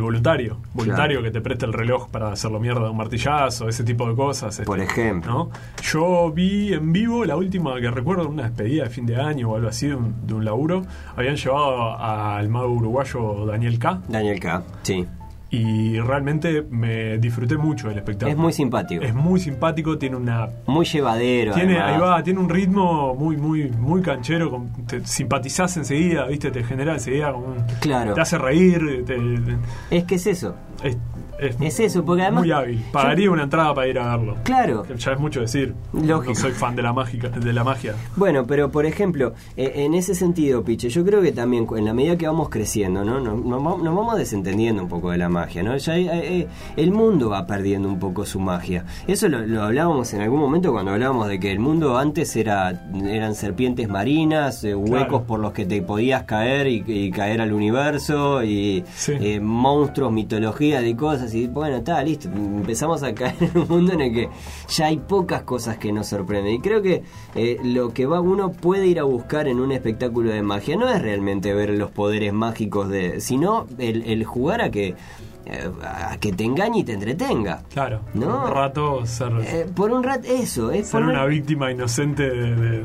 voluntario, 0.00 0.58
voluntario 0.74 1.22
que 1.22 1.30
te 1.30 1.40
preste 1.40 1.64
el 1.66 1.72
reloj 1.72 2.08
para 2.10 2.32
hacerlo 2.32 2.60
mierda 2.60 2.82
de 2.82 2.90
un 2.90 2.96
martillazo, 2.96 3.68
ese 3.68 3.84
tipo 3.84 4.08
de 4.08 4.14
cosas. 4.14 4.60
Por 4.64 4.78
este, 4.78 5.02
ejemplo. 5.02 5.50
Yo 5.82 6.30
vi 6.30 6.74
en 6.74 6.92
vivo 6.92 7.24
la 7.24 7.36
última 7.36 7.80
que 7.80 7.90
recuerdo, 7.90 8.28
una 8.28 8.44
despedida 8.44 8.84
de 8.84 8.90
fin 8.90 9.06
de 9.06 9.16
año 9.16 9.50
o 9.50 9.56
algo 9.56 9.68
así 9.68 9.88
de 9.88 9.94
un, 9.94 10.26
de 10.26 10.34
un 10.34 10.44
laburo. 10.44 10.84
Habían 11.16 11.36
llevado 11.36 11.98
al 11.98 12.48
mago 12.48 12.72
uruguayo 12.72 13.46
Daniel 13.46 13.78
K. 13.78 14.02
Daniel 14.08 14.38
K, 14.38 14.62
sí 14.82 15.06
y 15.50 15.98
realmente 16.00 16.62
me 16.68 17.18
disfruté 17.18 17.56
mucho 17.56 17.88
del 17.88 17.98
espectáculo. 17.98 18.32
Es 18.32 18.36
muy 18.36 18.52
simpático. 18.52 19.02
Es 19.02 19.14
muy 19.14 19.40
simpático, 19.40 19.96
tiene 19.96 20.16
una 20.16 20.48
muy 20.66 20.84
llevadero. 20.84 21.54
Tiene 21.54 21.80
ahí 21.80 21.98
va, 21.98 22.22
tiene 22.22 22.40
un 22.40 22.48
ritmo 22.48 23.14
muy 23.14 23.36
muy 23.36 23.70
muy 23.70 24.02
canchero, 24.02 24.66
te 24.86 25.04
simpatizás 25.06 25.76
enseguida, 25.78 26.26
¿viste? 26.26 26.50
Te 26.50 26.62
genera 26.64 26.94
enseguida 26.94 27.32
como 27.32 27.46
un, 27.46 27.64
Claro. 27.80 28.14
Te 28.14 28.20
hace 28.20 28.36
reír, 28.36 29.04
Es 29.90 30.04
que 30.04 30.16
es 30.16 30.26
eso. 30.26 30.54
Es, 30.82 30.96
eso, 31.38 32.04
porque 32.04 32.22
además. 32.22 32.42
Muy 32.42 32.52
hábil. 32.52 32.84
Pagaría 32.92 33.30
una 33.30 33.44
entrada 33.44 33.74
para 33.74 33.88
ir 33.88 33.98
a 33.98 34.16
verlo. 34.16 34.36
Claro. 34.44 34.84
Ya 34.96 35.12
es 35.12 35.20
mucho 35.20 35.40
decir. 35.40 35.74
No 35.92 36.22
soy 36.34 36.52
fan 36.52 36.76
de 36.76 36.82
la, 36.82 36.92
mágica, 36.92 37.28
de 37.28 37.52
la 37.52 37.64
magia. 37.64 37.94
Bueno, 38.16 38.46
pero 38.46 38.70
por 38.70 38.86
ejemplo, 38.86 39.34
e, 39.56 39.84
en 39.84 39.94
ese 39.94 40.14
sentido, 40.14 40.64
Piche, 40.64 40.88
yo 40.88 41.04
creo 41.04 41.22
que 41.22 41.32
también 41.32 41.66
en 41.76 41.84
la 41.84 41.94
medida 41.94 42.16
que 42.16 42.26
vamos 42.26 42.48
creciendo, 42.48 43.04
¿no? 43.04 43.20
Nos, 43.20 43.62
vamos 43.62 44.16
desentendiendo 44.16 44.82
un 44.82 44.88
poco 44.88 45.10
de 45.10 45.18
la 45.18 45.28
magia, 45.28 45.62
¿no? 45.62 45.76
Ya 45.76 45.96
eh, 45.96 46.08
eh, 46.12 46.48
el 46.76 46.90
mundo 46.90 47.30
va 47.30 47.46
perdiendo 47.46 47.88
un 47.88 47.98
poco 47.98 48.26
su 48.26 48.40
magia. 48.40 48.84
Eso 49.06 49.28
lo, 49.28 49.62
hablábamos 49.62 50.12
en 50.14 50.22
algún 50.22 50.40
momento 50.40 50.72
cuando 50.72 50.92
hablábamos 50.92 51.28
de 51.28 51.38
que 51.38 51.52
el 51.52 51.60
mundo 51.60 51.98
antes 51.98 52.34
era 52.36 52.82
eran 53.06 53.34
serpientes 53.34 53.88
marinas, 53.88 54.64
eh, 54.64 54.74
huecos 54.74 55.22
por 55.22 55.40
los 55.40 55.52
que 55.52 55.66
te 55.66 55.82
podías 55.82 56.24
caer 56.24 56.66
y, 56.66 57.10
caer 57.10 57.40
al 57.40 57.52
universo, 57.52 58.42
y 58.42 58.84
monstruos, 59.40 60.12
mitología 60.12 60.80
de 60.80 60.96
cosas 60.96 61.27
y 61.34 61.46
bueno, 61.46 61.76
está 61.76 62.02
listo. 62.02 62.28
Empezamos 62.28 63.02
a 63.02 63.14
caer 63.14 63.34
en 63.40 63.58
un 63.58 63.68
mundo 63.68 63.92
en 63.92 64.00
el 64.00 64.12
que 64.12 64.28
ya 64.68 64.86
hay 64.86 64.98
pocas 64.98 65.42
cosas 65.42 65.78
que 65.78 65.92
nos 65.92 66.08
sorprenden. 66.08 66.54
Y 66.54 66.60
creo 66.60 66.82
que 66.82 67.02
eh, 67.34 67.58
lo 67.62 67.92
que 67.92 68.06
va 68.06 68.20
uno 68.20 68.52
puede 68.52 68.86
ir 68.86 69.00
a 69.00 69.04
buscar 69.04 69.48
en 69.48 69.60
un 69.60 69.72
espectáculo 69.72 70.30
de 70.30 70.42
magia 70.42 70.76
no 70.76 70.88
es 70.88 71.00
realmente 71.00 71.54
ver 71.54 71.70
los 71.70 71.90
poderes 71.90 72.32
mágicos 72.32 72.88
de, 72.88 73.20
sino 73.20 73.66
el, 73.78 74.24
jugar 74.24 74.60
a 74.60 74.70
que 74.70 74.94
eh, 75.46 75.70
a 75.82 76.18
que 76.18 76.32
te 76.32 76.44
engañe 76.44 76.80
y 76.80 76.84
te 76.84 76.92
entretenga. 76.92 77.62
Claro. 77.72 78.00
¿no? 78.14 78.26
Por 78.26 78.34
un 78.34 78.50
rato 78.50 79.06
ser. 79.06 79.32
Eh, 79.42 79.66
por 79.74 79.90
un 79.90 80.02
rato, 80.02 80.26
eso. 80.28 80.70
Es 80.70 80.88
ser 80.88 81.02
una 81.02 81.24
víctima 81.24 81.70
inocente 81.70 82.28
de, 82.28 82.84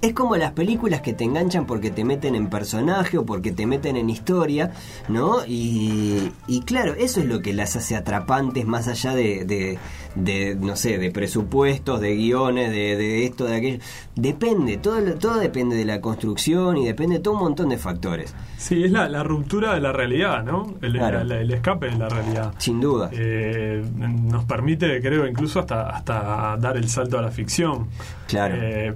es 0.00 0.12
como 0.12 0.36
las 0.36 0.52
películas 0.52 1.00
que 1.00 1.12
te 1.12 1.24
enganchan 1.24 1.66
porque 1.66 1.90
te 1.90 2.04
meten 2.04 2.36
en 2.36 2.48
personaje 2.48 3.18
o 3.18 3.26
porque 3.26 3.50
te 3.50 3.66
meten 3.66 3.96
en 3.96 4.10
historia, 4.10 4.72
¿no? 5.08 5.38
Y, 5.46 6.32
claro, 6.66 6.94
eso 6.94 7.20
es 7.20 7.26
lo 7.26 7.42
que 7.42 7.52
las 7.52 7.74
hace 7.74 7.96
atrapantes 7.96 8.64
más 8.64 8.86
allá 8.86 9.14
de, 9.14 9.44
de, 9.44 9.78
no 10.18 10.76
sé, 10.76 10.98
de 10.98 11.10
presupuestos, 11.10 12.00
de 12.00 12.14
guiones, 12.16 12.70
de, 12.70 12.96
de, 12.96 13.24
esto, 13.24 13.44
de 13.44 13.56
aquello. 13.56 13.78
Depende, 14.14 14.76
todo, 14.78 15.00
todo 15.14 15.38
depende 15.38 15.76
de 15.76 15.84
la 15.84 16.00
construcción 16.00 16.76
y 16.76 16.86
depende 16.86 17.16
de 17.16 17.22
todo 17.22 17.34
un 17.34 17.40
montón 17.40 17.68
de 17.68 17.78
factores. 17.78 18.34
Sí, 18.56 18.84
es 18.84 18.90
la, 18.90 19.08
la 19.08 19.22
ruptura 19.22 19.74
de 19.74 19.80
la 19.80 19.92
realidad, 19.92 20.42
¿no? 20.42 20.74
El, 20.82 20.96
el, 20.96 21.50
escape 21.50 21.86
de 21.86 21.96
la 21.96 22.08
realidad. 22.08 22.54
Sin 22.58 22.80
duda. 22.80 23.10
Eh, 23.12 23.82
nos 23.96 24.44
permite, 24.44 25.00
creo, 25.00 25.26
incluso 25.26 25.60
hasta, 25.60 25.90
hasta 25.90 26.56
dar 26.58 26.76
el 26.76 26.88
salto 26.88 27.18
a 27.18 27.22
la 27.22 27.30
ficción. 27.30 27.88
Claro. 28.26 28.54
Eh, 28.58 28.94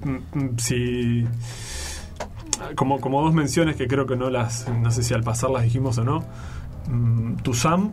si 0.59 1.25
como, 2.75 3.01
como 3.01 3.23
dos 3.23 3.35
menciones 3.35 3.77
que 3.77 3.87
creo 3.87 4.07
que 4.07 4.17
no 4.17 4.31
las, 4.31 4.69
no 4.69 4.91
sé 4.91 5.03
si 5.03 5.15
al 5.15 5.23
pasar 5.23 5.51
las 5.51 5.63
dijimos 5.65 5.99
o 5.99 6.05
no. 6.05 6.25
Mm, 6.89 7.37
Sam 7.53 7.93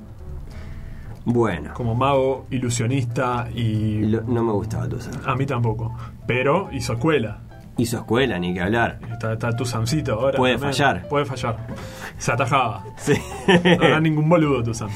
bueno. 1.33 1.73
Como 1.73 1.95
mago, 1.95 2.45
ilusionista 2.49 3.49
y. 3.53 4.01
no 4.27 4.43
me 4.43 4.51
gustaba 4.51 4.87
tu 4.87 4.97
A 5.25 5.35
mí 5.35 5.45
tampoco. 5.45 5.95
Pero 6.25 6.69
hizo 6.71 6.93
escuela. 6.93 7.48
Hizo 7.79 7.97
escuela, 7.97 8.37
ni 8.37 8.53
que 8.53 8.61
hablar. 8.61 8.99
Está, 9.09 9.33
está 9.33 9.55
tu 9.55 9.65
Samcito 9.65 10.13
ahora. 10.13 10.37
Puede 10.37 10.57
fallar. 10.57 11.07
Puede 11.07 11.25
fallar. 11.25 11.57
Se 12.17 12.31
atajaba. 12.31 12.83
Sí. 12.97 13.13
No 13.47 13.83
era 13.83 13.99
ningún 14.01 14.27
boludo 14.27 14.61
tu 14.61 14.73
Sam. 14.73 14.89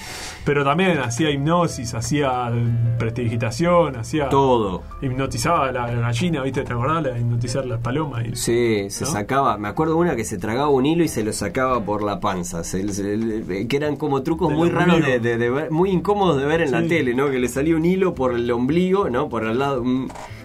Pero 0.43 0.65
también 0.65 0.99
hacía 0.99 1.31
hipnosis, 1.31 1.93
hacía 1.93 2.51
prestigitación, 2.99 3.95
hacía. 3.95 4.27
Todo. 4.27 4.84
Hipnotizaba 5.01 5.69
a 5.69 5.71
la 5.71 5.89
gallina, 5.89 6.43
¿viste? 6.43 6.63
¿Te 6.63 6.73
acordás? 6.73 7.03
La, 7.03 7.17
hipnotizar 7.17 7.65
las 7.65 7.79
palomas. 7.79 8.25
Y, 8.25 8.36
sí, 8.36 8.89
se 8.89 9.05
sacaba. 9.05 9.57
Me 9.57 9.69
acuerdo 9.69 9.95
una 9.95 10.17
que 10.17 10.25
se 10.25 10.38
tragaba 10.38 10.67
un 10.67 10.86
hilo 10.86 11.03
y 11.05 11.07
se 11.07 11.23
lo 11.23 11.31
sacaba 11.31 11.84
por 11.84 12.03
la 12.03 12.19
panza. 12.19 12.61
que 12.63 13.77
eran 13.77 13.95
como 13.95 14.21
trucos 14.23 14.51
muy 14.51 14.69
raros 14.69 15.01
de, 15.01 15.49
ver, 15.49 15.71
muy 15.71 15.91
incómodos 15.91 16.38
de 16.38 16.45
ver 16.45 16.61
en 16.61 16.71
la 16.71 16.86
tele, 16.86 17.13
¿no? 17.13 17.31
Que 17.31 17.39
le 17.39 17.47
salía 17.47 17.77
un 17.77 17.86
hilo 17.86 18.13
por 18.13 18.34
el 18.34 18.51
ombligo, 18.51 19.09
¿no? 19.09 19.29
Por 19.29 19.45
el 19.45 19.59
lado 19.59 19.84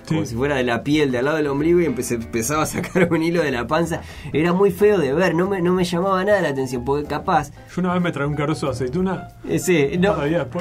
como 0.08 0.24
si 0.24 0.34
fuera 0.34 0.56
de 0.56 0.64
la 0.64 0.82
piel, 0.82 1.12
de 1.12 1.18
al 1.18 1.26
lado 1.26 1.36
del 1.36 1.46
ombligo 1.46 1.80
y 1.80 1.84
empezaba 1.84 2.62
a 2.62 2.66
sacar 2.66 3.08
un 3.12 3.22
hilo 3.22 3.42
de 3.42 3.50
la 3.50 3.66
panza. 3.66 4.00
Era 4.32 4.52
muy 4.52 4.70
feo 4.70 4.98
de 4.98 5.12
ver, 5.12 5.34
no 5.34 5.48
me, 5.48 5.60
no 5.60 5.72
me 5.72 5.84
llamaba 5.84 6.24
nada 6.24 6.40
la 6.40 6.48
atención, 6.48 6.84
porque 6.84 7.06
capaz... 7.06 7.52
Yo 7.74 7.80
una 7.80 7.92
vez 7.92 8.02
me 8.02 8.12
traí 8.12 8.26
un 8.26 8.34
carozo 8.34 8.66
de 8.66 8.72
aceituna. 8.72 9.28
Eh, 9.48 9.58
sí, 9.58 9.98
no. 9.98 10.16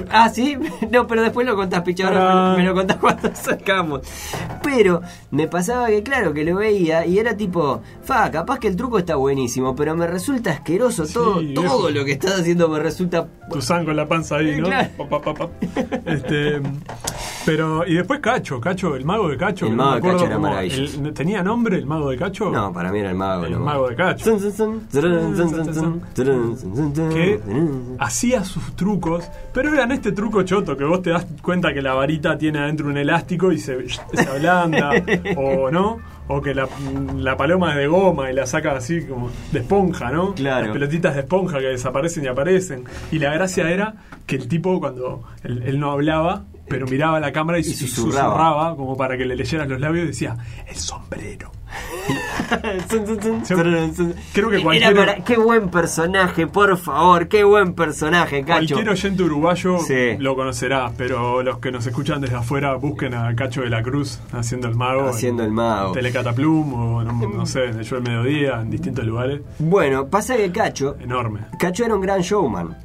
Ah, 0.10 0.30
sí, 0.30 0.58
no, 0.91 1.08
pero 1.08 1.22
después 1.22 1.48
lo 1.48 1.56
contás, 1.56 1.82
picha, 1.82 2.08
ahora 2.08 2.56
me, 2.58 2.64
lo 2.64 2.74
contás 2.74 2.98
cuando 2.98 3.34
sacamos. 3.34 4.02
Pero 4.64 5.02
me 5.32 5.48
pasaba 5.48 5.88
que, 5.88 6.04
claro, 6.04 6.34
que 6.34 6.43
lo 6.43 6.58
veía 6.58 7.06
y 7.06 7.20
era 7.20 7.36
tipo, 7.36 7.82
fa, 8.04 8.30
capaz 8.32 8.60
que 8.60 8.68
el 8.68 8.76
truco 8.76 9.00
está 9.00 9.16
buenísimo, 9.16 9.76
pero 9.76 9.95
me 9.95 10.08
resulta 10.08 10.52
asqueroso 10.52 11.08
todo, 11.08 11.41
todo 11.54 11.89
lo 11.89 12.06
que 12.06 12.14
estás 12.14 12.41
haciendo 12.41 12.70
me 12.70 12.80
resulta... 12.80 13.28
Tu 13.52 13.62
sangre 13.62 13.88
con 13.88 13.95
la 13.95 14.08
panza 14.08 14.38
ahí, 14.38 14.60
¿no? 14.60 14.68
este, 16.06 16.62
pero, 17.45 17.88
y 17.88 17.93
después 17.93 18.20
Cacho, 18.20 18.60
Cacho, 18.60 18.95
el 18.95 19.06
mago 19.06 19.30
de 19.30 19.37
Cacho. 19.38 19.68
El 19.68 19.76
mago 19.76 19.96
de 19.96 20.02
Cacho 20.02 20.26
era 20.26 20.40
maravilloso. 20.40 21.02
¿Tenía 21.14 21.44
nombre 21.44 21.78
el 21.78 21.86
mago 21.86 22.10
de 22.10 22.18
Cacho? 22.18 22.50
No, 22.50 22.74
para 22.74 22.92
mí 22.92 23.00
era 23.00 23.12
el 23.12 23.16
mago. 23.16 23.46
El 23.46 23.60
mago 23.60 23.90
de 23.90 23.96
Cacho. 23.96 24.38
que 27.14 27.40
hacía 28.00 28.44
sus 28.44 28.76
trucos, 28.76 29.30
pero 29.54 29.74
eran 29.74 29.92
este 29.92 30.12
truco 30.12 30.44
choto 30.44 30.76
que 30.76 30.84
vos 30.84 31.02
te 31.02 31.12
das 31.12 31.26
cuenta 31.42 31.74
que 31.74 31.82
la 31.82 31.94
varita 31.94 32.38
tiene 32.38 32.60
adentro 32.60 32.88
un 32.88 32.98
elástico 32.98 33.52
y 33.52 33.58
se, 33.58 33.88
se 34.14 34.30
ablanda, 34.30 34.92
o 35.38 35.72
no 35.72 36.16
o 36.28 36.41
que 36.41 36.53
la, 36.53 36.67
la, 37.15 37.38
paloma 37.38 37.71
es 37.71 37.78
de 37.78 37.88
goma 37.88 38.30
y 38.32 38.34
la 38.34 38.45
saca 38.45 38.75
así 38.75 39.01
como 39.01 39.32
de 39.51 39.59
esponja, 39.59 40.11
¿no? 40.11 40.34
Claro. 40.34 40.67
Las 40.67 40.73
pelotitas 40.73 41.15
de 41.15 41.21
esponja 41.21 41.59
que 41.59 41.67
desaparecen 41.67 42.25
y 42.25 42.28
aparecen. 42.28 42.84
Y 43.11 43.19
la 43.19 43.34
gracia 43.34 43.69
era 43.69 43.95
que 44.25 44.36
el 44.36 44.47
tipo, 44.47 44.80
cuando 44.80 45.23
él 45.43 45.80
no 45.80 45.91
hablaba, 45.91 46.45
pero 46.67 46.86
miraba 46.88 47.19
la 47.19 47.32
cámara 47.32 47.59
y, 47.59 47.63
susurraba. 47.63 48.75
como 48.75 48.97
para 48.97 49.17
que 49.17 49.25
le 49.25 49.36
leyeran 49.36 49.69
los 49.69 49.80
labios 49.80 50.05
y 50.05 50.07
decía, 50.07 50.38
el 50.67 50.75
sombrero. 50.75 51.51
Creo 54.34 54.49
que 54.49 54.61
cualquier... 54.61 55.24
qué 55.24 55.38
buen 55.38 55.70
personaje, 55.70 56.47
por 56.47 56.78
favor, 56.78 57.28
qué 57.28 57.43
buen 57.43 57.74
personaje, 57.74 58.43
Cacho. 58.43 58.76
Cualquier 58.76 58.89
oyente 58.89 59.24
uruguayo 59.24 59.78
lo 60.20 60.36
conocerá, 60.36 60.91
pero 60.97 61.43
los 61.43 61.59
que 61.59 61.72
nos 61.72 61.86
escuchan 61.86 62.22
desde 62.22 62.36
afuera 62.36 62.76
busquen 62.76 63.13
a 63.13 63.36
Cacho 63.36 63.61
de 63.61 63.70
la 63.70 63.84
Cruz 63.84 64.20
haciendo 64.32 64.68
el 64.68 64.76
mago. 64.76 65.09
Haciendo 65.09 65.43
el 65.43 65.51
mago. 65.51 65.91
Telecataplum 65.91 66.74
o 66.74 67.03
no, 67.03 67.45
sé, 67.45 67.74
de 67.74 67.84
Yo 67.84 67.97
el 67.97 68.03
Mediodía, 68.03 68.61
en 68.61 68.70
distintos 68.70 69.05
lugares. 69.05 69.41
Bueno, 69.59 70.07
pasa 70.07 70.38
que 70.38 70.51
Cacho... 70.51 70.95
Enorme. 70.99 71.41
Cacho 71.59 71.86
era 71.86 71.95
un 71.95 72.01
gran 72.01 72.22
showman. 72.22 72.78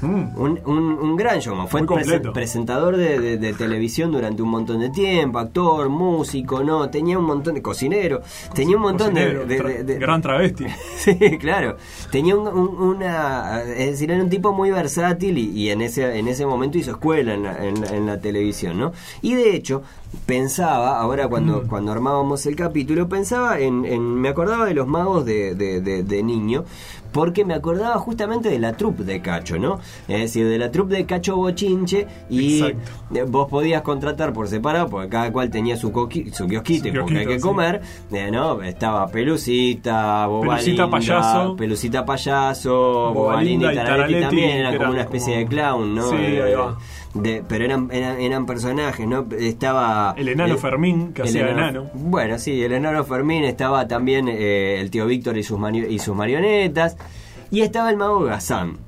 Mm. 0.00 0.36
Un, 0.36 0.60
un, 0.66 1.16
gran 1.16 1.38
showman. 1.40 1.68
Fue 1.68 1.86
presentador 2.32 2.96
de, 2.96 3.54
televisión 3.56 4.12
durante 4.12 4.42
un 4.42 4.50
montón 4.50 4.80
de 4.80 4.90
tiempo, 4.90 5.38
actor, 5.38 5.88
músico, 5.88 6.62
no, 6.62 6.90
tenía 6.90 7.18
un 7.18 7.24
montón 7.24 7.54
de 7.54 7.62
cocinero, 7.62 8.20
tenía 8.54 8.76
un 8.76 8.82
montón 8.82 9.14
de, 9.14 9.96
Gran 9.98 10.20
travesti. 10.20 10.66
sí, 10.96 11.38
claro. 11.38 11.76
Tenía 12.10 12.36
una. 12.36 13.62
Es 13.62 13.92
decir, 13.92 14.10
era 14.10 14.22
un 14.22 14.28
tipo 14.28 14.52
muy 14.52 14.70
versátil 14.70 15.38
y, 15.38 15.70
en, 15.70 15.80
ese, 15.80 16.18
en 16.18 16.28
ese 16.28 16.44
momento 16.44 16.76
hizo 16.76 16.90
escuela 16.90 17.34
en 17.34 18.06
la, 18.06 18.20
televisión, 18.20 18.78
¿no? 18.78 18.92
Y 19.22 19.34
de 19.34 19.54
hecho, 19.54 19.82
pensaba, 20.26 21.00
ahora 21.00 21.28
cuando, 21.28 21.62
mm. 21.62 21.68
cuando 21.68 21.92
armábamos 21.92 22.44
el 22.46 22.56
capítulo, 22.56 23.08
pensaba 23.08 23.58
en, 23.58 24.20
Me 24.20 24.28
acordaba 24.28 24.66
de 24.66 24.74
los 24.74 24.86
magos 24.86 25.24
de, 25.24 25.54
de 25.54 26.22
niño 26.22 26.64
porque 27.12 27.44
me 27.44 27.54
acordaba 27.54 27.94
justamente 27.98 28.48
de 28.48 28.58
la 28.58 28.72
troupe 28.72 29.04
de 29.04 29.20
Cacho, 29.20 29.58
¿no? 29.58 29.80
Es 30.08 30.20
decir, 30.20 30.48
de 30.48 30.58
la 30.58 30.70
troupe 30.70 30.94
de 30.94 31.06
Cacho 31.06 31.36
Bochinche 31.36 32.06
y 32.28 32.62
vos 33.28 33.48
podías 33.48 33.82
contratar 33.82 34.32
por 34.32 34.48
separado, 34.48 34.88
porque 34.88 35.08
cada 35.08 35.32
cual 35.32 35.50
tenía 35.50 35.76
su, 35.76 35.88
su 36.32 36.46
kiosquito, 36.46 36.88
porque 37.00 37.18
hay 37.18 37.26
que 37.26 37.40
comer, 37.40 37.80
eh, 38.12 38.30
¿no? 38.30 38.62
Estaba 38.62 39.06
Pelucita, 39.08 40.26
Bobalinda, 40.26 40.56
Pelucita 40.56 40.90
Payaso, 40.90 41.56
Pelucita 41.56 42.04
Payaso, 42.04 43.12
Bobalinda 43.12 43.72
y 43.72 43.76
Taraletti 43.76 44.20
también, 44.20 44.50
eran 44.58 44.76
como 44.76 44.90
una 44.90 45.02
especie 45.02 45.38
de 45.38 45.46
clown, 45.46 45.94
¿no? 45.94 46.10
Sí, 46.10 46.16
ahí 46.16 46.54
va. 46.54 46.76
De, 47.22 47.42
pero 47.46 47.64
eran, 47.64 47.88
eran, 47.90 48.46
personajes, 48.46 49.06
¿no? 49.06 49.26
Estaba... 49.38 50.14
El 50.16 50.28
enano 50.28 50.56
Fermín, 50.58 51.12
que 51.12 51.22
hacía 51.22 51.50
enano, 51.50 51.90
Bueno, 51.94 52.38
sí, 52.38 52.62
el 52.62 52.72
enano 52.72 53.04
Fermín, 53.04 53.44
estaba 53.44 53.88
también 53.88 54.28
eh, 54.28 54.80
el 54.80 54.90
tío 54.90 55.06
Víctor 55.06 55.36
y 55.38 55.42
sus, 55.42 55.58
y 55.72 55.98
sus 55.98 56.14
marionetas, 56.14 56.96
y 57.50 57.60
estaba 57.60 57.90
el 57.90 57.96
mago 57.96 58.20
Gazán. 58.20 58.78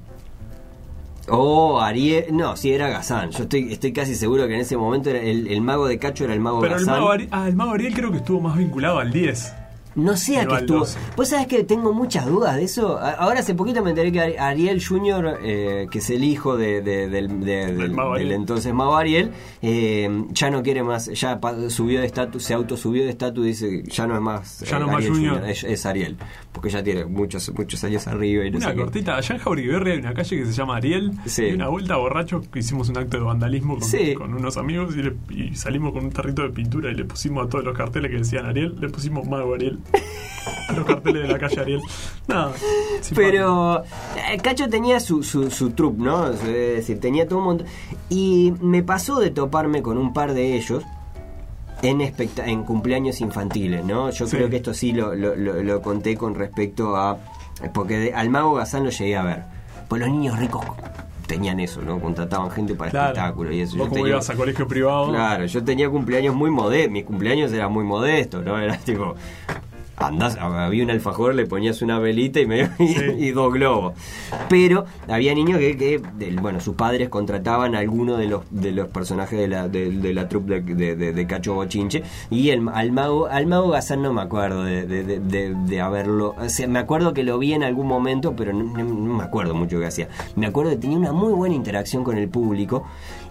O 1.30 1.80
Ariel, 1.80 2.26
no, 2.30 2.56
sí 2.56 2.72
era 2.72 2.88
Gazán. 2.88 3.30
Yo 3.30 3.42
estoy, 3.42 3.72
estoy 3.72 3.92
casi 3.92 4.14
seguro 4.14 4.46
que 4.46 4.54
en 4.54 4.60
ese 4.60 4.76
momento 4.76 5.10
el, 5.10 5.60
mago 5.60 5.86
de 5.86 5.98
Cacho 5.98 6.24
era 6.24 6.32
el 6.32 6.40
mago 6.40 6.60
Pero 6.60 6.76
El 6.76 6.86
mago, 6.86 7.10
ah, 7.30 7.48
el 7.48 7.56
mago 7.56 7.72
Ariel 7.72 7.94
creo 7.94 8.10
que 8.10 8.18
estuvo 8.18 8.40
más 8.40 8.56
vinculado 8.56 8.98
al 8.98 9.12
10. 9.12 9.54
No 9.98 10.16
sé 10.16 10.38
a 10.38 10.46
qué 10.46 10.54
estuvo. 10.54 10.86
Vos 11.16 11.28
sabés 11.28 11.48
que 11.48 11.64
tengo 11.64 11.92
muchas 11.92 12.24
dudas 12.26 12.54
de 12.54 12.62
eso. 12.62 12.98
Ahora 12.98 13.40
hace 13.40 13.54
poquito 13.54 13.82
me 13.82 13.90
enteré 13.90 14.12
que 14.12 14.38
Ariel 14.38 14.80
Jr., 14.82 15.40
eh, 15.42 15.88
que 15.90 15.98
es 15.98 16.10
el 16.10 16.22
hijo 16.22 16.56
de, 16.56 16.80
del, 16.82 18.30
entonces 18.30 18.72
Mago 18.72 18.96
Ariel, 18.96 19.32
eh, 19.60 20.08
ya 20.30 20.50
no 20.50 20.62
quiere 20.62 20.84
más, 20.84 21.06
ya 21.06 21.40
subió 21.68 22.00
de 22.00 22.06
estatus, 22.06 22.44
se 22.44 22.54
auto 22.54 22.76
subió 22.76 23.02
de 23.04 23.10
estatus 23.10 23.44
y 23.44 23.48
dice 23.48 23.82
ya 23.86 24.06
no 24.06 24.14
es 24.14 24.20
más, 24.20 24.60
ya 24.60 24.78
no 24.78 24.88
eh, 24.88 24.92
más 24.92 25.06
Junior. 25.06 25.42
Es, 25.44 25.84
Ariel, 25.84 26.16
porque 26.52 26.70
ya 26.70 26.82
tiene 26.82 27.04
muchos 27.04 27.52
muchos 27.56 27.82
años 27.82 28.06
arriba. 28.06 28.44
Y 28.46 28.54
una 28.54 28.74
cortita, 28.76 29.16
allá 29.16 29.34
en 29.34 29.40
Jauriberri 29.40 29.92
hay 29.92 29.98
una 29.98 30.14
calle 30.14 30.36
que 30.36 30.46
se 30.46 30.52
llama 30.52 30.76
Ariel. 30.76 31.12
Y 31.36 31.52
una 31.54 31.68
vuelta 31.68 31.96
borracho 31.96 32.40
que 32.52 32.60
hicimos 32.60 32.88
un 32.88 32.98
acto 32.98 33.16
de 33.16 33.24
vandalismo 33.24 33.78
con, 34.16 34.34
unos 34.34 34.56
amigos 34.58 34.94
y, 34.96 35.56
salimos 35.56 35.92
con 35.92 36.04
un 36.04 36.12
tarrito 36.12 36.42
de 36.42 36.50
pintura 36.50 36.92
y 36.92 36.94
le 36.94 37.04
pusimos 37.04 37.46
a 37.46 37.48
todos 37.48 37.64
los 37.64 37.76
carteles 37.76 38.12
que 38.12 38.18
decían 38.18 38.46
Ariel, 38.46 38.76
le 38.80 38.88
pusimos 38.90 39.26
Mago 39.26 39.54
Ariel. 39.54 39.80
los 40.76 40.84
carteles 40.84 41.22
de 41.22 41.28
la 41.28 41.38
calle 41.38 41.60
Ariel. 41.60 41.80
No, 42.26 42.52
Pero 43.14 43.82
eh, 44.30 44.38
Cacho 44.42 44.68
tenía 44.68 45.00
su, 45.00 45.22
su, 45.22 45.50
su 45.50 45.70
trup, 45.70 45.98
¿no? 45.98 46.28
Es 46.28 46.42
decir, 46.42 47.00
tenía 47.00 47.26
todo 47.26 47.38
un 47.38 47.44
montón. 47.44 47.66
Y 48.08 48.52
me 48.60 48.82
pasó 48.82 49.18
de 49.18 49.30
toparme 49.30 49.82
con 49.82 49.98
un 49.98 50.12
par 50.12 50.34
de 50.34 50.56
ellos 50.56 50.84
en, 51.82 52.00
en 52.00 52.64
cumpleaños 52.64 53.20
infantiles, 53.20 53.84
¿no? 53.84 54.10
Yo 54.10 54.26
creo 54.26 54.50
que 54.50 54.56
esto 54.56 54.74
sí 54.74 54.92
lo, 54.92 55.14
lo, 55.14 55.34
lo, 55.36 55.82
conté 55.82 56.16
con 56.16 56.34
respecto 56.34 56.96
a... 56.96 57.18
Porque 57.72 58.12
al 58.14 58.30
mago 58.30 58.54
Gazán 58.54 58.84
lo 58.84 58.90
llegué 58.90 59.16
a 59.16 59.22
ver. 59.22 59.42
Pues 59.88 60.00
los 60.00 60.10
niños 60.10 60.38
ricos 60.38 60.64
tenían 61.26 61.60
eso, 61.60 61.82
¿no? 61.82 62.00
Contrataban 62.00 62.50
gente 62.50 62.74
para 62.74 62.88
espectáculos 62.88 63.52
y 63.54 63.60
eso. 63.60 63.76
¿Vos 63.76 63.88
como 63.88 64.06
ibas 64.06 64.28
a 64.30 64.34
colegio 64.34 64.66
privado? 64.66 65.08
Claro, 65.08 65.46
yo 65.46 65.62
tenía 65.62 65.88
cumpleaños 65.88 66.34
muy 66.34 66.50
modestos, 66.50 66.92
mis 66.92 67.04
cumpleaños 67.04 67.52
eran 67.52 67.72
muy 67.72 67.84
modestos, 67.84 68.44
¿no? 68.44 68.58
Era 68.58 68.76
tipo, 68.78 69.14
andás, 70.00 70.36
había 70.36 70.84
un 70.84 70.90
alfajor, 70.90 71.34
le 71.34 71.46
ponías 71.46 71.82
una 71.82 71.98
velita 71.98 72.40
y, 72.40 72.46
me, 72.46 72.70
y, 73.18 73.30
dos 73.30 73.52
globos. 73.52 73.94
Pero 74.48 74.84
había 75.08 75.34
niños 75.34 75.58
que, 75.58 75.76
que 75.76 76.00
bueno, 76.40 76.60
sus 76.60 76.74
padres 76.74 77.08
contrataban 77.08 77.74
a 77.74 77.78
alguno 77.78 78.16
de 78.16 78.26
los 78.26 78.42
de 78.50 78.72
los 78.72 78.88
personajes 78.88 79.38
de 79.38 79.48
la, 79.48 79.68
de, 79.68 80.14
la 80.14 80.28
troupe 80.28 80.60
de, 80.60 80.96
de, 80.96 81.26
Cacho 81.26 81.54
Bochinche 81.54 82.02
y 82.30 82.50
el, 82.50 82.68
al 82.72 82.92
mago 82.92 83.26
al 83.26 83.46
mago 83.46 83.68
Gazán 83.68 84.02
no 84.02 84.12
me 84.12 84.22
acuerdo 84.22 84.64
de, 84.64 85.80
haberlo, 85.80 86.34
o 86.38 86.48
sea, 86.48 86.66
me 86.68 86.78
acuerdo 86.78 87.12
que 87.12 87.22
lo 87.22 87.38
vi 87.38 87.52
en 87.52 87.62
algún 87.62 87.86
momento, 87.86 88.34
pero 88.34 88.52
no, 88.52 88.64
me 88.84 89.22
acuerdo 89.22 89.54
mucho 89.54 89.78
que 89.78 89.86
hacía. 89.86 90.08
Me 90.36 90.46
acuerdo 90.46 90.70
que 90.72 90.78
tenía 90.78 90.98
una 90.98 91.12
muy 91.12 91.32
buena 91.32 91.54
interacción 91.54 92.04
con 92.04 92.16
el 92.16 92.28
público 92.28 92.84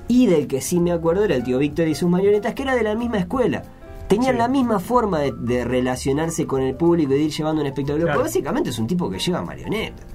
y 0.08 0.28
del 0.28 0.48
que 0.48 0.62
sí 0.62 0.80
me 0.80 0.92
acuerdo 0.92 1.26
era 1.26 1.36
el 1.36 1.44
tío 1.44 1.58
Víctor 1.58 1.88
y 1.88 1.96
sus 1.96 2.10
marionetas, 2.10 2.54
que 2.54 2.64
era 2.64 2.76
de 2.76 2.84
la 2.84 2.96
misma 2.96 3.18
escuela 3.18 3.64
tenían 4.08 4.38
la 4.38 4.48
misma 4.48 4.80
forma 4.80 5.20
de, 5.20 5.64
relacionarse 5.66 6.46
con 6.46 6.62
el 6.62 6.76
público 6.76 7.14
y 7.14 7.18
de 7.18 7.24
ir 7.24 7.32
llevando 7.32 7.62
un 7.62 7.68
espectáculo. 7.68 8.08
básicamente 8.18 8.70
es 8.70 8.80
un 8.80 8.88
tipo 8.88 9.10
que 9.10 9.20
lleva 9.20 9.42
marionetas. 9.42 10.06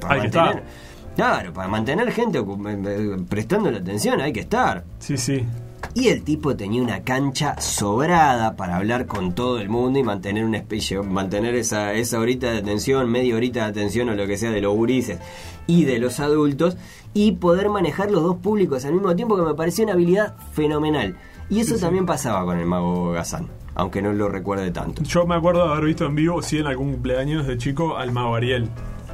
para 0.00 0.16
mantener, 0.16 0.62
claro, 1.16 1.52
para 1.52 1.68
mantener 1.68 2.12
gente 2.12 2.38
eh, 2.38 2.44
eh, 2.86 3.16
prestando 3.28 3.70
la 3.70 3.78
atención 3.78 4.20
hay 4.20 4.32
que 4.32 4.40
estar. 4.40 4.84
Sí, 4.98 5.16
sí. 5.16 5.44
Y 5.92 6.08
el 6.08 6.24
tipo 6.24 6.56
tenía 6.56 6.82
una 6.82 7.02
cancha 7.04 7.60
sobrada 7.60 8.56
para 8.56 8.76
hablar 8.76 9.06
con 9.06 9.34
todo 9.34 9.60
el 9.60 9.68
mundo 9.68 9.98
y 9.98 10.02
mantener 10.02 10.44
una 10.44 10.56
especie, 10.56 11.00
mantener 11.02 11.54
esa, 11.54 11.92
esa 11.92 12.18
horita 12.18 12.50
de 12.50 12.58
atención, 12.58 13.08
media 13.10 13.36
horita 13.36 13.60
de 13.60 13.66
atención 13.66 14.08
o 14.08 14.14
lo 14.14 14.26
que 14.26 14.36
sea 14.36 14.50
de 14.50 14.60
los 14.60 14.74
gurises 14.74 15.18
y 15.66 15.84
de 15.84 15.98
los 15.98 16.20
adultos 16.20 16.76
y 17.12 17.32
poder 17.32 17.68
manejar 17.68 18.10
los 18.10 18.22
dos 18.22 18.36
públicos 18.36 18.84
al 18.84 18.94
mismo 18.94 19.14
tiempo 19.14 19.36
que 19.36 19.42
me 19.42 19.54
pareció 19.54 19.84
una 19.84 19.92
habilidad 19.92 20.34
fenomenal. 20.52 21.16
Y 21.50 21.60
eso 21.60 21.76
también 21.76 22.06
pasaba 22.06 22.44
con 22.44 22.58
el 22.58 22.66
mago 22.66 23.12
Gazán. 23.12 23.48
aunque 23.74 24.00
no 24.00 24.12
lo 24.12 24.28
recuerde 24.28 24.70
tanto. 24.70 25.02
Yo 25.02 25.26
me 25.26 25.34
acuerdo 25.34 25.66
de 25.66 25.72
haber 25.72 25.84
visto 25.86 26.06
en 26.06 26.14
vivo, 26.14 26.42
sí, 26.42 26.58
en 26.58 26.66
algún 26.66 26.92
cumpleaños 26.92 27.46
de 27.46 27.58
chico, 27.58 27.96
al 27.96 28.12
mago 28.12 28.36
Ariel. 28.36 28.70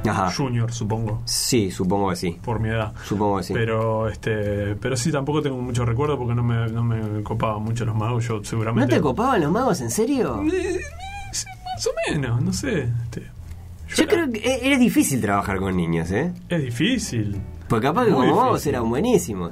Ajá. 0.09 0.31
Junior, 0.31 0.71
supongo. 0.71 1.21
Sí, 1.25 1.69
supongo 1.71 2.09
que 2.09 2.15
sí. 2.15 2.39
Por 2.43 2.59
mi 2.59 2.69
edad. 2.69 2.93
Supongo 3.05 3.37
que 3.37 3.43
sí. 3.43 3.53
Pero 3.53 4.09
este, 4.09 4.75
pero 4.75 4.97
sí 4.97 5.11
tampoco 5.11 5.41
tengo 5.41 5.57
mucho 5.57 5.85
recuerdo 5.85 6.17
porque 6.17 6.33
no 6.33 6.43
me, 6.43 6.67
no 6.69 6.83
me 6.83 7.21
copaban 7.23 7.61
mucho 7.61 7.85
los 7.85 7.95
magos, 7.95 8.27
yo 8.27 8.43
seguramente. 8.43 8.95
¿No 8.95 8.97
te 8.97 9.01
copaban 9.01 9.41
los 9.41 9.51
magos, 9.51 9.81
en 9.81 9.91
serio? 9.91 10.43
Eh, 10.51 10.81
más 11.31 11.87
o 11.87 12.11
menos, 12.11 12.41
no 12.41 12.53
sé. 12.53 12.89
Este, 13.03 13.27
yo, 13.95 14.07
creo 14.07 14.31
que 14.31 14.73
es 14.73 14.79
difícil 14.79 15.21
trabajar 15.21 15.59
con 15.59 15.75
niños, 15.75 16.09
¿eh? 16.11 16.33
Es 16.49 16.61
difícil. 16.61 17.39
Porque 17.67 17.87
capaz 17.87 18.05
que 18.05 18.11
como 18.11 18.35
magos 18.35 18.65
eran 18.65 18.89
buenísimos. 18.89 19.51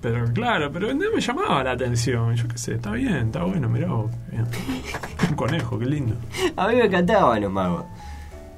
Pero 0.00 0.32
claro, 0.32 0.70
pero 0.72 0.94
no 0.94 1.10
me 1.14 1.20
llamaba 1.20 1.62
la 1.62 1.72
atención. 1.72 2.34
Yo 2.34 2.48
qué 2.48 2.58
sé, 2.58 2.74
está 2.74 2.92
bien, 2.92 3.26
está 3.26 3.44
bueno, 3.44 3.68
mirá 3.68 3.92
Un 3.92 5.36
conejo, 5.36 5.78
qué 5.78 5.86
lindo. 5.86 6.16
A 6.56 6.68
mí 6.68 6.76
me 6.76 6.84
encantaban 6.84 7.40
los 7.42 7.52
magos. 7.52 7.84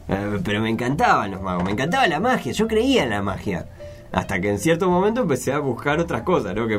Eh, 0.08 0.40
pero 0.44 0.60
me 0.60 0.70
encantaban 0.70 1.30
los 1.30 1.40
magos, 1.42 1.64
me 1.64 1.72
encantaba 1.72 2.06
la 2.06 2.20
magia, 2.20 2.52
yo 2.52 2.66
creía 2.68 3.04
en 3.04 3.10
la 3.10 3.22
magia. 3.22 3.66
Hasta 4.12 4.40
que 4.40 4.50
en 4.50 4.58
cierto 4.58 4.90
momento 4.90 5.22
empecé 5.22 5.52
a 5.52 5.58
buscar 5.58 5.98
otras 5.98 6.22
cosas, 6.22 6.54
¿no? 6.54 6.66
Que, 6.66 6.78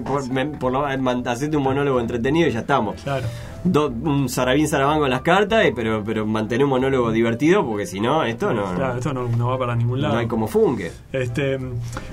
por, 0.00 0.58
por 0.58 0.72
lo 0.72 0.86
hacerte 0.86 1.56
un 1.56 1.62
monólogo 1.62 2.00
entretenido 2.00 2.48
y 2.48 2.52
ya 2.52 2.60
estamos. 2.60 3.02
Claro. 3.02 3.26
un 3.64 4.28
zarabín 4.30 4.66
zarabán 4.66 4.98
con 4.98 5.10
las 5.10 5.20
cartas, 5.20 5.62
pero, 5.76 6.02
pero 6.02 6.24
mantener 6.24 6.64
un 6.64 6.70
monólogo 6.70 7.12
divertido, 7.12 7.66
porque 7.66 7.86
si 7.86 8.00
no, 8.00 8.24
esto 8.24 8.54
no. 8.54 8.74
Claro, 8.74 8.96
esto 8.96 9.12
no, 9.12 9.48
va 9.48 9.58
para 9.58 9.76
ningún 9.76 10.00
lado. 10.00 10.14
No 10.14 10.20
hay 10.20 10.26
como 10.26 10.46
fungue. 10.46 10.90
Este, 11.12 11.58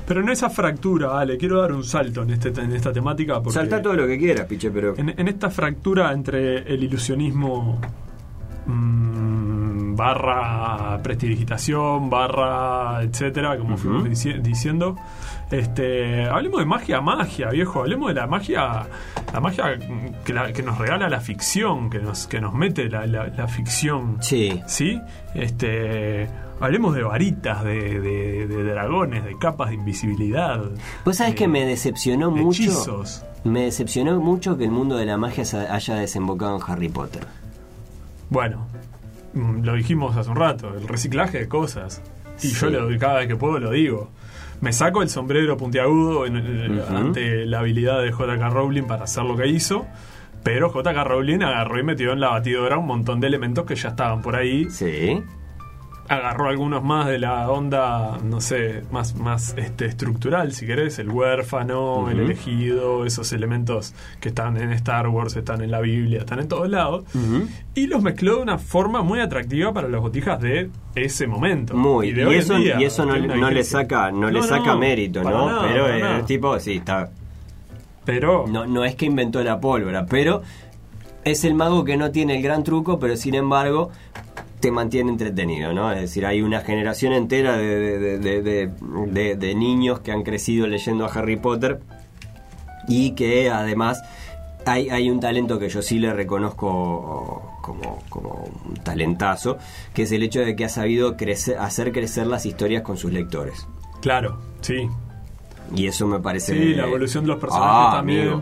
pero 0.06 0.20
en 0.20 0.30
esa 0.30 0.50
fractura, 0.50 1.18
Ale, 1.18 1.38
quiero 1.38 1.62
dar 1.62 1.72
un 1.72 1.86
salto 1.86 2.24
en, 2.24 2.32
este, 2.32 2.50
en 2.50 2.74
esta 2.74 2.92
temática. 2.92 3.42
Porque 3.42 3.58
Salta 3.58 3.82
todo 3.82 3.94
lo 3.94 4.06
que 4.06 4.18
quieras, 4.18 4.48
piche, 4.48 4.70
pero. 4.70 4.96
En, 4.98 5.28
esta 5.28 5.50
fractura 5.50 6.12
entre 6.12 6.58
el 6.58 6.84
ilusionismo. 6.84 7.80
Mmm, 8.66 9.01
barra 9.96 11.00
prestidigitación, 11.04 12.10
barra 12.10 13.04
etcétera, 13.04 13.58
como 13.58 13.78
fuimos 13.78 14.04
diciendo. 14.04 14.96
Este, 15.52 16.26
hablemos 16.26 16.62
de 16.62 16.66
magia, 16.66 17.02
magia, 17.02 17.50
viejo, 17.50 17.82
hablemos 17.82 18.08
de 18.08 18.14
la 18.14 18.28
magia, 18.28 18.88
la 19.34 19.40
magia 19.42 19.78
que, 20.24 20.64
nos 20.64 20.78
regala 20.78 21.10
la 21.10 21.20
ficción, 21.20 21.90
que 21.90 22.00
nos, 22.00 22.26
que 22.28 22.40
nos 22.40 22.54
mete 22.54 22.90
la, 22.90 23.48
ficción. 23.50 24.18
Sí. 24.22 24.62
¿Sí? 24.66 25.00
Este, 25.34 26.30
hablemos 26.62 26.96
de 26.96 27.04
varitas, 27.04 27.64
de, 27.66 28.48
dragones, 28.48 29.26
de 29.26 29.38
capas 29.38 29.70
de 29.70 29.76
invisibilidad. 29.76 30.62
Vos 31.04 31.18
sabés 31.18 31.36
que 31.36 31.50
me 31.50 31.66
decepcionó 31.66 32.32
mucho. 32.32 33.04
Me 33.44 33.64
decepcionó 33.64 34.20
mucho 34.22 34.58
que 34.58 34.64
el 34.66 34.72
mundo 34.72 34.96
de 34.96 35.06
la 35.06 35.18
magia 35.18 35.44
haya 35.70 35.96
desembocado 35.96 36.56
en 36.56 36.64
Harry 36.66 36.90
Potter. 36.90 37.26
Bueno, 38.30 38.68
lo 39.34 39.74
dijimos 39.74 40.16
hace 40.18 40.30
un 40.30 40.36
rato, 40.36 40.74
el 40.76 40.88
reciclaje 40.88 41.40
de 41.40 41.48
cosas. 41.48 42.02
Y 42.42 42.50
yo 42.50 42.70
lo, 42.70 42.98
cada 42.98 43.20
vez 43.20 43.28
que 43.28 43.36
puedo 43.36 43.60
lo 43.60 43.72
digo. 43.72 44.10
Me 44.62 44.74
saco 44.74 45.02
el 45.02 45.10
sombrero 45.10 45.58
puntiagudo 45.58 46.24
ante 46.24 47.46
la 47.46 47.60
habilidad 47.60 48.02
de 48.02 48.12
JK 48.12 48.52
Rowling 48.52 48.84
para 48.84 49.04
hacer 49.04 49.24
lo 49.24 49.36
que 49.36 49.48
hizo. 49.48 49.86
Pero 50.44 50.72
JK 50.74 51.04
Rowling 51.04 51.42
agarró 51.44 51.80
y 51.80 51.84
metió 51.84 52.14
en 52.14 52.20
la 52.20 52.30
batidora 52.30 52.78
un 52.78 52.88
montón 52.88 53.20
de 53.20 53.28
elementos 53.28 53.66
que 53.66 53.76
ya 53.76 53.90
estaban 53.90 54.22
por 54.22 54.36
ahí. 54.36 54.70
Sí 54.70 55.22
agarró 56.12 56.50
algunos 56.50 56.84
más 56.84 57.08
de 57.08 57.20
la 57.20 57.50
onda, 57.50 58.18
no 58.22 58.42
sé, 58.42 58.84
más, 58.92 59.16
más 59.16 59.56
este, 59.58 59.86
estructural, 59.86 60.52
si 60.52 60.66
querés, 60.66 61.00
el 61.00 61.10
huérfano, 61.10 62.10
el 62.10 62.20
elegido, 62.20 63.06
esos 63.06 63.32
elementos 63.32 63.94
que 64.20 64.28
están 64.28 64.58
en 64.58 64.74
Star 64.74 65.08
Wars, 65.08 65.38
están 65.38 65.62
en 65.62 65.72
la 65.72 65.80
Biblia, 65.80 66.20
están 66.20 66.40
en 66.40 66.50
todos 66.50 66.70
lados, 66.70 67.06
y 67.76 67.88
los 67.88 68.04
mezcló 68.04 68.36
de 68.36 68.42
una 68.42 68.58
forma 68.58 69.04
muy 69.04 69.22
atractiva 69.22 69.74
para 69.74 69.88
las 69.88 70.02
botijas 70.02 70.42
de 70.42 70.70
ese 70.96 71.28
momento. 71.28 71.78
Muy, 71.78 72.10
y, 72.10 72.20
eso, 72.36 72.60
y 72.60 72.84
eso 72.84 73.06
no, 73.06 73.16
le 73.50 73.64
saca, 73.64 74.12
no, 74.12 74.30
le 74.30 74.44
saca 74.44 74.76
mérito, 74.76 75.24
¿no? 75.24 75.62
pero 75.62 75.88
el 75.88 76.26
tipo, 76.26 76.60
sí, 76.60 76.74
está... 76.74 77.10
Pero... 78.04 78.48
No, 78.48 78.66
no 78.66 78.84
es 78.84 78.96
que 78.96 79.06
inventó 79.06 79.42
la 79.44 79.62
pólvora, 79.62 80.08
pero 80.08 80.42
es 81.24 81.46
el 81.46 81.54
mago 81.54 81.86
que 81.86 81.96
no 81.96 82.12
tiene 82.12 82.36
el 82.36 82.44
gran 82.44 82.64
truco, 82.64 83.00
pero 83.00 83.16
sin 83.16 83.36
embargo 83.36 83.92
te 84.62 84.72
mantiene 84.72 85.12
entretenido, 85.12 85.74
¿no? 85.74 85.92
Es 85.92 86.02
decir, 86.02 86.26
hay 86.26 86.42
una 86.42 86.62
generación 86.62 87.14
entera 87.14 87.58
de, 87.58 88.20
de, 88.20 89.56
niños 89.56 90.00
que 90.00 90.12
han 90.12 90.24
crecido 90.24 90.68
leyendo 90.68 91.06
a 91.06 91.10
Harry 91.10 91.36
Potter 91.36 91.82
y 92.88 93.12
que 93.12 93.50
además 93.50 94.02
hay, 94.66 94.90
hay 94.90 95.10
un 95.10 95.20
talento 95.20 95.60
que 95.60 95.68
yo 95.68 95.82
sí 95.82 96.00
le 96.00 96.14
reconozco 96.14 97.60
como, 97.62 98.04
como 98.10 98.50
un 98.70 98.76
talentazo, 98.76 99.58
que 99.94 100.04
es 100.04 100.12
el 100.12 100.24
hecho 100.24 100.42
de 100.42 100.56
que 100.56 100.66
ha 100.66 100.70
sabido 100.70 101.18
crecer, 101.18 101.58
hacer 101.58 101.92
crecer 101.92 102.28
las 102.28 102.46
historias 102.46 102.84
con 102.84 102.98
sus 102.98 103.12
lectores. 103.12 103.68
Claro, 104.02 104.40
sí. 104.62 104.88
Y 105.76 105.88
eso 105.88 106.06
me 106.06 106.20
parece... 106.20 106.54
Sí, 106.54 106.74
la 106.76 106.84
evolución 106.84 107.24
de 107.24 107.30
los 107.30 107.40
personajes 107.40 107.88
ah, 107.88 107.92
también. 107.96 108.42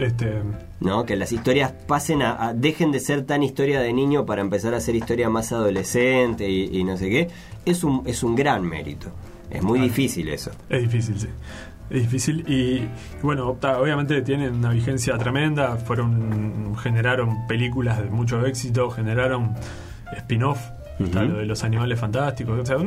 Este, 0.00 0.42
¿no? 0.80 1.04
Que 1.04 1.14
las 1.14 1.30
historias 1.30 1.72
pasen 1.72 2.22
a, 2.22 2.54
dejen 2.54 2.90
de 2.90 3.00
ser 3.00 3.26
tan 3.26 3.42
historia 3.42 3.80
de 3.80 3.92
niño 3.92 4.24
para 4.24 4.40
empezar 4.40 4.72
a 4.72 4.80
ser 4.80 4.96
historia 4.96 5.28
más 5.28 5.52
adolescente 5.52 6.48
y, 6.48 6.82
no 6.84 6.96
sé 6.96 7.10
qué, 7.10 7.28
es 7.66 7.84
un, 7.84 8.02
es 8.06 8.22
un 8.22 8.34
gran 8.34 8.64
mérito. 8.64 9.12
Es 9.50 9.62
muy 9.62 9.78
difícil 9.78 10.28
eso. 10.28 10.52
Es 10.70 10.80
difícil, 10.80 11.20
sí. 11.20 11.28
Es 11.90 12.02
difícil 12.02 12.48
y, 12.48 12.88
bueno, 13.20 13.48
obviamente 13.48 14.22
tienen 14.22 14.54
una 14.54 14.70
vigencia 14.70 15.18
tremenda, 15.18 15.76
fueron 15.76 16.76
generaron 16.76 17.46
películas 17.46 17.98
de 18.00 18.08
mucho 18.08 18.46
éxito, 18.46 18.90
generaron 18.90 19.54
spin-off 20.16 20.60
lo 20.98 21.38
de 21.38 21.46
los 21.46 21.62
animales 21.64 21.98
fantásticos. 21.98 22.60
O 22.60 22.66
sea, 22.66 22.78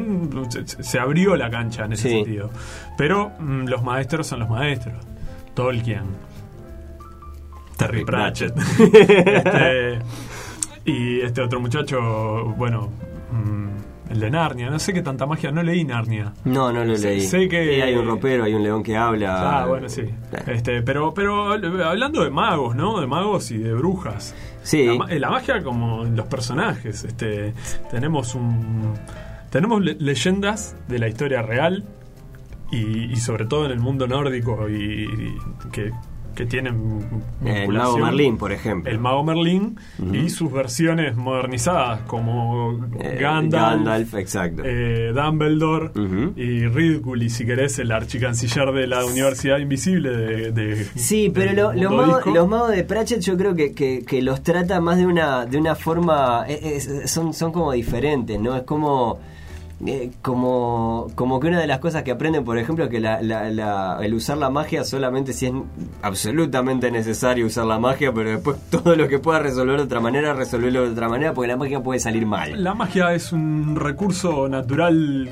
se 0.66 0.99
abrió 0.99 1.36
la 1.36 1.49
cancha 1.49 1.86
en 1.86 1.93
ese 1.93 2.09
sentido. 2.09 2.49
Pero 2.97 3.32
mm, 3.39 3.66
los 3.66 3.84
maestros 3.84 4.28
son 4.28 4.39
los 4.39 4.49
maestros. 4.49 4.95
Tolkien, 5.53 6.03
Terry 7.78 8.05
Pratchett. 8.05 8.53
este, 8.80 9.99
y 10.86 11.21
este 11.21 11.41
otro 11.41 11.59
muchacho, 11.59 12.53
bueno, 12.57 12.89
mm, 13.32 14.11
el 14.11 14.19
de 14.19 14.30
Narnia. 14.30 14.69
No 14.69 14.80
sé 14.80 14.93
qué 14.93 15.01
tanta 15.01 15.26
magia, 15.26 15.51
no 15.51 15.63
leí 15.63 15.84
Narnia. 15.84 16.34
No, 16.45 16.71
no 16.71 16.84
lo 16.84 16.95
leí. 16.95 17.21
Sé 17.21 17.47
que 17.47 17.82
hay 17.82 17.95
un 17.95 18.05
ropero, 18.05 18.43
hay 18.43 18.53
un 18.53 18.63
león 18.63 18.84
que 18.84 18.97
habla. 18.97 19.61
Ah, 19.61 19.65
bueno, 19.65 19.89
sí. 19.89 20.03
Este, 20.47 20.82
pero, 20.82 21.13
pero 21.13 21.53
hablando 21.53 22.24
de 22.24 22.30
magos, 22.30 22.76
¿no? 22.76 22.99
De 22.99 23.07
magos 23.07 23.51
y 23.51 23.57
de 23.57 23.74
brujas. 23.74 24.36
Sí. 24.63 24.97
La, 25.09 25.30
magia 25.30 25.61
como 25.63 26.03
los 26.03 26.28
personajes. 26.28 27.03
Este, 27.03 27.53
tenemos 27.89 28.36
un 28.36 28.93
tenemos 29.49 29.84
leyendas 29.84 30.76
de 30.88 30.97
la 30.97 31.07
historia 31.07 31.43
real 31.43 31.84
y, 32.71 33.15
sobre 33.17 33.45
todo 33.45 33.65
en 33.65 33.71
el 33.71 33.80
mundo 33.80 34.07
nórdico 34.07 34.67
y 34.67 35.07
que 35.71 35.91
que 36.36 36.45
tienen 36.45 37.05
el 37.45 37.67
mago 37.69 37.97
Merlín 37.97 38.38
por 38.38 38.51
ejemplo. 38.51 38.91
el 38.91 38.99
mago 38.99 39.23
Merlín 39.23 39.77
y 40.11 40.29
sus 40.29 40.51
versiones 40.51 41.15
modernizadas 41.15 42.01
como 42.01 42.79
eh, 42.99 43.17
Gandalf, 43.19 44.13
exacto. 44.15 44.63
eh, 44.65 45.11
Dumbledore 45.13 45.91
y 46.36 46.67
Ridgul 46.67 47.23
y 47.23 47.29
si 47.29 47.45
querés 47.45 47.79
el 47.79 47.91
archicanciller 47.91 48.71
de 48.71 48.88
la 48.88 49.05
Universidad 49.05 49.59
Invisible 49.59 50.51
de, 50.51 50.86
sí 50.95 51.31
pero 51.34 51.73
los, 51.73 51.91
magos, 52.49 52.71
de 52.71 52.84
Pratchett 52.84 53.21
yo 53.21 53.38
creo 53.38 53.55
que, 53.55 53.73
que, 53.73 54.21
los 54.21 54.41
trata 54.41 54.79
más 54.79 54.97
de 54.97 55.05
una 55.05 55.45
de 55.45 55.57
una 55.57 55.75
forma 55.75 56.45
eh, 56.47 56.79
son 57.05 57.34
son 57.34 57.51
como 57.51 57.71
diferentes 57.71 58.39
no 58.39 58.55
es 58.55 58.63
como 58.63 59.19
eh, 59.86 60.11
como, 60.21 61.07
como 61.15 61.39
que 61.39 61.47
una 61.47 61.59
de 61.59 61.67
las 61.67 61.79
cosas 61.79 62.03
que 62.03 62.11
aprenden, 62.11 62.43
por 62.43 62.57
ejemplo, 62.57 62.88
que 62.89 62.97
el 62.97 64.13
usar 64.13 64.38
la 64.38 64.49
magia 64.49 64.84
solamente 64.84 65.34
si 65.34 65.47
es 65.47 65.53
absolutamente 66.01 66.91
necesario 66.91 67.45
usar 67.45 67.65
la 67.65 67.79
magia, 67.79 68.13
pero 68.13 68.29
después 68.29 68.57
todo 68.69 68.95
lo 68.95 69.07
que 69.07 69.19
pueda 69.19 69.39
resolver 69.39 69.77
de 69.77 69.84
otra 69.84 69.99
manera, 69.99 70.34
resolverlo 70.34 70.84
de 70.84 70.91
otra 70.91 71.09
manera, 71.09 71.34
porque 71.34 71.47
la 71.47 71.57
magia 71.57 71.81
puede 71.81 71.99
salir 71.99 72.25
mal. 72.25 72.63
La 72.63 72.73
magia 72.73 73.13
es 73.13 73.31
un 73.31 73.75
recurso 73.75 74.47
natural 74.47 75.29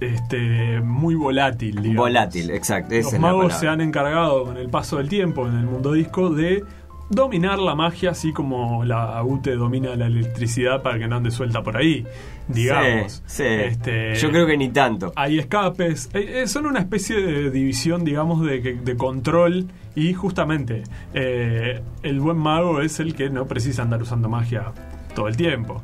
este, 0.00 0.80
muy 0.80 1.14
volátil. 1.14 1.76
Digamos. 1.76 1.96
Volátil, 1.96 2.50
exacto. 2.50 2.94
Los 2.94 3.18
magos 3.18 3.54
se 3.54 3.68
han 3.68 3.80
encargado 3.80 4.44
con 4.44 4.56
el 4.56 4.68
paso 4.68 4.98
del 4.98 5.08
tiempo 5.08 5.46
en 5.46 5.58
el 5.58 5.66
mundo 5.66 5.92
disco 5.92 6.30
de 6.30 6.64
dominar 7.10 7.58
la 7.58 7.74
magia 7.74 8.10
así 8.10 8.32
como 8.32 8.84
la 8.84 9.22
UTE 9.22 9.56
domina 9.56 9.94
la 9.96 10.06
electricidad 10.06 10.82
para 10.82 10.98
que 10.98 11.06
no 11.06 11.16
ande 11.16 11.30
suelta 11.30 11.62
por 11.62 11.76
ahí, 11.76 12.06
digamos. 12.48 13.22
Este, 13.38 14.14
Yo 14.16 14.30
creo 14.30 14.46
que 14.46 14.56
ni 14.56 14.70
tanto. 14.70 15.12
Hay 15.16 15.38
escapes, 15.38 16.10
eh, 16.14 16.42
eh, 16.42 16.46
son 16.46 16.66
una 16.66 16.80
especie 16.80 17.20
de 17.20 17.50
división, 17.50 18.04
digamos, 18.04 18.44
de, 18.44 18.96
control 18.96 19.66
y 19.94 20.12
justamente 20.14 20.84
eh, 21.12 21.82
el 22.02 22.20
buen 22.20 22.38
mago 22.38 22.80
es 22.80 23.00
el 23.00 23.14
que 23.14 23.28
no 23.28 23.46
precisa 23.46 23.82
andar 23.82 24.00
usando 24.02 24.28
magia 24.28 24.72
todo 25.14 25.28
el 25.28 25.36
tiempo. 25.36 25.82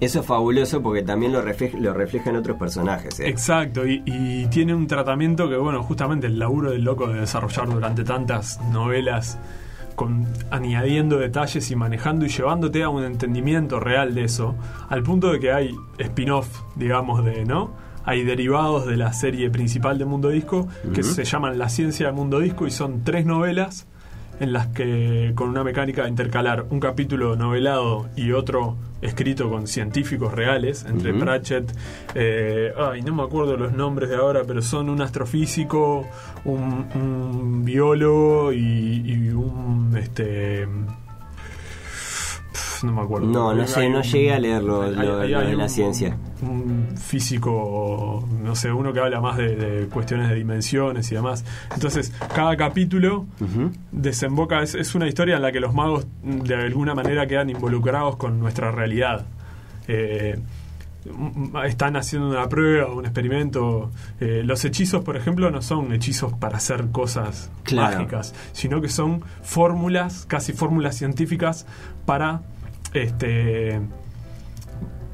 Eso 0.00 0.20
es 0.20 0.26
fabuloso 0.26 0.82
porque 0.82 1.02
también 1.02 1.32
lo, 1.32 1.42
refleja, 1.42 1.78
lo 1.78 1.92
reflejan 1.92 2.36
otros 2.36 2.56
personajes. 2.56 3.20
Exacto, 3.20 3.86
y, 3.86 4.02
y, 4.06 4.46
tiene 4.46 4.74
un 4.74 4.86
tratamiento 4.86 5.48
que, 5.48 5.56
bueno, 5.56 5.82
justamente 5.82 6.26
el 6.26 6.38
laburo 6.38 6.70
del 6.70 6.84
loco 6.84 7.06
de 7.06 7.20
desarrollar 7.20 7.68
durante 7.68 8.04
tantas 8.04 8.60
novelas 8.72 9.38
con, 9.94 10.26
añadiendo 10.50 11.18
detalles 11.18 11.70
y 11.70 11.76
manejando 11.76 12.24
y 12.24 12.30
llevándote 12.30 12.82
a 12.82 12.88
un 12.88 13.04
entendimiento 13.04 13.80
real 13.80 14.14
de 14.14 14.24
eso, 14.24 14.54
al 14.88 15.02
punto 15.02 15.30
de 15.32 15.40
que 15.40 15.52
hay 15.52 15.74
spin-off, 15.98 16.62
digamos, 16.76 17.22
de, 17.22 17.44
¿no? 17.44 17.70
Hay 18.04 18.24
derivados 18.24 18.86
de 18.86 18.96
la 18.96 19.12
serie 19.12 19.50
principal 19.50 19.98
de 19.98 20.06
Mundo 20.06 20.30
Disco 20.30 20.68
que 20.94 21.02
se 21.02 21.24
llaman 21.24 21.58
La 21.58 21.68
ciencia 21.68 22.06
de 22.06 22.12
Mundo 22.12 22.40
Disco 22.40 22.66
y 22.66 22.70
son 22.70 23.04
tres 23.04 23.26
novelas 23.26 23.86
en 24.40 24.52
las 24.52 24.68
que 24.68 25.32
con 25.34 25.48
una 25.48 25.62
mecánica 25.62 26.02
de 26.02 26.08
intercalar 26.08 26.66
un 26.70 26.80
capítulo 26.80 27.36
novelado 27.36 28.08
y 28.16 28.32
otro 28.32 28.76
escrito 29.02 29.48
con 29.48 29.66
científicos 29.66 30.32
reales, 30.34 30.84
entre 30.88 31.14
Pratchett, 31.14 31.72
eh, 32.14 32.72
ay, 32.76 33.02
no 33.02 33.14
me 33.14 33.22
acuerdo 33.22 33.56
los 33.56 33.72
nombres 33.72 34.10
de 34.10 34.16
ahora, 34.16 34.42
pero 34.46 34.60
son 34.62 34.90
un 34.90 35.00
astrofísico, 35.00 36.06
un, 36.44 37.64
biólogo 37.64 38.52
y, 38.52 39.30
un 39.30 39.96
este 39.96 40.66
no 42.84 42.92
me 42.92 43.02
acuerdo. 43.02 43.26
No, 43.26 43.54
no 43.54 43.66
sé, 43.66 43.88
no 43.88 44.02
llegué 44.02 44.32
a 44.32 44.38
leerlo 44.38 44.90
lo, 44.90 45.18
de 45.18 45.56
la 45.56 45.68
ciencia. 45.68 46.16
Un 46.42 46.96
físico, 46.96 48.26
no 48.42 48.54
sé, 48.54 48.72
uno 48.72 48.92
que 48.92 49.00
habla 49.00 49.20
más 49.20 49.36
de, 49.36 49.88
cuestiones 49.92 50.28
de 50.28 50.34
dimensiones 50.34 51.10
y 51.12 51.14
demás. 51.14 51.44
Entonces, 51.74 52.12
cada 52.34 52.56
capítulo 52.56 53.26
desemboca, 53.92 54.62
es, 54.62 54.94
una 54.94 55.08
historia 55.08 55.36
en 55.36 55.42
la 55.42 55.52
que 55.52 55.60
los 55.60 55.74
magos 55.74 56.06
de 56.22 56.54
alguna 56.54 56.94
manera 56.94 57.26
quedan 57.26 57.50
involucrados 57.50 58.16
con 58.16 58.40
nuestra 58.40 58.70
realidad. 58.70 59.26
Eh, 59.88 60.38
están 61.64 61.96
haciendo 61.96 62.28
una 62.28 62.48
prueba, 62.48 62.92
un 62.92 63.04
experimento. 63.04 63.90
Eh, 64.20 64.42
los 64.44 64.64
hechizos, 64.64 65.02
por 65.02 65.16
ejemplo, 65.16 65.50
no 65.50 65.62
son 65.62 65.92
hechizos 65.92 66.32
para 66.34 66.58
hacer 66.58 66.90
cosas 66.90 67.50
mágicas, 67.72 68.34
sino 68.52 68.80
que 68.80 68.88
son 68.88 69.22
fórmulas, 69.42 70.26
casi 70.26 70.52
fórmulas 70.52 70.96
científicas 70.96 71.66
para 72.04 72.42
este 72.92 73.80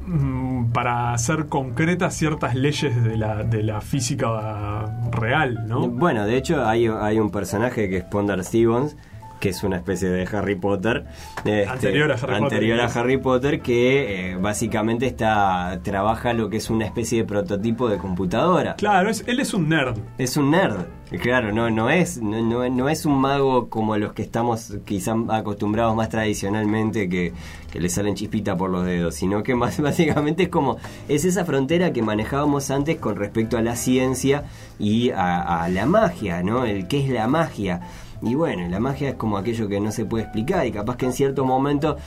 mm, 0.05 0.71
para 0.71 1.13
hacer 1.13 1.47
concretas 1.47 2.15
ciertas 2.15 2.55
leyes 2.55 3.03
de 3.03 3.17
la, 3.17 3.43
de 3.43 3.63
la 3.63 3.81
física 3.81 4.85
real, 5.11 5.67
¿no? 5.67 5.87
Bueno, 5.87 6.25
de 6.25 6.37
hecho 6.37 6.65
hay, 6.65 6.87
hay 6.87 7.19
un 7.19 7.31
personaje 7.31 7.89
que 7.89 7.97
es 7.97 8.03
Ponder 8.03 8.43
Stevens, 8.43 8.95
que 9.39 9.49
es 9.49 9.63
una 9.63 9.77
especie 9.77 10.09
de 10.09 10.27
Harry 10.31 10.55
Potter. 10.55 11.05
Este, 11.37 11.67
anterior 11.67 12.11
a 12.11 12.15
Harry 12.15 12.35
anterior 12.35 12.79
Potter. 12.79 12.97
A 12.97 12.99
Harry 12.99 13.17
Potter 13.17 13.61
que 13.61 14.31
eh, 14.31 14.35
básicamente 14.35 15.05
está 15.05 15.79
trabaja 15.83 16.33
lo 16.33 16.49
que 16.49 16.57
es 16.57 16.69
una 16.69 16.85
especie 16.85 17.19
de 17.19 17.25
prototipo 17.25 17.89
de 17.89 17.97
computadora. 17.97 18.75
Claro, 18.75 19.09
él 19.25 19.39
es 19.39 19.53
un 19.53 19.69
nerd. 19.69 19.97
Es 20.17 20.37
un 20.37 20.51
nerd. 20.51 20.85
Claro, 21.21 21.53
no, 21.53 21.69
no, 21.69 21.89
es, 21.89 22.21
no, 22.21 22.69
no, 22.69 22.89
es 22.89 23.05
un 23.05 23.17
mago 23.17 23.69
como 23.69 23.95
los 23.95 24.11
que 24.11 24.23
estamos 24.23 24.77
quizás 24.83 25.15
acostumbrados 25.29 25.95
más 25.95 26.09
tradicionalmente 26.09 27.07
que, 27.07 27.31
que 27.71 27.79
le 27.79 27.87
salen 27.87 28.15
chispita 28.15 28.57
por 28.57 28.69
los 28.69 28.85
dedos, 28.85 29.15
sino 29.15 29.41
que 29.41 29.55
más 29.55 29.79
básicamente 29.81 30.43
es 30.43 30.49
como, 30.49 30.77
es 31.07 31.23
esa 31.23 31.45
frontera 31.45 31.93
que 31.93 32.01
manejábamos 32.01 32.69
antes 32.71 32.97
con 32.97 33.15
respecto 33.15 33.57
a 33.57 33.61
la 33.61 33.77
ciencia 33.77 34.43
y 34.79 35.11
a, 35.11 35.63
a 35.63 35.69
la 35.69 35.85
magia, 35.85 36.43
¿no? 36.43 36.65
El 36.65 36.89
qué 36.89 37.05
es 37.05 37.09
la 37.09 37.27
magia. 37.27 37.81
Y 38.21 38.35
bueno, 38.35 38.67
la 38.67 38.79
magia 38.79 39.09
es 39.09 39.15
como 39.15 39.37
aquello 39.37 39.67
que 39.67 39.79
no 39.79 39.91
se 39.91 40.05
puede 40.05 40.23
explicar 40.23 40.65
y 40.65 40.71
capaz 40.71 40.97
que 40.97 41.05
en 41.05 41.13
cierto 41.13 41.45
momento 41.45 41.97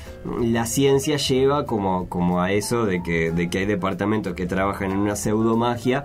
la 0.41 0.67
ciencia 0.67 1.17
lleva 1.17 1.67
como, 1.67 2.09
como 2.09 2.41
a 2.41 2.53
eso 2.53 2.85
de 2.85 3.03
que, 3.03 3.31
de 3.31 3.49
que 3.49 3.59
hay 3.59 3.67
departamentos 3.67 4.35
que 4.35 4.47
trabajan 4.47 4.91
en 4.91 4.99
una 4.99 5.17
pseudo 5.17 5.57
magia 5.57 6.05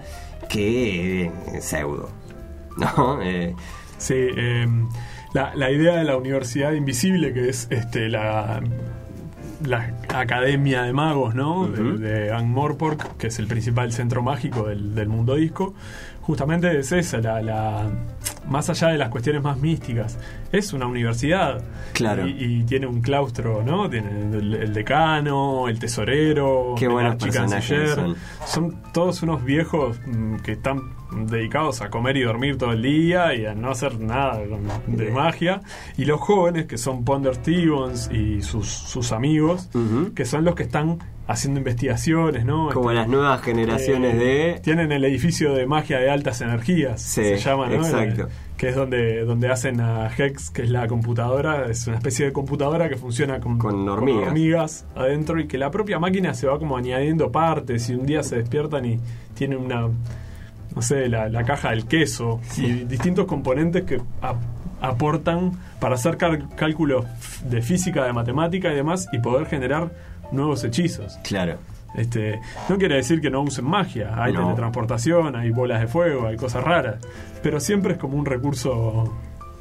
que 0.50 1.32
es 1.54 1.66
pseudo. 1.66 2.10
¿No? 2.78 3.22
Eh, 3.22 3.56
sí, 3.98 4.16
em, 4.36 4.90
la, 5.34 5.56
la 5.56 5.72
idea 5.72 5.96
de 5.96 6.04
la 6.04 6.18
universidad 6.18 6.74
invisible 6.74 7.34
que 7.34 7.50
es 7.50 7.68
este 7.72 8.10
la 8.10 8.62
la 9.64 9.94
Academia 10.10 10.84
de 10.84 10.94
Magos, 10.94 11.36
¿no? 11.36 11.68
de, 11.68 11.98
de 11.98 12.44
Morpork, 12.44 13.18
que 13.18 13.28
es 13.28 13.40
el 13.40 13.48
principal 13.48 13.92
centro 13.92 14.22
mágico 14.22 14.68
del, 14.68 14.96
del 14.96 15.08
mundo 15.08 15.36
disco, 15.36 15.74
justamente 16.26 16.80
es 16.80 16.92
esa, 16.92 17.20
la, 17.20 17.88
más 18.48 18.70
allá 18.70 18.88
de 18.90 18.98
las 18.98 19.10
cuestiones 19.10 19.44
más 19.44 19.58
místicas, 19.58 20.18
es 20.58 20.74
una 20.74 20.88
universidad. 20.88 21.64
Claro. 21.94 22.28
Y, 22.28 22.64
tiene 22.64 22.88
un 22.88 23.02
claustro, 23.02 23.64
¿no? 23.64 23.90
Tiene 23.90 24.10
el, 24.38 24.74
decano, 24.74 25.68
el 25.68 25.80
tesorero, 25.80 26.76
Qué 26.78 26.88
buenos 26.88 27.16
canciller. 27.16 28.16
Son 28.46 28.82
todos 28.94 29.22
unos 29.24 29.44
viejos 29.44 30.00
mm, 30.06 30.38
que 30.38 30.54
están 30.54 30.82
dedicados 31.28 31.82
a 31.82 31.90
comer 31.90 32.18
y 32.18 32.24
dormir 32.24 32.58
todo 32.58 32.74
el 32.74 32.82
día 32.82 33.34
y 33.34 33.46
a 33.46 33.54
no 33.54 33.72
hacer 33.72 34.00
nada 34.00 34.40
de 34.88 35.12
magia. 35.12 35.62
Y 35.98 36.06
los 36.06 36.20
jóvenes, 36.20 36.66
que 36.66 36.78
son 36.78 37.06
Ponder 37.06 37.36
Stevens 37.36 38.10
y 38.12 38.42
sus, 38.42 38.68
sus 38.68 39.12
amigos, 39.12 39.70
que 40.16 40.26
son 40.26 40.44
los 40.44 40.56
que 40.56 40.64
están 40.64 41.00
haciendo 41.28 41.60
investigaciones, 41.60 42.46
¿no? 42.46 42.70
Como 42.72 42.92
las 42.92 43.08
nuevas 43.08 43.42
generaciones 43.42 44.16
eh, 44.16 44.18
de... 44.18 44.60
Tienen 44.62 44.92
el 44.92 45.04
edificio 45.06 45.54
de 45.54 45.66
magia 45.66 46.00
de 46.00 46.10
altas 46.10 46.42
energías, 46.42 47.02
se 47.02 47.38
llama, 47.38 47.68
¿no? 47.68 47.76
Exacto. 47.76 48.28
Que 48.58 48.70
es 48.70 48.76
donde, 48.76 49.26
donde 49.26 49.50
hacen 49.50 49.82
a 49.82 50.10
Hex, 50.16 50.50
que 50.50 50.64
es 50.64 50.70
la 50.70 50.88
computadora, 50.88 51.70
es 51.70 51.88
una 51.88 51.98
especie 51.98 52.26
de 52.26 52.34
computadora 52.34 52.88
que 52.88 52.96
funciona 52.96 53.40
con, 53.40 53.58
con, 53.58 53.88
hormigas. 53.88 54.86
adentro 54.96 55.40
y 55.40 55.48
que 55.48 55.58
la 55.58 55.72
propia 55.72 56.00
máquina 56.00 56.34
se 56.34 56.48
va 56.48 56.58
como 56.58 56.78
añadiendo 56.78 57.32
partes 57.32 57.90
y 57.90 57.96
un 57.96 58.06
día 58.06 58.24
se 58.24 58.38
despiertan 58.38 58.86
y 58.86 59.00
tiene 59.34 59.58
una, 59.58 59.90
no 60.74 60.82
sé, 60.82 61.10
la, 61.10 61.44
caja 61.44 61.72
del 61.72 61.86
queso 61.86 62.40
y 62.58 62.86
distintos 62.86 63.26
componentes 63.26 63.84
que 63.84 64.02
aportan 64.82 65.52
para 65.80 65.96
hacer 65.96 66.18
cálculos 66.18 67.06
de 67.44 67.62
física, 67.62 68.06
de 68.06 68.14
matemática 68.14 68.72
y 68.72 68.76
demás 68.76 69.08
y 69.12 69.20
poder 69.20 69.48
generar 69.48 69.92
nuevos 70.32 70.64
hechizos. 70.64 71.20
Claro. 71.24 71.58
Este, 71.98 72.40
no 72.70 72.78
quiere 72.78 72.96
decir 72.96 73.22
que 73.22 73.30
no 73.30 73.42
usen 73.42 73.66
magia, 73.66 74.14
hay 74.16 74.34
teletransportación, 74.34 75.36
hay 75.36 75.52
bolas 75.52 75.82
de 75.82 75.88
fuego, 75.88 76.28
hay 76.28 76.36
cosas 76.36 76.64
raras, 76.64 76.98
pero 77.42 77.60
siempre 77.60 77.94
es 77.94 78.00
como 78.00 78.18
un 78.18 78.26
recurso 78.26 79.14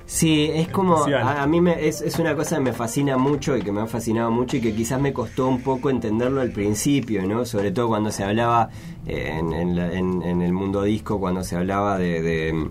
Sí, 0.06 0.50
es 0.52 0.68
como. 0.68 0.96
A, 0.96 1.46
mí 1.46 1.62
me, 1.62 1.88
es, 1.88 2.02
es, 2.02 2.18
una 2.18 2.36
cosa 2.36 2.56
que 2.56 2.62
me 2.62 2.72
fascina 2.74 3.16
mucho 3.16 3.56
y 3.56 3.62
que 3.62 3.72
me 3.72 3.80
ha 3.80 3.86
fascinado 3.86 4.30
mucho 4.30 4.58
y 4.58 4.60
que 4.60 4.74
quizás 4.74 5.00
me 5.00 5.14
costó 5.14 5.48
un 5.48 5.62
poco 5.62 5.88
entenderlo 5.88 6.42
al 6.42 6.50
principio, 6.50 7.26
¿no? 7.26 7.46
Sobre 7.46 7.72
todo 7.72 7.88
cuando 7.88 8.10
se 8.10 8.22
hablaba 8.22 8.68
eh, 9.06 9.38
en, 9.38 9.52
en, 9.54 10.42
el 10.42 10.52
mundo 10.52 10.82
disco, 10.82 11.18
cuando 11.18 11.42
se 11.42 11.56
hablaba 11.56 11.96
de 11.96 12.68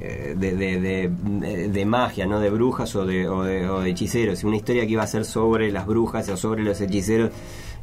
de, 0.00 0.34
de, 0.34 1.68
de, 1.68 1.84
magia, 1.84 2.26
¿no? 2.26 2.40
De 2.40 2.50
brujas 2.50 2.94
o 2.96 3.04
de, 3.06 3.28
o 3.28 3.42
de, 3.42 3.68
o 3.68 3.80
de 3.80 3.90
hechiceros. 3.90 4.44
Una 4.44 4.56
historia 4.56 4.86
que 4.86 4.92
iba 4.92 5.02
a 5.02 5.06
ser 5.06 5.24
sobre 5.24 5.70
las 5.72 5.86
brujas 5.86 6.28
o 6.28 6.36
sobre 6.36 6.62
los 6.62 6.80
hechiceros. 6.80 7.30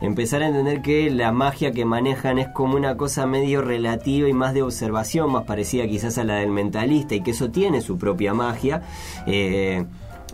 Empezar 0.01 0.43
a 0.43 0.47
entender 0.47 0.81
que 0.81 1.09
la 1.09 1.31
magia 1.31 1.71
que 1.71 1.85
manejan 1.85 2.37
es 2.37 2.49
como 2.49 2.75
una 2.75 2.97
cosa 2.97 3.25
medio 3.25 3.61
relativa 3.61 4.27
y 4.27 4.33
más 4.33 4.53
de 4.53 4.61
observación, 4.61 5.31
más 5.31 5.43
parecida 5.45 5.87
quizás 5.87 6.17
a 6.17 6.25
la 6.25 6.35
del 6.35 6.51
mentalista 6.51 7.15
y 7.15 7.21
que 7.21 7.31
eso 7.31 7.49
tiene 7.49 7.81
su 7.81 7.97
propia 7.97 8.33
magia. 8.33 8.81
Eh, 9.25 9.85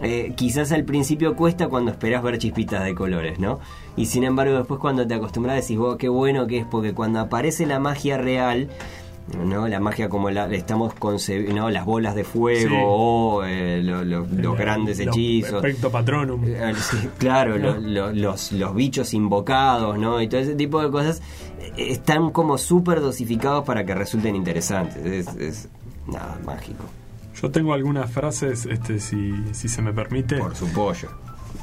eh, 0.01 0.33
quizás 0.35 0.71
al 0.71 0.83
principio 0.83 1.35
cuesta 1.35 1.67
cuando 1.67 1.91
esperas 1.91 2.23
ver 2.23 2.39
chispitas 2.39 2.83
de 2.83 2.95
colores, 2.95 3.37
¿no? 3.37 3.59
Y 3.95 4.07
sin 4.07 4.23
embargo 4.23 4.57
después 4.57 4.79
cuando 4.79 5.05
te 5.05 5.13
acostumbras 5.13 5.61
decís, 5.61 5.77
vos, 5.77 5.97
qué 5.97 6.09
bueno 6.09 6.47
que 6.47 6.59
es, 6.59 6.65
porque 6.65 6.93
cuando 6.93 7.19
aparece 7.19 7.67
la 7.67 7.79
magia 7.79 8.17
real, 8.17 8.69
¿no? 9.37 9.67
La 9.67 9.79
magia 9.79 10.09
como 10.09 10.29
la 10.29 10.51
estamos 10.53 10.93
concebiendo, 10.93 11.69
las 11.69 11.85
bolas 11.85 12.15
de 12.15 12.23
fuego 12.23 12.77
o 12.81 13.43
eh, 13.43 13.81
los 13.83 14.57
grandes 14.57 14.99
hechizos. 14.99 15.63
Efecto 15.63 15.91
patronum. 15.91 16.43
Eh, 16.45 16.73
claro, 17.17 17.57
los, 17.79 18.51
los 18.51 18.75
bichos 18.75 19.13
invocados, 19.13 19.97
¿no? 19.97 20.21
Y 20.21 20.27
todo 20.27 20.41
ese 20.41 20.55
tipo 20.55 20.81
de 20.81 20.91
cosas 20.91 21.21
eh, 21.59 21.71
están 21.77 22.31
como 22.31 22.57
súper 22.57 23.01
dosificados 23.01 23.63
para 23.63 23.85
que 23.85 23.95
resulten 23.95 24.35
interesantes. 24.35 25.27
Es, 25.37 25.69
nada, 26.07 26.39
mágico. 26.45 26.83
Yo 27.41 27.49
tengo 27.49 27.73
algunas 27.73 28.11
frases, 28.11 28.65
este, 28.65 28.99
si, 28.99 29.33
si 29.53 29.67
se 29.67 29.81
me 29.81 29.93
permite. 29.93 30.37
Por 30.37 30.55
su 30.55 30.71
pollo. 30.71 31.09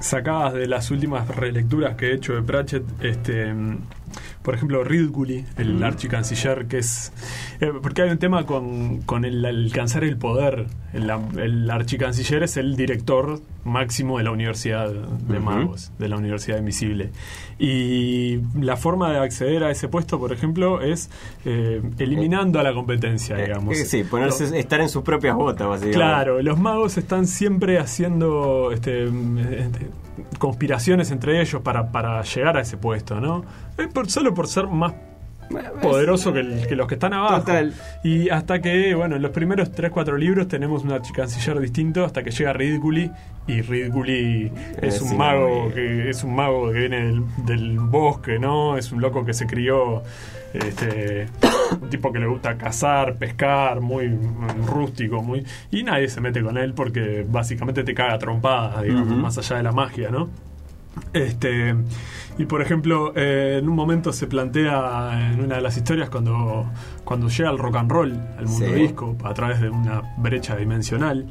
Sacadas 0.01 0.55
de 0.55 0.67
las 0.67 0.91
últimas 0.91 1.29
relecturas 1.29 1.97
que 1.97 2.11
he 2.11 2.15
hecho 2.15 2.35
de 2.35 2.43
Pratchett, 2.43 2.85
este 3.03 3.53
por 4.43 4.55
ejemplo, 4.55 4.85
Ridguli, 4.85 5.45
el 5.57 5.83
archicanciller, 5.83 6.67
que 6.67 6.79
es... 6.79 7.13
Eh, 7.61 7.73
porque 7.83 8.03
hay 8.03 8.11
un 8.11 8.19
tema 8.19 8.47
con, 8.47 9.03
con 9.03 9.25
el 9.25 9.45
alcanzar 9.45 10.05
el 10.05 10.17
poder. 10.17 10.67
El, 10.93 11.11
el, 11.39 11.71
archicanciller 11.71 12.43
es 12.43 12.57
el 12.57 12.77
director 12.77 13.41
máximo 13.65 14.19
de 14.19 14.25
la 14.25 14.31
Universidad 14.31 14.91
de 14.91 15.41
Magos, 15.41 15.93
de 15.99 16.09
la 16.09 16.17
Universidad 16.17 16.59
Invisible. 16.59 17.11
Y 17.59 18.41
la 18.59 18.77
forma 18.77 19.13
de 19.13 19.19
acceder 19.19 19.65
a 19.65 19.71
ese 19.71 19.89
puesto, 19.89 20.19
por 20.19 20.33
ejemplo, 20.33 20.81
es 20.81 21.11
eh, 21.45 21.83
eliminando 21.99 22.59
a 22.59 22.63
la 22.63 22.73
competencia, 22.73 23.39
eh, 23.39 23.47
digamos. 23.47 23.77
sí, 23.77 24.05
ponerse, 24.05 24.59
estar 24.59 24.81
en 24.81 24.89
sus 24.89 25.03
propias 25.03 25.37
botas, 25.37 25.67
básicamente. 25.67 25.99
Claro, 25.99 26.43
los 26.43 26.59
magos 26.59 26.97
están 26.97 27.27
siempre 27.27 27.79
haciendo 27.79 28.73
este, 28.73 29.05
este 29.05 29.91
conspiraciones 30.39 31.11
entre 31.11 31.41
ellos 31.41 31.63
para, 31.63 31.91
para 31.93 32.23
llegar 32.23 32.57
a 32.57 32.61
ese 32.61 32.77
puesto, 32.77 33.21
¿no? 33.21 33.45
Por, 33.87 34.11
solo 34.11 34.35
por 34.35 34.49
ser 34.49 34.66
más 34.66 34.95
poderoso 35.81 36.33
que, 36.33 36.43
los 36.43 36.87
que 36.87 36.95
están 36.95 37.12
abajo. 37.12 37.51
Y 38.05 38.29
hasta 38.31 38.61
que, 38.61 38.95
bueno, 38.95 39.16
en 39.16 39.22
los 39.22 39.31
primeros 39.31 39.72
3-4 39.72 40.18
libros 40.18 40.49
tenemos 40.49 40.85
un 40.85 40.99
canciller 41.14 41.59
distinto 41.61 42.05
hasta 42.05 42.22
que 42.22 42.31
llega 42.31 42.53
Ridguli 42.53 43.11
y 43.47 43.62
Ridguli 43.62 44.53
es 44.83 45.01
un 45.01 45.16
mago 45.16 45.70
que 45.72 46.11
es 46.11 46.22
un 46.22 46.35
mago 46.35 46.70
que 46.70 46.79
viene 46.79 47.22
del, 47.47 47.79
bosque, 47.79 48.39
¿no? 48.39 48.76
Es 48.76 48.93
un 48.93 49.01
loco 49.01 49.24
que 49.24 49.33
se 49.33 49.47
crió 49.47 50.03
este 50.53 51.26
un 51.81 51.91
tipo 51.91 52.12
que 52.12 52.18
le 52.18 52.26
gusta 52.26 52.57
cazar, 52.57 53.16
pescar, 53.16 53.81
muy 53.81 54.18
rústico, 54.66 55.22
muy 55.22 55.45
y 55.70 55.83
nadie 55.83 56.09
se 56.09 56.20
mete 56.20 56.43
con 56.43 56.59
él 56.59 56.74
porque 56.74 57.24
básicamente 57.29 57.85
te 57.85 57.95
caga 57.95 58.18
trompada, 58.18 58.83
digamos, 58.83 59.16
más 59.16 59.39
allá 59.39 59.57
de 59.57 59.62
la 59.62 59.72
magia, 59.72 60.11
¿no? 60.11 60.29
Este, 61.13 61.75
y 62.39 62.45
por 62.47 62.63
ejemplo, 62.63 63.13
eh, 63.17 63.59
en 63.61 63.69
un 63.69 63.75
momento 63.75 64.13
se 64.13 64.27
plantea 64.27 65.31
en 65.33 65.41
una 65.41 65.57
de 65.57 65.61
las 65.61 65.77
historias 65.77 66.11
cuando, 66.11 66.71
cuando 67.05 67.29
llega 67.29 67.51
el 67.51 67.59
rock 67.59 67.77
and 67.77 67.91
roll 67.91 68.21
al 68.39 68.47
mundo 68.47 68.73
disco 68.73 69.17
a 69.25 69.35
través 69.35 69.61
de 69.61 69.71
una 69.71 70.03
brecha 70.19 70.57
dimensional 70.57 71.27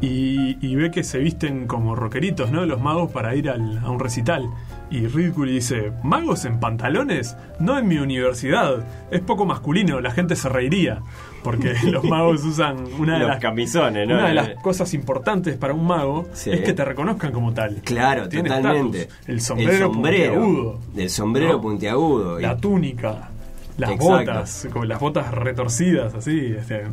y, 0.00 0.76
ve 0.76 0.90
que 0.90 1.02
se 1.04 1.18
visten 1.18 1.66
como 1.66 1.94
rockeritos, 1.94 2.50
¿no? 2.50 2.66
Los 2.66 2.80
magos 2.80 3.10
para 3.12 3.34
ir 3.34 3.48
al, 3.48 3.78
a 3.78 3.90
un 3.90 3.98
recital. 3.98 4.48
Y 4.90 5.06
Ridgely 5.06 5.54
dice, 5.54 5.92
¿magos 6.04 6.44
en 6.44 6.60
pantalones? 6.60 7.36
No 7.58 7.78
en 7.78 7.88
mi 7.88 7.98
universidad. 7.98 8.84
Es 9.10 9.20
poco 9.20 9.44
masculino, 9.46 10.00
la 10.00 10.12
gente 10.12 10.36
se 10.36 10.48
reiría. 10.48 11.00
Porque 11.42 11.74
los 11.84 12.04
magos 12.04 12.44
usan 12.44 12.84
una 12.98 13.18
de 13.18 13.26
las 13.26 13.40
camisones, 13.40 14.06
Una 14.06 14.28
de 14.28 14.34
las 14.34 14.50
cosas 14.62 14.92
importantes 14.94 15.56
para 15.56 15.72
un 15.74 15.86
mago 15.86 16.26
es 16.34 16.60
que 16.60 16.72
te 16.72 16.84
reconozcan 16.84 17.32
como 17.32 17.52
tal. 17.52 17.76
Claro, 17.82 18.28
totalmente. 18.28 19.08
El 19.26 19.40
sombrero, 19.40 19.90
puntiagudo. 19.90 20.80
El 20.96 21.10
sombrero 21.10 21.60
puntiagudo. 21.60 22.38
La 22.38 22.56
túnica. 22.56 23.30
Las 23.78 23.96
botas, 23.98 24.68
como 24.72 24.86
las 24.86 24.98
botas 24.98 25.30
retorcidas, 25.32 26.14
así. 26.14 26.54
Este. 26.58 26.84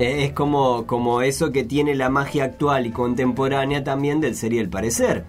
Es 0.00 0.32
como, 0.32 0.86
como 0.86 1.20
eso 1.20 1.52
que 1.52 1.62
tiene 1.62 1.94
la 1.94 2.08
magia 2.08 2.44
actual 2.44 2.86
y 2.86 2.90
contemporánea 2.90 3.84
también 3.84 4.20
del 4.20 4.34
ser 4.34 4.52
y 4.54 4.58
el 4.58 4.70
parecer 4.70 5.24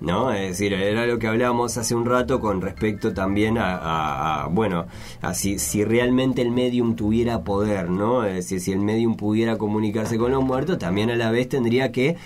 ¿no? 0.00 0.32
Es 0.32 0.50
decir, 0.50 0.72
era 0.74 1.06
lo 1.06 1.18
que 1.18 1.26
hablábamos 1.26 1.76
hace 1.78 1.94
un 1.94 2.04
rato 2.04 2.40
con 2.40 2.60
respecto 2.60 3.14
también 3.14 3.56
a, 3.58 4.48
bueno, 4.50 4.86
a 5.22 5.34
si, 5.34 5.58
si, 5.58 5.84
realmente 5.84 6.42
el 6.42 6.50
medium 6.50 6.96
tuviera 6.96 7.42
poder, 7.42 7.90
¿no? 7.90 8.24
Es 8.24 8.34
decir, 8.34 8.60
si 8.60 8.72
el 8.72 8.80
medium 8.80 9.16
pudiera 9.16 9.56
comunicarse 9.56 10.18
con 10.18 10.32
los 10.32 10.44
muertos, 10.44 10.78
también 10.78 11.10
a 11.10 11.16
la 11.16 11.30
vez 11.30 11.48
tendría 11.48 11.92
que 11.92 12.16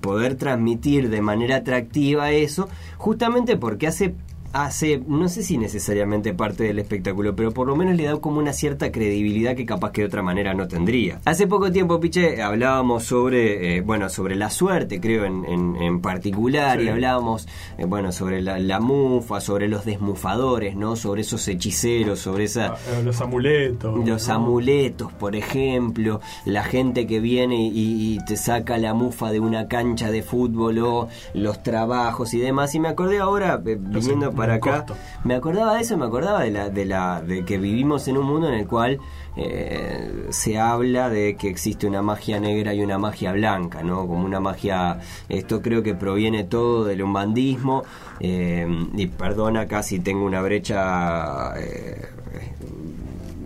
poder 0.00 0.36
transmitir 0.36 1.10
de 1.10 1.20
manera 1.20 1.56
atractiva 1.56 2.30
eso, 2.32 2.68
justamente 2.96 3.56
porque 3.56 3.86
hace 3.86 4.14
hace, 4.52 5.02
no 5.06 5.28
sé 5.28 5.42
si 5.42 5.58
necesariamente 5.58 6.34
parte 6.34 6.64
del 6.64 6.78
espectáculo, 6.78 7.36
pero 7.36 7.52
por 7.52 7.66
lo 7.66 7.76
menos 7.76 7.96
le 7.96 8.04
da 8.04 8.16
como 8.16 8.38
una 8.38 8.52
cierta 8.52 8.90
credibilidad 8.90 9.54
que 9.54 9.66
capaz 9.66 9.92
que 9.92 10.02
de 10.02 10.08
otra 10.08 10.22
manera 10.22 10.54
no 10.54 10.66
tendría. 10.66 11.20
Hace 11.24 11.46
poco 11.46 11.70
tiempo, 11.70 12.00
Piche, 12.00 12.42
hablábamos 12.42 13.04
sobre, 13.04 13.76
eh, 13.76 13.80
bueno, 13.80 14.08
sobre 14.08 14.34
la 14.34 14.50
suerte, 14.50 15.00
creo, 15.00 15.24
en, 15.24 15.44
en, 15.46 16.00
particular, 16.00 16.80
y 16.80 16.88
hablábamos, 16.88 17.46
eh, 17.78 17.84
bueno, 17.84 18.12
sobre 18.12 18.42
la, 18.42 18.80
mufa, 18.80 19.40
sobre 19.40 19.68
los 19.68 19.84
desmufadores, 19.84 20.74
¿no? 20.76 20.96
Sobre 20.96 21.22
esos 21.22 21.46
hechiceros, 21.46 22.20
sobre 22.20 22.44
esa... 22.44 22.68
Ah, 22.68 22.78
eh, 22.98 23.02
los 23.04 23.20
amuletos. 23.20 24.06
Los 24.08 24.28
amuletos, 24.28 25.12
por 25.12 25.36
ejemplo, 25.36 26.20
la 26.44 26.64
gente 26.64 27.06
que 27.06 27.20
viene 27.20 27.70
y, 27.72 28.18
te 28.26 28.36
saca 28.36 28.76
la 28.76 28.92
mufa 28.92 29.30
de 29.30 29.40
una 29.40 29.66
cancha 29.66 30.10
de 30.10 30.22
fútbol 30.22 30.78
o 30.80 31.08
los 31.32 31.62
trabajos 31.62 32.34
y 32.34 32.38
demás. 32.38 32.74
Y 32.74 32.80
me 32.80 32.88
acordé 32.88 33.18
ahora, 33.18 33.56
viniendo 33.56 34.32
para 34.40 34.54
acá. 34.54 34.86
Me 35.24 35.34
acordaba 35.34 35.74
de 35.74 35.82
eso, 35.82 35.96
me 35.98 36.06
acordaba 36.06 36.42
de 36.42 36.50
la, 36.50 36.70
de 36.70 36.84
la, 36.84 37.20
de 37.20 37.44
que 37.44 37.58
vivimos 37.58 38.08
en 38.08 38.16
un 38.16 38.26
mundo 38.26 38.48
en 38.48 38.54
el 38.54 38.66
cual 38.66 38.98
eh, 39.36 40.28
se 40.30 40.58
habla 40.58 41.10
de 41.10 41.36
que 41.36 41.48
existe 41.48 41.86
una 41.86 42.00
magia 42.00 42.40
negra 42.40 42.72
y 42.72 42.82
una 42.82 42.98
magia 42.98 43.32
blanca, 43.32 43.82
¿no? 43.82 44.06
Como 44.06 44.24
una 44.24 44.40
magia, 44.40 44.98
esto 45.28 45.60
creo 45.60 45.82
que 45.82 45.94
proviene 45.94 46.44
todo 46.44 46.84
del 46.84 47.02
umbandismo, 47.02 47.84
eh, 48.20 48.66
y 48.96 49.06
perdona 49.06 49.66
casi 49.66 50.00
tengo 50.00 50.24
una 50.24 50.40
brecha, 50.40 51.52
eh, 51.58 52.08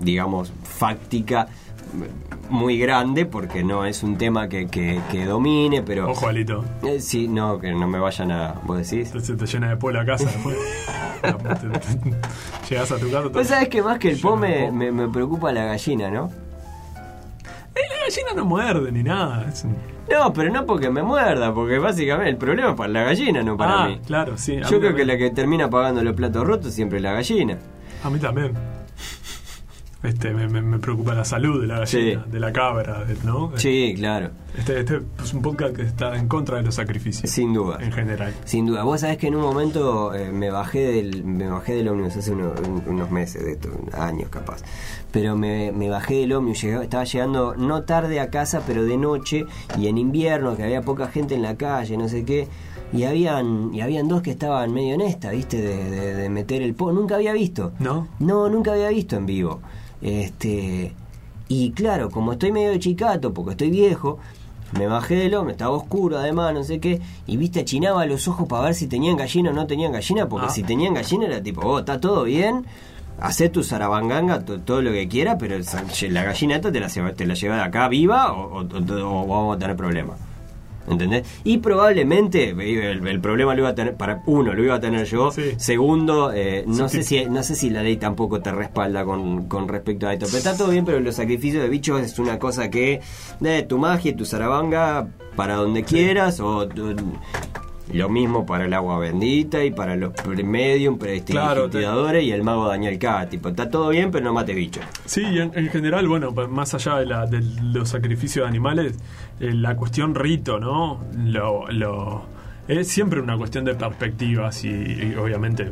digamos, 0.00 0.52
fáctica 0.62 1.48
muy 2.50 2.78
grande 2.78 3.26
porque 3.26 3.64
no 3.64 3.84
es 3.84 4.02
un 4.02 4.16
tema 4.16 4.48
que, 4.48 4.66
que, 4.66 5.24
domine, 5.24 5.82
pero... 5.82 6.10
Ojo, 6.10 6.28
Alito. 6.28 6.64
Eh, 6.82 7.00
sí, 7.00 7.28
no, 7.28 7.58
que 7.58 7.72
no 7.72 7.86
me 7.86 7.98
vayan 7.98 8.30
a... 8.30 8.54
¿Vos 8.64 8.88
decís? 8.88 9.12
Se 9.22 9.34
te 9.34 9.46
llena 9.46 9.70
de 9.70 9.76
po 9.76 9.90
la 9.90 10.04
casa 10.04 10.24
después. 10.24 10.56
Llegas 12.68 12.92
a 12.92 12.98
tu 12.98 13.10
casa... 13.10 13.30
Pues 13.32 13.48
sabes 13.48 13.68
que 13.68 13.82
más 13.82 13.98
que 13.98 14.10
el 14.10 14.20
po 14.20 14.36
me, 14.36 14.70
me, 14.70 15.08
preocupa 15.08 15.52
la 15.52 15.64
gallina, 15.64 16.10
¿no? 16.10 16.30
Eh, 17.74 17.80
la 17.88 18.04
gallina 18.06 18.32
no 18.36 18.44
muerde 18.44 18.92
ni 18.92 19.02
nada. 19.02 19.46
No, 20.10 20.32
pero 20.32 20.52
no 20.52 20.66
porque 20.66 20.90
me 20.90 21.02
muerda, 21.02 21.52
porque 21.52 21.78
básicamente 21.78 22.30
el 22.30 22.36
problema 22.36 22.70
es 22.70 22.76
para 22.76 22.92
la 22.92 23.02
gallina, 23.04 23.42
no 23.42 23.56
para 23.56 23.84
ah, 23.84 23.88
mí. 23.88 24.00
claro, 24.06 24.36
sí. 24.36 24.60
Yo 24.70 24.78
creo 24.78 24.94
que 24.94 25.04
la 25.04 25.16
que 25.16 25.30
termina 25.30 25.70
pagando 25.70 26.02
los 26.02 26.14
platos 26.14 26.46
rotos 26.46 26.74
siempre 26.74 26.98
es 26.98 27.02
la 27.02 27.12
gallina. 27.12 27.58
A 28.02 28.10
mí 28.10 28.18
también. 28.18 28.52
Este, 30.04 30.34
me, 30.34 30.78
preocupa 30.78 31.14
la 31.14 31.24
salud 31.24 31.62
de 31.62 31.66
la 31.66 31.78
gallina, 31.78 32.26
de 32.30 32.38
la 32.38 32.52
cabra, 32.52 33.06
¿no? 33.24 33.52
Sí, 33.56 33.94
claro. 33.96 34.32
Este, 34.56 34.80
este, 34.80 35.00
es 35.22 35.32
un 35.32 35.40
podcast 35.40 35.74
que 35.74 35.82
está 35.82 36.14
en 36.16 36.28
contra 36.28 36.58
de 36.58 36.62
los 36.62 36.74
sacrificios. 36.74 37.30
Sin 37.30 37.54
duda. 37.54 37.78
En 37.80 37.90
general. 37.90 38.34
Sin 38.44 38.66
duda. 38.66 38.82
Vos 38.82 39.00
sabés 39.00 39.16
que 39.16 39.28
en 39.28 39.34
un 39.34 39.40
momento 39.40 40.14
eh, 40.14 40.30
me 40.30 40.50
bajé 40.50 40.92
del 40.92 41.24
me 41.24 41.48
bajé 41.48 41.76
del 41.76 41.88
ómnibus 41.88 42.16
hace 42.16 42.32
unos 42.32 43.10
meses, 43.10 43.46
de 43.46 43.52
esto, 43.52 43.70
años 43.94 44.28
capaz. 44.28 44.62
Pero 45.10 45.36
me, 45.36 45.72
bajé 45.88 46.16
del 46.16 46.34
ómnibus, 46.34 46.64
estaba 46.64 47.04
llegando 47.04 47.54
no 47.56 47.84
tarde 47.84 48.20
a 48.20 48.28
casa, 48.28 48.62
pero 48.66 48.84
de 48.84 48.98
noche, 48.98 49.46
y 49.78 49.86
en 49.88 49.96
invierno, 49.96 50.54
que 50.54 50.64
había 50.64 50.82
poca 50.82 51.08
gente 51.08 51.34
en 51.34 51.40
la 51.40 51.56
calle, 51.56 51.96
no 51.96 52.08
sé 52.10 52.26
qué 52.26 52.46
y 52.92 53.04
habían 53.04 53.74
y 53.74 53.80
habían 53.80 54.06
dos 54.06 54.22
que 54.22 54.30
estaban 54.30 54.72
medio 54.72 54.94
en 54.94 55.00
esta, 55.00 55.30
¿viste? 55.30 55.60
De, 55.60 56.14
de 56.14 56.28
meter 56.28 56.62
el 56.62 56.74
po. 56.74 56.92
Nunca 56.92 57.16
había 57.16 57.32
visto. 57.32 57.72
¿No? 57.80 58.06
No, 58.20 58.48
nunca 58.50 58.72
había 58.72 58.90
visto 58.90 59.16
en 59.16 59.26
vivo. 59.26 59.60
Este, 60.04 60.92
y 61.48 61.70
claro, 61.72 62.10
como 62.10 62.32
estoy 62.32 62.52
medio 62.52 62.78
chicato, 62.78 63.32
porque 63.32 63.52
estoy 63.52 63.70
viejo, 63.70 64.18
me 64.78 64.86
bajé 64.86 65.16
del 65.16 65.34
hombre, 65.34 65.52
estaba 65.52 65.74
oscuro 65.74 66.18
además, 66.18 66.52
no 66.52 66.62
sé 66.62 66.78
qué, 66.78 67.00
y 67.26 67.38
viste, 67.38 67.60
achinaba 67.60 68.04
los 68.04 68.28
ojos 68.28 68.46
para 68.46 68.64
ver 68.64 68.74
si 68.74 68.86
tenían 68.86 69.16
gallina 69.16 69.50
o 69.50 69.54
no 69.54 69.66
tenían 69.66 69.92
gallina, 69.92 70.28
porque 70.28 70.48
ah. 70.48 70.50
si 70.50 70.62
tenían 70.62 70.92
gallina 70.92 71.26
era 71.26 71.42
tipo, 71.42 71.62
oh, 71.62 71.78
está 71.78 72.00
todo 72.00 72.24
bien, 72.24 72.66
hacé 73.18 73.48
tu 73.48 73.62
zarabanganga, 73.62 74.44
todo 74.44 74.82
lo 74.82 74.92
que 74.92 75.08
quieras, 75.08 75.36
pero 75.40 75.56
la 76.10 76.22
gallina 76.22 76.56
esta 76.56 76.70
te 76.70 76.80
la, 76.80 76.88
te 76.88 77.26
la 77.26 77.34
lleva 77.34 77.56
de 77.56 77.62
acá 77.62 77.88
viva 77.88 78.32
o, 78.34 78.60
o 78.60 79.26
vamos 79.26 79.56
a 79.56 79.58
tener 79.58 79.74
problemas. 79.74 80.18
¿Entendés? 80.86 81.26
Y 81.44 81.58
probablemente 81.58 82.50
el, 82.50 83.20
problema 83.20 83.54
lo 83.54 83.60
iba 83.60 83.70
a 83.70 83.74
tener, 83.74 83.94
para 83.94 84.22
uno, 84.26 84.52
lo 84.52 84.62
iba 84.62 84.74
a 84.74 84.80
tener 84.80 85.06
yo. 85.06 85.30
Segundo, 85.56 86.32
eh, 86.32 86.64
no 86.66 86.88
sé 86.88 87.02
si 87.02 87.24
no 87.26 87.42
sé 87.42 87.54
si 87.54 87.70
la 87.70 87.82
ley 87.82 87.96
tampoco 87.96 88.40
te 88.40 88.52
respalda 88.52 89.04
con, 89.04 89.48
con 89.48 89.68
respecto 89.68 90.06
a 90.06 90.12
esto. 90.12 90.26
Pero 90.26 90.38
está 90.38 90.56
todo 90.56 90.70
bien, 90.70 90.84
pero 90.84 91.00
los 91.00 91.16
sacrificios 91.16 91.62
de 91.62 91.68
bichos 91.68 92.00
es 92.02 92.18
una 92.18 92.38
cosa 92.38 92.70
que 92.70 93.00
de 93.40 93.62
tu 93.62 93.78
magia, 93.78 94.14
tu 94.14 94.26
zarabanga, 94.26 95.08
para 95.36 95.56
donde 95.56 95.84
quieras, 95.84 96.40
o 96.40 96.68
lo 97.92 98.08
mismo 98.08 98.46
para 98.46 98.64
el 98.64 98.72
agua 98.72 98.98
bendita 98.98 99.64
y 99.64 99.70
para 99.70 99.96
los 99.96 100.12
medium, 100.44 100.98
prestidigitadores 100.98 102.24
y 102.24 102.32
el 102.32 102.42
mago 102.42 102.66
Daniel 102.66 102.98
K. 102.98 103.28
Tipo, 103.28 103.50
está 103.50 103.68
todo 103.68 103.90
bien, 103.90 104.10
pero 104.10 104.24
no 104.24 104.32
mate 104.32 104.54
bicho. 104.54 104.80
Sí, 105.04 105.22
en, 105.22 105.52
en 105.54 105.68
general, 105.68 106.08
bueno, 106.08 106.32
más 106.32 106.74
allá 106.74 106.96
de, 106.96 107.06
la, 107.06 107.26
de 107.26 107.42
los 107.62 107.90
sacrificios 107.90 108.44
de 108.44 108.48
animales, 108.48 108.94
eh, 109.40 109.52
la 109.52 109.76
cuestión 109.76 110.14
rito, 110.14 110.58
¿no? 110.58 111.04
Lo, 111.16 111.70
lo, 111.70 112.24
es 112.68 112.88
siempre 112.88 113.20
una 113.20 113.36
cuestión 113.36 113.64
de 113.64 113.74
perspectivas 113.74 114.64
y, 114.64 115.14
obviamente 115.16 115.70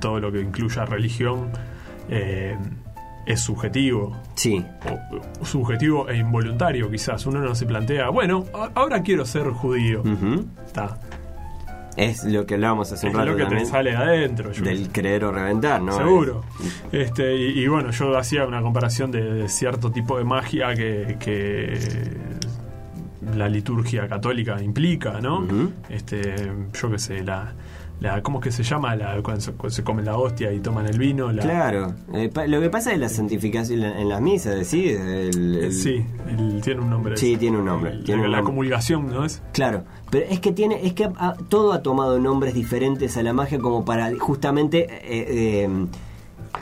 todo 0.00 0.20
lo 0.20 0.32
que 0.32 0.40
incluya 0.40 0.84
religión. 0.84 1.50
Eh, 2.08 2.56
es 3.26 3.40
subjetivo. 3.40 4.16
Sí. 4.36 4.64
O, 5.40 5.44
subjetivo 5.44 6.08
e 6.08 6.16
involuntario, 6.16 6.90
quizás. 6.90 7.26
Uno 7.26 7.40
no 7.40 7.54
se 7.54 7.66
plantea, 7.66 8.08
bueno, 8.08 8.46
ahora 8.74 9.02
quiero 9.02 9.26
ser 9.26 9.50
judío. 9.50 10.02
Está. 10.66 10.98
Es 11.98 12.22
lo 12.22 12.46
que 12.46 12.54
hablábamos 12.54 12.92
hace 12.92 13.08
un 13.08 13.14
rato. 13.14 13.32
Es 13.32 13.38
lo 13.38 13.48
que 13.48 13.56
te 13.56 13.66
sale 13.66 13.96
adentro. 13.96 14.50
Del 14.50 14.88
creer 14.90 15.24
o 15.24 15.32
reventar, 15.32 15.82
¿no? 15.82 15.92
Seguro. 15.92 16.44
Este, 16.92 17.34
y, 17.34 17.66
bueno, 17.66 17.90
yo 17.90 18.16
hacía 18.16 18.46
una 18.46 18.62
comparación 18.62 19.10
de, 19.10 19.48
cierto 19.48 19.90
tipo 19.90 20.16
de 20.16 20.22
magia 20.22 20.76
que, 20.76 21.16
la 23.36 23.48
liturgia 23.48 24.08
católica 24.08 24.60
implica, 24.62 25.20
¿no? 25.20 25.46
Este, 25.88 26.52
yo 26.72 26.90
qué 26.90 26.98
sé, 26.98 27.24
la, 27.24 27.54
la, 28.00 28.22
¿Cómo 28.22 28.38
es 28.38 28.44
que 28.44 28.52
se 28.52 28.62
llama 28.62 28.94
la, 28.94 29.20
cuando, 29.22 29.40
se, 29.70 29.82
come 29.82 30.02
la 30.02 30.16
hostia 30.16 30.52
y 30.52 30.60
toman 30.60 30.86
el 30.86 30.98
vino? 30.98 31.30
Claro, 31.32 31.94
eh, 32.14 32.30
lo 32.46 32.60
que 32.60 32.70
pasa 32.70 32.92
es 32.92 32.98
la 32.98 33.08
santificación 33.08 33.82
en 33.82 34.08
las 34.08 34.20
misas, 34.20 34.66
¿sí? 34.66 34.88
El, 34.88 35.72
sí, 35.72 36.04
tiene 36.62 36.80
un 36.80 36.90
nombre. 36.90 37.16
Sí, 37.16 37.36
tiene 37.36 37.58
un 37.58 37.64
nombre. 37.64 37.98
tiene 38.04 38.28
la 38.28 38.42
comulgación, 38.42 39.08
¿no 39.08 39.24
es? 39.24 39.42
Claro, 39.52 39.84
pero 40.10 40.26
es 40.30 40.38
que 40.38 40.52
tiene 40.52 40.86
es 40.86 40.92
que 40.92 41.10
todo 41.48 41.72
ha 41.72 41.82
tomado 41.82 42.20
nombres 42.20 42.54
diferentes 42.54 43.16
a 43.16 43.22
la 43.22 43.32
magia 43.32 43.58
como 43.58 43.84
para 43.84 44.16
justamente... 44.16 44.86
Eh, 45.02 45.64
eh, 45.64 45.86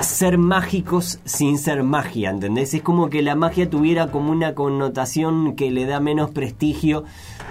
ser 0.00 0.38
mágicos 0.38 1.20
sin 1.24 1.58
ser 1.58 1.82
magia, 1.82 2.30
¿entendés? 2.30 2.74
Es 2.74 2.82
como 2.82 3.08
que 3.10 3.22
la 3.22 3.34
magia 3.34 3.68
tuviera 3.68 4.10
como 4.10 4.32
una 4.32 4.54
connotación 4.54 5.56
que 5.56 5.70
le 5.70 5.86
da 5.86 6.00
menos 6.00 6.30
prestigio 6.30 7.04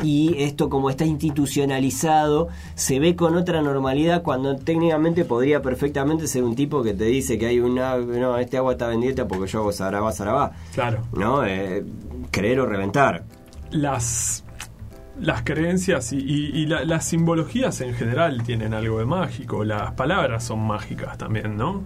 y 0.04 0.36
esto 0.40 0.70
como 0.70 0.90
está 0.90 1.06
institucionalizado 1.06 2.50
se 2.76 3.00
ve 3.00 3.16
con 3.16 3.36
otra 3.36 3.62
normalidad 3.62 4.24
cuando 4.24 4.56
técnicamente 4.56 5.26
podría 5.26 5.62
perfectamente 5.62 6.28
ser 6.28 6.44
un 6.44 6.56
tipo 6.56 6.84
que 6.84 6.94
te 6.94 7.06
dice 7.06 7.38
que 7.38 7.48
hay 7.48 7.60
una 7.60 7.98
no 7.98 8.38
este 8.38 8.58
agua 8.58 8.74
está 8.74 8.88
bendita 8.88 9.28
porque 9.28 9.48
yo 9.48 9.60
hago 9.60 9.72
zarabá 9.72 10.12
zarabá. 10.12 10.52
Claro. 10.74 11.04
No 11.14 11.46
eh, 11.46 11.84
creer 12.32 12.60
o 12.60 12.66
reventar. 12.66 13.24
Las 13.72 14.44
las 15.20 15.44
creencias 15.44 16.12
y, 16.12 16.66
las 16.66 17.06
simbologías 17.06 17.80
en 17.82 17.94
general 17.94 18.44
tienen 18.44 18.74
algo 18.74 19.00
de 19.00 19.06
mágico 19.06 19.64
las 19.64 19.94
palabras 19.94 20.44
son 20.44 20.60
mágicas 20.60 21.18
también 21.18 21.56
no 21.56 21.84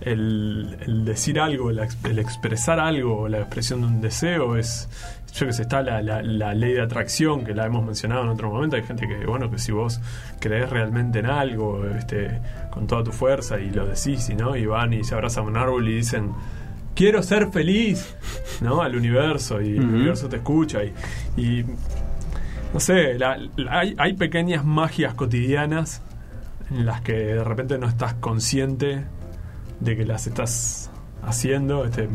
el, 0.00 1.04
decir 1.04 1.40
algo, 1.40 1.70
el, 1.70 1.78
expresar 2.18 2.80
algo, 2.80 3.28
la 3.28 3.38
expresión 3.38 3.82
de 3.82 3.86
un 3.86 4.00
deseo 4.00 4.56
es, 4.56 4.88
yo 5.34 5.46
que 5.46 5.52
sé, 5.52 5.62
está 5.62 5.82
la, 5.82 6.02
la, 6.02 6.54
ley 6.54 6.72
de 6.72 6.82
atracción 6.82 7.44
que 7.44 7.54
la 7.54 7.66
hemos 7.66 7.84
mencionado 7.84 8.22
en 8.22 8.28
otro 8.28 8.50
momento. 8.50 8.76
Hay 8.76 8.82
gente 8.82 9.06
que, 9.06 9.26
bueno, 9.26 9.50
que 9.50 9.58
si 9.58 9.72
vos 9.72 10.00
crees 10.38 10.70
realmente 10.70 11.18
en 11.18 11.26
algo, 11.26 11.84
este, 11.86 12.40
con 12.70 12.86
toda 12.86 13.04
tu 13.04 13.12
fuerza 13.12 13.60
y 13.60 13.70
lo 13.70 13.86
decís, 13.86 14.28
y, 14.30 14.34
¿no? 14.34 14.56
y 14.56 14.66
van 14.66 14.92
y 14.92 15.04
se 15.04 15.14
abrazan 15.14 15.44
a 15.44 15.48
un 15.48 15.56
árbol 15.56 15.88
y 15.88 15.96
dicen, 15.96 16.32
quiero 16.94 17.22
ser 17.22 17.48
feliz, 17.48 18.16
¿no? 18.60 18.82
Al 18.82 18.96
universo 18.96 19.60
y 19.60 19.76
el 19.76 19.84
universo 19.84 20.28
te 20.28 20.36
escucha 20.36 20.80
y, 20.82 20.92
y 21.36 21.64
no 22.72 22.80
sé, 22.80 23.18
hay, 23.68 23.94
hay 23.98 24.12
pequeñas 24.14 24.64
magias 24.64 25.14
cotidianas 25.14 26.02
en 26.70 26.86
las 26.86 27.00
que 27.00 27.12
de 27.12 27.44
repente 27.44 27.78
no 27.78 27.88
estás 27.88 28.14
consciente 28.14 29.04
de 29.80 29.96
que 29.96 30.04
las 30.04 30.26
estás 30.26 30.90
haciendo. 31.22 31.84
Este, 31.84 32.08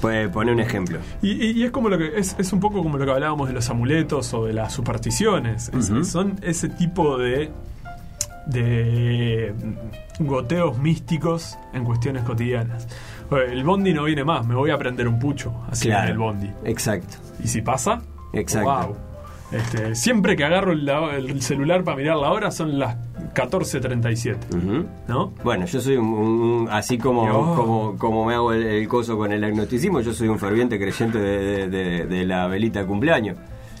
Puede 0.00 0.28
poner 0.28 0.54
un 0.54 0.60
ejemplo. 0.60 0.98
Y, 1.22 1.62
es 1.62 1.70
como 1.70 1.88
lo 1.88 1.98
que 1.98 2.18
es, 2.18 2.36
es, 2.38 2.52
un 2.52 2.60
poco 2.60 2.82
como 2.82 2.98
lo 2.98 3.04
que 3.04 3.10
hablábamos 3.10 3.48
de 3.48 3.54
los 3.54 3.68
amuletos 3.70 4.32
o 4.34 4.44
de 4.44 4.52
las 4.52 4.72
supersticiones. 4.72 5.70
son 6.04 6.38
ese 6.42 6.68
tipo 6.68 7.18
de 7.18 7.50
de 8.46 9.52
goteos 10.20 10.78
místicos 10.78 11.58
en 11.72 11.84
cuestiones 11.84 12.22
cotidianas. 12.22 12.86
El 13.30 13.64
bondi 13.64 13.92
no 13.92 14.04
viene 14.04 14.24
más, 14.24 14.46
me 14.46 14.54
voy 14.54 14.70
a 14.70 14.78
prender 14.78 15.08
un 15.08 15.18
pucho 15.18 15.52
así 15.68 15.90
en 15.90 16.04
el 16.04 16.16
bondi. 16.16 16.50
Exacto. 16.64 17.16
¿Y 17.42 17.48
si 17.48 17.60
pasa? 17.60 18.02
Exacto. 18.32 18.70
Wow. 18.70 18.96
Este, 19.52 19.94
siempre 19.94 20.36
que 20.36 20.44
agarro 20.44 20.72
el, 20.72 21.42
celular 21.42 21.84
para 21.84 21.96
mirar 21.96 22.16
la 22.16 22.32
hora 22.32 22.50
son 22.50 22.78
las 22.78 22.96
14.37. 23.34 24.86
¿No? 25.08 25.32
Bueno, 25.44 25.66
yo 25.66 25.80
soy 25.80 25.96
un, 25.96 26.68
así 26.70 26.98
como, 26.98 27.54
como, 27.54 27.96
como 27.98 28.24
me 28.24 28.34
hago 28.34 28.52
el, 28.52 28.86
coso 28.88 29.16
con 29.16 29.32
el 29.32 29.44
agnosticismo, 29.44 30.00
yo 30.00 30.12
soy 30.12 30.28
un 30.28 30.38
ferviente 30.38 30.78
creyente 30.78 31.18
de, 31.18 32.24
la 32.26 32.46
velita 32.48 32.80
de 32.80 32.86
cumpleaños. 32.86 33.36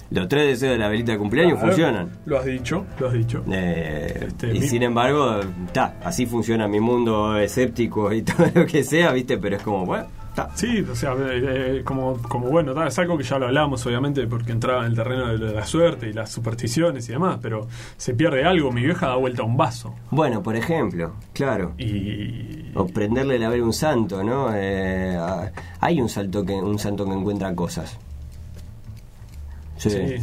Los 0.08 0.28
tres 0.28 0.46
deseos 0.46 0.72
de 0.74 0.78
la 0.78 0.88
velita 0.88 1.12
de 1.12 1.18
cumpleaños 1.18 1.58
funcionan. 1.58 2.10
Lo 2.26 2.38
has 2.38 2.44
dicho, 2.44 2.86
lo 3.00 3.08
has 3.08 3.12
dicho. 3.12 3.42
Eh, 3.50 4.26
este, 4.28 4.54
y 4.54 4.62
sin 4.62 4.84
embargo, 4.84 5.40
está, 5.66 5.96
así 6.04 6.26
funciona 6.26 6.68
mi 6.68 6.78
mundo 6.78 7.36
escéptico 7.36 8.12
y 8.12 8.22
todo 8.22 8.46
lo 8.54 8.66
que 8.66 8.84
sea, 8.84 9.10
¿viste? 9.10 9.36
Pero 9.36 9.56
es 9.56 9.62
como, 9.62 9.84
bueno, 9.84 10.06
Sí, 10.54 10.80
o 10.80 10.94
sea, 10.94 11.12
eh, 11.14 11.78
eh, 11.78 11.82
como, 11.84 12.20
como 12.22 12.48
bueno, 12.48 12.86
es 12.86 12.98
algo 12.98 13.16
que 13.16 13.24
ya 13.24 13.38
lo 13.38 13.46
hablamos, 13.46 13.84
obviamente, 13.86 14.26
porque 14.26 14.52
entraba 14.52 14.80
en 14.80 14.92
el 14.92 14.94
terreno 14.94 15.36
de 15.36 15.52
la 15.52 15.66
suerte 15.66 16.08
y 16.08 16.12
las 16.12 16.30
supersticiones 16.30 17.08
y 17.08 17.12
demás, 17.12 17.38
pero 17.40 17.68
se 17.96 18.14
pierde 18.14 18.44
algo, 18.44 18.70
mi 18.70 18.82
vieja 18.82 19.08
da 19.08 19.16
vuelta 19.16 19.42
a 19.42 19.44
un 19.46 19.56
vaso. 19.56 19.94
Bueno, 20.10 20.42
por 20.42 20.56
ejemplo, 20.56 21.14
claro. 21.32 21.72
Y... 21.78 22.72
O 22.74 22.86
prenderle 22.86 23.38
la 23.38 23.48
ver 23.48 23.62
un 23.62 23.72
santo, 23.72 24.22
¿no? 24.22 24.50
Eh, 24.54 25.18
hay 25.80 26.00
un, 26.00 26.08
salto 26.08 26.44
que, 26.44 26.54
un 26.54 26.78
santo 26.78 27.06
que 27.06 27.12
encuentra 27.12 27.54
cosas. 27.54 27.98
sí 29.78 30.20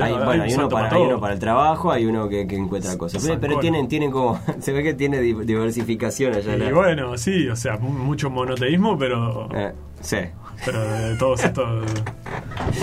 hay, 0.00 0.12
bueno, 0.12 0.42
hay, 0.44 0.54
uno 0.54 0.68
para, 0.68 1.32
el 1.32 1.38
trabajo, 1.38 1.90
hay 1.90 2.06
uno 2.06 2.28
que, 2.28 2.42
encuentra 2.42 2.96
cosas. 2.96 3.26
Pero, 3.40 3.58
tienen, 3.58 3.88
tienen 3.88 4.10
como. 4.10 4.40
Se 4.60 4.72
ve 4.72 4.82
que 4.82 4.94
tiene 4.94 5.20
diversificación 5.20 6.34
allá. 6.34 6.56
Y 6.56 6.72
bueno, 6.72 7.16
sí, 7.16 7.48
o 7.48 7.56
sea, 7.56 7.76
mucho 7.78 8.30
monoteísmo, 8.30 8.98
pero. 8.98 9.48
Eh, 9.54 9.72
sí. 10.00 10.18
Pero 10.64 10.80
de 10.82 11.16
todos 11.16 11.42
estos. 11.42 11.84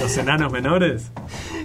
los 0.01 0.17
enanos 0.17 0.51
menores. 0.51 1.11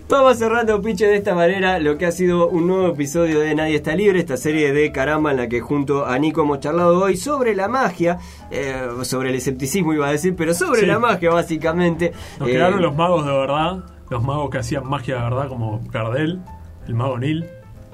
Vamos 0.08 0.36
cerrando, 0.36 0.82
Piche, 0.82 1.06
de 1.06 1.16
esta 1.16 1.34
manera 1.34 1.78
lo 1.78 1.96
que 1.96 2.04
ha 2.04 2.12
sido 2.12 2.48
un 2.48 2.66
nuevo 2.66 2.88
episodio 2.88 3.40
de 3.40 3.54
Nadie 3.54 3.76
está 3.76 3.94
libre, 3.94 4.18
esta 4.18 4.36
serie 4.36 4.72
de 4.72 4.92
caramba 4.92 5.30
en 5.30 5.38
la 5.38 5.48
que 5.48 5.60
junto 5.60 6.04
a 6.04 6.18
Nico 6.18 6.42
hemos 6.42 6.60
charlado 6.60 7.02
hoy 7.02 7.16
sobre 7.16 7.54
la 7.54 7.68
magia, 7.68 8.18
eh, 8.50 8.88
sobre 9.04 9.30
el 9.30 9.36
escepticismo 9.36 9.94
iba 9.94 10.08
a 10.08 10.12
decir, 10.12 10.34
pero 10.36 10.52
sobre 10.52 10.86
la 10.86 10.98
magia 10.98 11.30
básicamente. 11.30 12.12
Nos 12.38 12.48
quedaron 12.48 12.80
eh, 12.80 12.82
los 12.82 12.94
magos 12.94 13.24
de 13.24 13.32
verdad 13.32 13.84
los 14.12 14.22
magos 14.22 14.50
que 14.50 14.58
hacían 14.58 14.86
magia 14.86 15.16
de 15.16 15.22
verdad, 15.22 15.48
como 15.48 15.80
Gardel, 15.90 16.38
el 16.86 16.94
mago 16.94 17.18
Nil. 17.18 17.46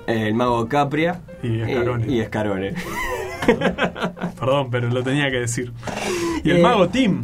El 0.08 0.34
mago 0.34 0.68
Capria. 0.68 1.20
Y 1.44 1.60
Escarone. 1.60 2.06
y 2.12 2.20
Escarone. 2.20 2.74
Perdón, 4.40 4.68
pero 4.70 4.88
lo 4.88 5.02
tenía 5.04 5.30
que 5.30 5.38
decir. 5.38 5.72
Y 6.42 6.50
el 6.50 6.56
eh, 6.58 6.62
mago 6.62 6.88
Tim. 6.88 7.22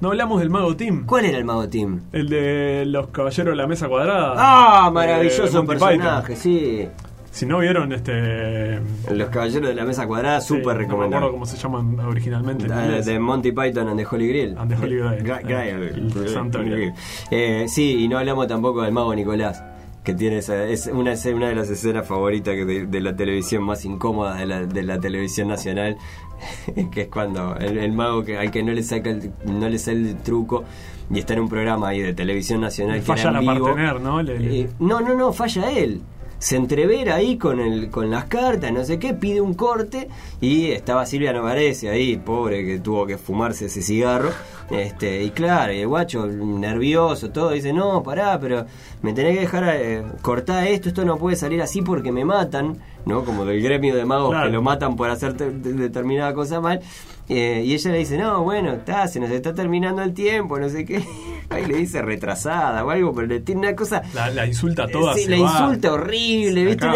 No 0.00 0.08
hablamos 0.08 0.40
del 0.40 0.48
mago 0.48 0.74
Tim. 0.76 1.04
¿Cuál 1.04 1.26
era 1.26 1.36
el 1.36 1.44
mago 1.44 1.68
Tim? 1.68 2.00
El 2.12 2.30
de 2.30 2.84
los 2.86 3.08
caballeros 3.08 3.52
de 3.52 3.56
la 3.56 3.66
mesa 3.66 3.86
cuadrada. 3.86 4.34
Ah, 4.36 4.90
maravilloso 4.90 5.64
personaje, 5.66 6.36
sí. 6.36 6.88
Si 7.36 7.44
no 7.44 7.58
vieron 7.58 7.92
este. 7.92 8.80
Los 9.12 9.28
Caballeros 9.28 9.68
de 9.68 9.74
la 9.74 9.84
Mesa 9.84 10.06
Cuadrada, 10.06 10.40
súper 10.40 10.78
recomendado. 10.78 10.96
No 10.96 11.10
me 11.10 11.16
acuerdo 11.16 11.32
cómo 11.32 11.44
se 11.44 11.58
llaman 11.58 12.00
originalmente. 12.00 12.66
de 12.66 13.18
Monty 13.18 13.52
Python 13.52 13.88
and 13.88 14.00
the 14.00 14.06
Holy 14.10 14.28
Grail. 14.28 14.56
And 14.56 14.70
the 14.70 14.76
Holy 14.76 16.70
Grail. 16.70 16.94
Eh, 17.30 17.66
sí, 17.68 18.04
y 18.04 18.08
no 18.08 18.16
hablamos 18.16 18.46
tampoco 18.46 18.80
del 18.80 18.92
mago 18.92 19.14
Nicolás 19.14 19.62
que 20.02 20.14
tiene 20.14 20.38
esa, 20.38 20.64
es 20.64 20.86
una, 20.86 21.14
una 21.34 21.48
de 21.48 21.54
las 21.56 21.68
escenas 21.68 22.06
favoritas 22.06 22.54
de, 22.54 23.00
la 23.00 23.16
televisión 23.16 23.64
más 23.64 23.84
incómodas 23.84 24.38
de 24.38 24.46
la, 24.46 24.64
de 24.64 24.82
la 24.84 25.00
televisión 25.00 25.48
nacional 25.48 25.98
que 26.92 27.02
es 27.02 27.08
cuando 27.08 27.56
el, 27.56 27.90
mago 27.90 28.22
que 28.22 28.38
al 28.38 28.52
que 28.52 28.62
no 28.62 28.72
le 28.72 28.84
saca 28.84 29.10
el, 29.10 29.32
no 29.46 29.68
le 29.68 29.80
sale 29.80 30.10
el 30.10 30.16
truco 30.18 30.62
y 31.10 31.18
está 31.18 31.34
en 31.34 31.40
un 31.40 31.48
programa 31.48 31.88
ahí 31.88 32.02
de 32.02 32.14
televisión 32.14 32.60
nacional 32.60 33.02
falla 33.02 33.32
la 33.32 33.42
partener, 33.42 34.00
¿no? 34.00 34.20
Eh, 34.20 34.70
no 34.78 35.00
no 35.00 35.16
no 35.16 35.32
falla 35.32 35.72
él 35.72 36.02
se 36.38 36.56
entrevera 36.56 37.16
ahí 37.16 37.38
con, 37.38 37.60
el, 37.60 37.90
con 37.90 38.10
las 38.10 38.26
cartas, 38.26 38.72
no 38.72 38.84
sé 38.84 38.98
qué, 38.98 39.14
pide 39.14 39.40
un 39.40 39.54
corte 39.54 40.08
y 40.40 40.70
estaba 40.70 41.06
Silvia 41.06 41.32
Novarese 41.32 41.88
ahí, 41.88 42.16
pobre, 42.16 42.64
que 42.64 42.78
tuvo 42.78 43.06
que 43.06 43.16
fumarse 43.18 43.66
ese 43.66 43.82
cigarro. 43.82 44.30
Este, 44.70 45.22
y 45.22 45.30
claro, 45.30 45.72
y 45.72 45.80
el 45.80 45.86
guacho 45.86 46.26
nervioso, 46.26 47.30
todo, 47.30 47.50
dice, 47.50 47.72
no, 47.72 48.02
pará, 48.02 48.38
pero 48.40 48.66
me 49.02 49.12
tenés 49.12 49.34
que 49.34 49.40
dejar 49.42 49.64
eh, 49.76 50.02
cortar 50.22 50.66
esto, 50.66 50.88
esto 50.88 51.04
no 51.04 51.18
puede 51.18 51.36
salir 51.36 51.62
así 51.62 51.82
porque 51.82 52.10
me 52.10 52.24
matan, 52.24 52.76
¿no? 53.04 53.24
Como 53.24 53.44
del 53.44 53.62
gremio 53.62 53.94
de 53.94 54.04
magos 54.04 54.34
que 54.42 54.50
lo 54.50 54.62
matan 54.62 54.96
por 54.96 55.08
hacer 55.08 55.34
determinada 55.34 56.34
cosa 56.34 56.60
mal. 56.60 56.80
Eh, 57.28 57.62
y 57.64 57.74
ella 57.74 57.90
le 57.92 57.98
dice, 57.98 58.18
no, 58.18 58.42
bueno, 58.42 58.72
está, 58.72 59.08
se 59.08 59.20
nos 59.20 59.30
está 59.30 59.54
terminando 59.54 60.02
el 60.02 60.14
tiempo, 60.14 60.58
no 60.58 60.68
sé 60.68 60.84
qué. 60.84 61.04
Ahí 61.50 61.66
le 61.66 61.76
dice 61.76 62.02
retrasada 62.02 62.84
o 62.84 62.90
algo, 62.90 63.14
pero 63.14 63.26
le 63.26 63.40
tiene 63.40 63.60
una 63.60 63.76
cosa... 63.76 64.02
La, 64.14 64.46
insulta 64.46 64.88
toda. 64.88 65.14
Sí, 65.14 65.26
la 65.26 65.36
insulta 65.36 65.92
horrible, 65.92 66.64
¿viste? 66.64 66.86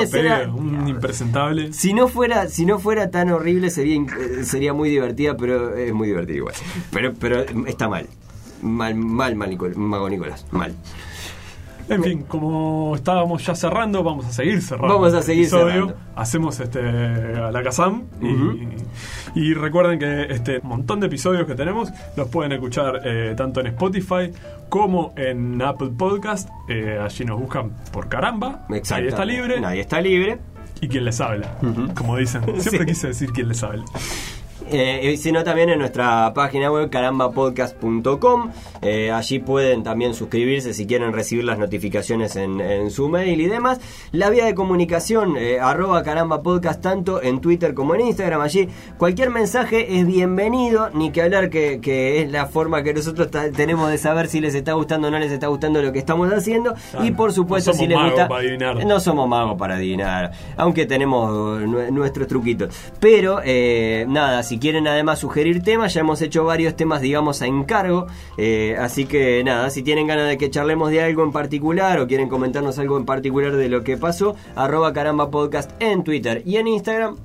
un 0.49 0.89
impresentable. 0.89 1.73
Si 1.73 1.93
no 1.93 2.09
fuera, 2.09 2.49
si 2.49 2.67
no 2.67 2.79
fuera 2.79 3.11
tan 3.11 3.31
horrible 3.31 3.71
sería, 3.71 3.97
eh, 3.97 4.45
sería 4.45 4.73
muy 4.73 4.91
divertida, 4.91 5.37
pero 5.37 5.77
es 5.77 5.93
muy 5.93 6.09
divertida 6.09 6.37
igual. 6.37 6.55
Pero, 6.93 7.15
pero 7.15 7.41
está 7.67 7.89
mal. 7.89 8.07
Mal, 8.63 8.95
mal, 8.95 9.37
mal, 9.37 9.57
Mago 9.77 10.11
Nicolás, 10.11 10.47
mal. 10.51 10.75
En 11.91 12.05
fin, 12.05 12.23
como 12.23 12.95
estábamos 12.95 13.45
ya 13.45 13.55
cerrando, 13.55 14.03
vamos 14.05 14.25
a 14.27 14.33
seguir 14.33 14.63
cerrando. 14.63 14.95
Vamos 14.95 15.13
a 15.13 15.23
seguir 15.23 15.49
cerrando. 15.49 15.97
Hacemos 16.15 16.61
este 16.61 16.81
a 16.81 17.51
la 17.51 17.63
Kazam 17.63 18.05
y, 19.35 19.55
recuerden 19.55 19.99
que 19.99 20.33
este 20.33 20.61
montón 20.61 21.01
de 21.01 21.07
episodios 21.09 21.47
que 21.47 21.55
tenemos 21.55 21.91
los 22.17 22.29
pueden 22.29 22.53
escuchar 22.53 23.03
eh, 23.05 23.35
tanto 23.37 23.61
en 23.61 23.69
Spotify 23.69 24.31
como 24.69 25.13
en 25.17 25.61
Apple 25.61 25.91
Podcast. 25.99 26.49
Eh, 26.69 26.99
allí 27.03 27.25
nos 27.25 27.41
buscan 27.41 27.73
por 27.93 28.09
caramba. 28.09 28.67
Nadie 28.69 29.09
está 29.09 29.25
libre. 29.25 29.61
Nadie 29.61 29.81
está 29.81 30.01
libre. 30.01 30.39
Y 30.81 30.89
quien 30.89 31.05
les 31.05 31.21
habla, 31.21 31.59
como 31.95 32.17
dicen. 32.17 32.43
Siempre 32.61 32.87
quise 32.87 33.09
decir 33.09 33.33
quien 33.33 33.49
les 33.49 33.63
habla. 33.63 33.85
Eh, 34.73 35.17
sino 35.17 35.43
también 35.43 35.71
en 35.71 35.79
nuestra 35.79 36.33
página 36.35 36.71
web 36.71 36.91
carambapodcast.com. 36.91 38.51
Eh, 38.83 39.11
allí 39.11 39.39
pueden 39.41 39.83
también 39.83 40.15
suscribirse 40.15 40.73
si 40.73 40.87
quieren 40.87 41.13
recibir 41.13 41.45
las 41.45 41.59
notificaciones 41.59 42.37
en, 42.37 42.91
su 42.91 43.09
mail 43.09 43.41
y 43.41 43.47
demás. 43.47 43.81
La 44.13 44.31
vía 44.31 44.45
de 44.45 44.55
comunicación, 44.55 45.37
eh, 45.37 45.59
arroba 45.61 46.03
carambapodcast, 46.03 46.81
tanto 46.81 47.23
en 47.23 47.41
Twitter 47.41 47.75
como 47.75 47.95
en 47.95 48.03
Instagram. 48.03 48.41
Allí 48.41 48.69
cualquier 48.97 49.31
mensaje 49.31 49.99
es 49.99 50.07
bienvenido, 50.07 50.91
ni 50.95 51.11
que 51.11 51.23
hablar 51.23 51.51
que, 51.51 52.21
es 52.23 52.31
la 52.31 52.47
forma 52.47 52.83
que 52.83 52.95
nosotros 52.95 53.29
tenemos 53.57 53.91
de 53.91 53.99
saber 53.99 54.29
si 54.29 54.41
les 54.41 54.55
está 54.55 54.75
gustando 54.75 55.09
o 55.09 55.11
no 55.11 55.19
les 55.19 55.33
está 55.33 55.49
gustando 55.49 55.83
lo 55.83 55.93
que 55.93 55.99
estamos 55.99 56.33
haciendo. 56.33 56.75
y 57.03 57.11
por 57.11 57.33
supuesto, 57.33 57.73
si 57.73 57.87
les 57.87 57.99
gusta. 57.99 58.29
No 58.87 59.01
somos 59.01 59.29
magos 59.29 59.59
para 59.59 59.75
adivinar, 59.75 60.31
aunque 60.57 60.87
tenemos 60.87 61.61
nuestros 61.91 62.29
truquitos. 62.29 62.75
Pero 63.01 63.41
nada, 64.07 64.43
si 64.43 64.60
quieren 64.61 64.87
además 64.87 65.19
sugerir 65.19 65.63
temas, 65.63 65.95
ya 65.95 66.03
hemos 66.03 66.23
hecho 66.23 66.45
varios 66.45 66.77
temas, 66.77 67.01
digamos, 67.01 67.43
a 67.43 67.47
encargo. 67.47 68.07
Eh, 68.37 68.77
así 68.79 69.07
que 69.07 69.43
nada, 69.43 69.71
si 69.71 69.83
tienen 69.83 70.07
ganas 70.07 70.29
de 70.29 70.39
que 70.39 70.51
charlemos 70.51 70.91
de 70.91 71.03
algo 71.03 71.25
en 71.25 71.33
particular 71.33 71.99
o 71.99 72.07
quieren 72.07 72.29
comentarnos 72.29 72.79
algo 72.79 72.97
en 72.97 73.05
particular 73.05 73.57
de 73.57 73.69
lo 73.69 73.83
que 73.83 73.97
pasó, 73.97 74.37
arroba 74.55 74.93
caramba 74.93 75.31
podcast 75.31 75.71
en 75.81 76.05
Twitter 76.05 76.43
y 76.47 76.57
en 76.57 76.69
Instagram. 76.69 77.17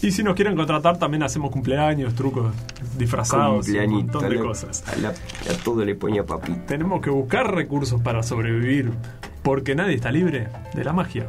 Y 0.00 0.12
si 0.12 0.22
nos 0.22 0.36
quieren 0.36 0.54
contratar, 0.54 0.96
también 0.98 1.24
hacemos 1.24 1.50
cumpleaños, 1.50 2.14
trucos 2.14 2.52
disfrazados, 2.96 3.66
un 3.68 3.90
montón 3.90 4.28
de 4.28 4.36
cosas. 4.38 4.84
A, 4.86 5.64
todo 5.64 5.84
le 5.84 5.96
ponía 5.96 6.24
papi. 6.24 6.52
Tenemos 6.66 7.00
que 7.00 7.10
buscar 7.10 7.52
recursos 7.52 8.00
para 8.00 8.22
sobrevivir, 8.22 8.92
porque 9.42 9.74
nadie 9.74 9.94
está 9.94 10.12
libre 10.12 10.48
de 10.74 10.84
la 10.84 10.92
magia. 10.92 11.28